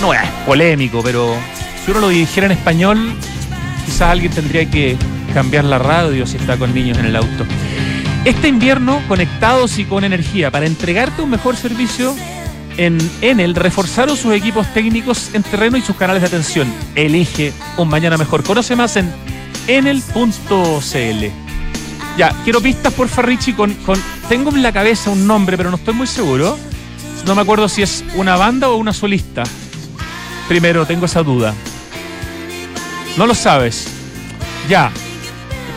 No 0.00 0.12
es 0.12 0.20
polémico, 0.46 1.02
pero 1.02 1.34
si 1.84 1.90
uno 1.92 2.00
lo 2.00 2.08
dijera 2.08 2.46
en 2.46 2.52
español, 2.52 3.14
quizás 3.86 4.10
alguien 4.10 4.32
tendría 4.32 4.68
que 4.68 4.96
cambiar 5.32 5.64
la 5.64 5.78
radio 5.78 6.26
si 6.26 6.36
está 6.36 6.56
con 6.56 6.74
niños 6.74 6.98
en 6.98 7.06
el 7.06 7.16
auto. 7.16 7.46
Este 8.24 8.48
invierno, 8.48 9.02
conectados 9.06 9.78
y 9.78 9.84
con 9.84 10.02
energía, 10.02 10.50
para 10.50 10.66
entregarte 10.66 11.22
un 11.22 11.30
mejor 11.30 11.56
servicio, 11.56 12.14
en 12.76 12.98
Enel 13.20 13.54
reforzaron 13.54 14.16
sus 14.16 14.32
equipos 14.34 14.66
técnicos 14.72 15.34
en 15.34 15.42
terreno 15.42 15.76
y 15.76 15.82
sus 15.82 15.96
canales 15.96 16.22
de 16.22 16.28
atención. 16.28 16.72
Elige 16.94 17.52
un 17.76 17.88
mañana 17.88 18.16
mejor. 18.16 18.42
Conoce 18.42 18.74
más 18.76 18.96
en 18.96 19.12
enel.cl. 19.68 21.43
Ya, 22.16 22.32
quiero 22.44 22.60
pistas 22.60 22.92
por 22.92 23.08
Farrichi 23.08 23.54
con, 23.54 23.74
con. 23.74 24.00
Tengo 24.28 24.50
en 24.50 24.62
la 24.62 24.72
cabeza 24.72 25.10
un 25.10 25.26
nombre, 25.26 25.56
pero 25.56 25.70
no 25.70 25.76
estoy 25.76 25.94
muy 25.94 26.06
seguro. 26.06 26.56
No 27.26 27.34
me 27.34 27.42
acuerdo 27.42 27.68
si 27.68 27.82
es 27.82 28.04
una 28.14 28.36
banda 28.36 28.68
o 28.68 28.76
una 28.76 28.92
solista. 28.92 29.42
Primero, 30.48 30.86
tengo 30.86 31.06
esa 31.06 31.22
duda. 31.22 31.54
No 33.16 33.26
lo 33.26 33.34
sabes. 33.34 33.88
Ya. 34.68 34.90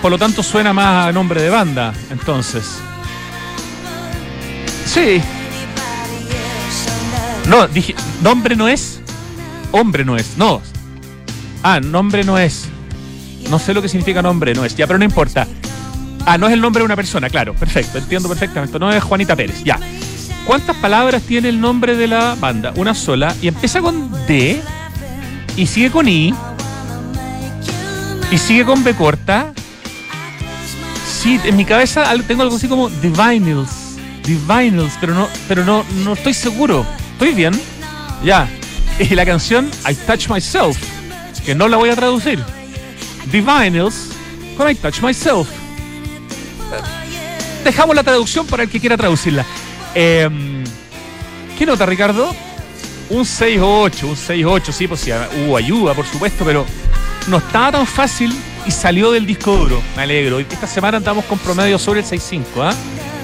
Por 0.02 0.12
lo 0.12 0.18
tanto, 0.18 0.44
suena 0.44 0.74
más 0.74 1.08
a 1.08 1.12
nombre 1.12 1.42
de 1.42 1.50
banda, 1.50 1.94
entonces. 2.12 2.66
Sí. 4.86 5.22
No, 7.48 7.68
dije, 7.68 7.96
nombre 8.22 8.56
no 8.56 8.68
es. 8.68 9.00
Hombre 9.72 10.06
no 10.06 10.18
es. 10.18 10.38
No. 10.38 10.62
Ah, 11.64 11.80
nombre 11.80 12.24
no 12.24 12.38
es. 12.38 12.66
No 13.50 13.58
sé 13.58 13.74
lo 13.74 13.82
que 13.82 13.90
significa 13.90 14.22
nombre 14.22 14.54
no 14.54 14.66
es. 14.66 14.76
Ya, 14.76 14.86
pero 14.86 15.00
no 15.00 15.06
importa. 15.06 15.48
Ah, 16.30 16.38
no 16.38 16.48
es 16.48 16.54
el 16.54 16.60
nombre 16.60 16.82
de 16.82 16.86
una 16.86 16.98
persona, 16.98 17.30
claro, 17.30 17.54
perfecto, 17.54 17.98
entiendo 18.00 18.28
perfectamente. 18.28 18.78
No 18.78 18.92
es 18.92 19.02
Juanita 19.02 19.34
Pérez, 19.34 19.64
ya. 19.64 19.80
¿Cuántas 20.46 20.76
palabras 20.76 21.22
tiene 21.22 21.48
el 21.48 21.62
nombre 21.62 21.96
de 21.96 22.06
la 22.06 22.36
banda? 22.36 22.74
Una 22.76 22.94
sola. 22.94 23.34
Y 23.42 23.48
empieza 23.48 23.80
con 23.80 24.12
D. 24.28 24.62
Y 25.56 25.66
sigue 25.68 25.90
con 25.90 26.06
I. 26.10 26.36
Y 28.30 28.38
sigue 28.38 28.66
con 28.66 28.84
B 28.84 28.94
corta. 28.94 29.54
Sí, 31.08 31.40
en 31.46 31.56
mi 31.56 31.64
cabeza 31.64 32.14
tengo 32.28 32.42
algo 32.42 32.58
así 32.58 32.68
como 32.68 32.90
Divinals. 32.90 33.96
Divinals, 34.26 34.98
pero 35.00 35.14
no, 35.14 35.30
pero 35.48 35.64
no, 35.64 35.86
no 36.04 36.12
estoy 36.12 36.34
seguro. 36.34 36.86
¿Estoy 37.14 37.36
bien? 37.36 37.58
Ya. 38.22 38.50
Y 39.00 39.16
la 39.16 39.26
canción 39.26 39.72
I 39.90 39.96
Touch 39.96 40.28
Myself, 40.28 40.78
que 41.46 41.56
no 41.56 41.70
la 41.70 41.78
voy 41.78 41.90
a 41.90 41.96
traducir. 41.96 42.44
Divinals 43.32 44.10
con 44.58 44.70
I 44.70 44.76
Touch 44.76 45.02
Myself. 45.02 45.48
Dejamos 47.64 47.96
la 47.96 48.04
traducción 48.04 48.46
para 48.46 48.64
el 48.64 48.70
que 48.70 48.80
quiera 48.80 48.98
traducirla. 48.98 49.46
Em, 49.94 50.64
¿Qué 51.58 51.66
nota, 51.66 51.86
Ricardo? 51.86 52.36
Un 53.10 53.24
6-8, 53.24 54.04
un 54.04 54.16
6-8, 54.16 54.72
sí, 54.72 54.88
pues 54.88 55.02
sí, 55.02 55.12
hubo 55.12 55.58
ayuda, 55.58 55.94
por 55.94 56.06
supuesto, 56.06 56.46
pero 56.46 56.66
no 57.28 57.38
estaba 57.38 57.72
tan 57.72 57.88
fácil 57.88 58.34
y 58.66 58.72
salió 58.72 59.12
del 59.12 59.26
disco 59.26 59.56
duro. 59.56 59.82
Me 59.96 60.04
alegro. 60.04 60.40
Esta 60.40 60.68
semana 60.68 60.98
andamos 60.98 61.26
con 61.26 61.40
promedio 61.40 61.80
sobre 61.80 62.02
el 62.02 62.06
6-5, 62.06 62.44
¿ah? 62.62 62.74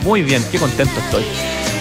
Muy 0.04 0.22
bien, 0.24 0.44
qué 0.52 0.58
contento 0.58 1.00
estoy. 1.00 1.24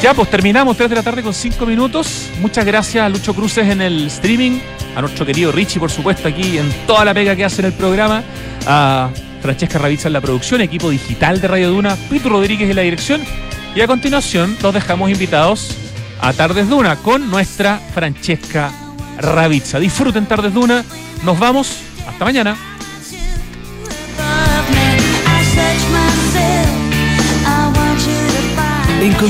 Ya, 0.02 0.14
pues 0.14 0.28
terminamos, 0.30 0.76
3 0.76 0.90
de 0.90 0.96
la 0.96 1.02
tarde 1.02 1.22
con 1.22 1.32
5 1.32 1.64
minutos. 1.64 2.28
Muchas 2.40 2.64
gracias 2.64 3.04
a 3.04 3.08
Lucho 3.08 3.34
Cruces 3.34 3.68
en 3.68 3.80
el 3.80 4.08
streaming, 4.08 4.58
a 4.96 5.00
nuestro 5.00 5.24
querido 5.24 5.52
Richie, 5.52 5.78
por 5.78 5.90
supuesto, 5.90 6.26
aquí 6.26 6.58
en 6.58 6.72
toda 6.86 7.04
la 7.04 7.14
pega 7.14 7.36
que 7.36 7.44
hace 7.44 7.62
en 7.62 7.66
el 7.66 7.72
programa, 7.72 8.24
a 8.66 9.10
Francesca 9.42 9.78
Ravizza 9.78 10.08
en 10.08 10.14
la 10.14 10.20
producción, 10.20 10.60
equipo 10.60 10.88
digital 10.88 11.40
de 11.40 11.48
Radio 11.48 11.70
Duna, 11.70 11.96
Pito 12.08 12.28
Rodríguez 12.28 12.70
en 12.70 12.76
la 12.76 12.82
dirección. 12.82 13.20
Y 13.74 13.80
a 13.80 13.86
continuación 13.86 14.56
los 14.62 14.72
dejamos 14.72 15.10
invitados 15.10 15.76
a 16.20 16.32
Tardes 16.32 16.68
Duna 16.68 16.96
con 16.96 17.28
nuestra 17.28 17.78
Francesca 17.92 18.70
Ravizza. 19.18 19.80
Disfruten 19.80 20.26
Tardes 20.26 20.54
Duna. 20.54 20.84
Nos 21.24 21.38
vamos. 21.38 21.76
Hasta 22.06 22.24
mañana. 22.24 22.56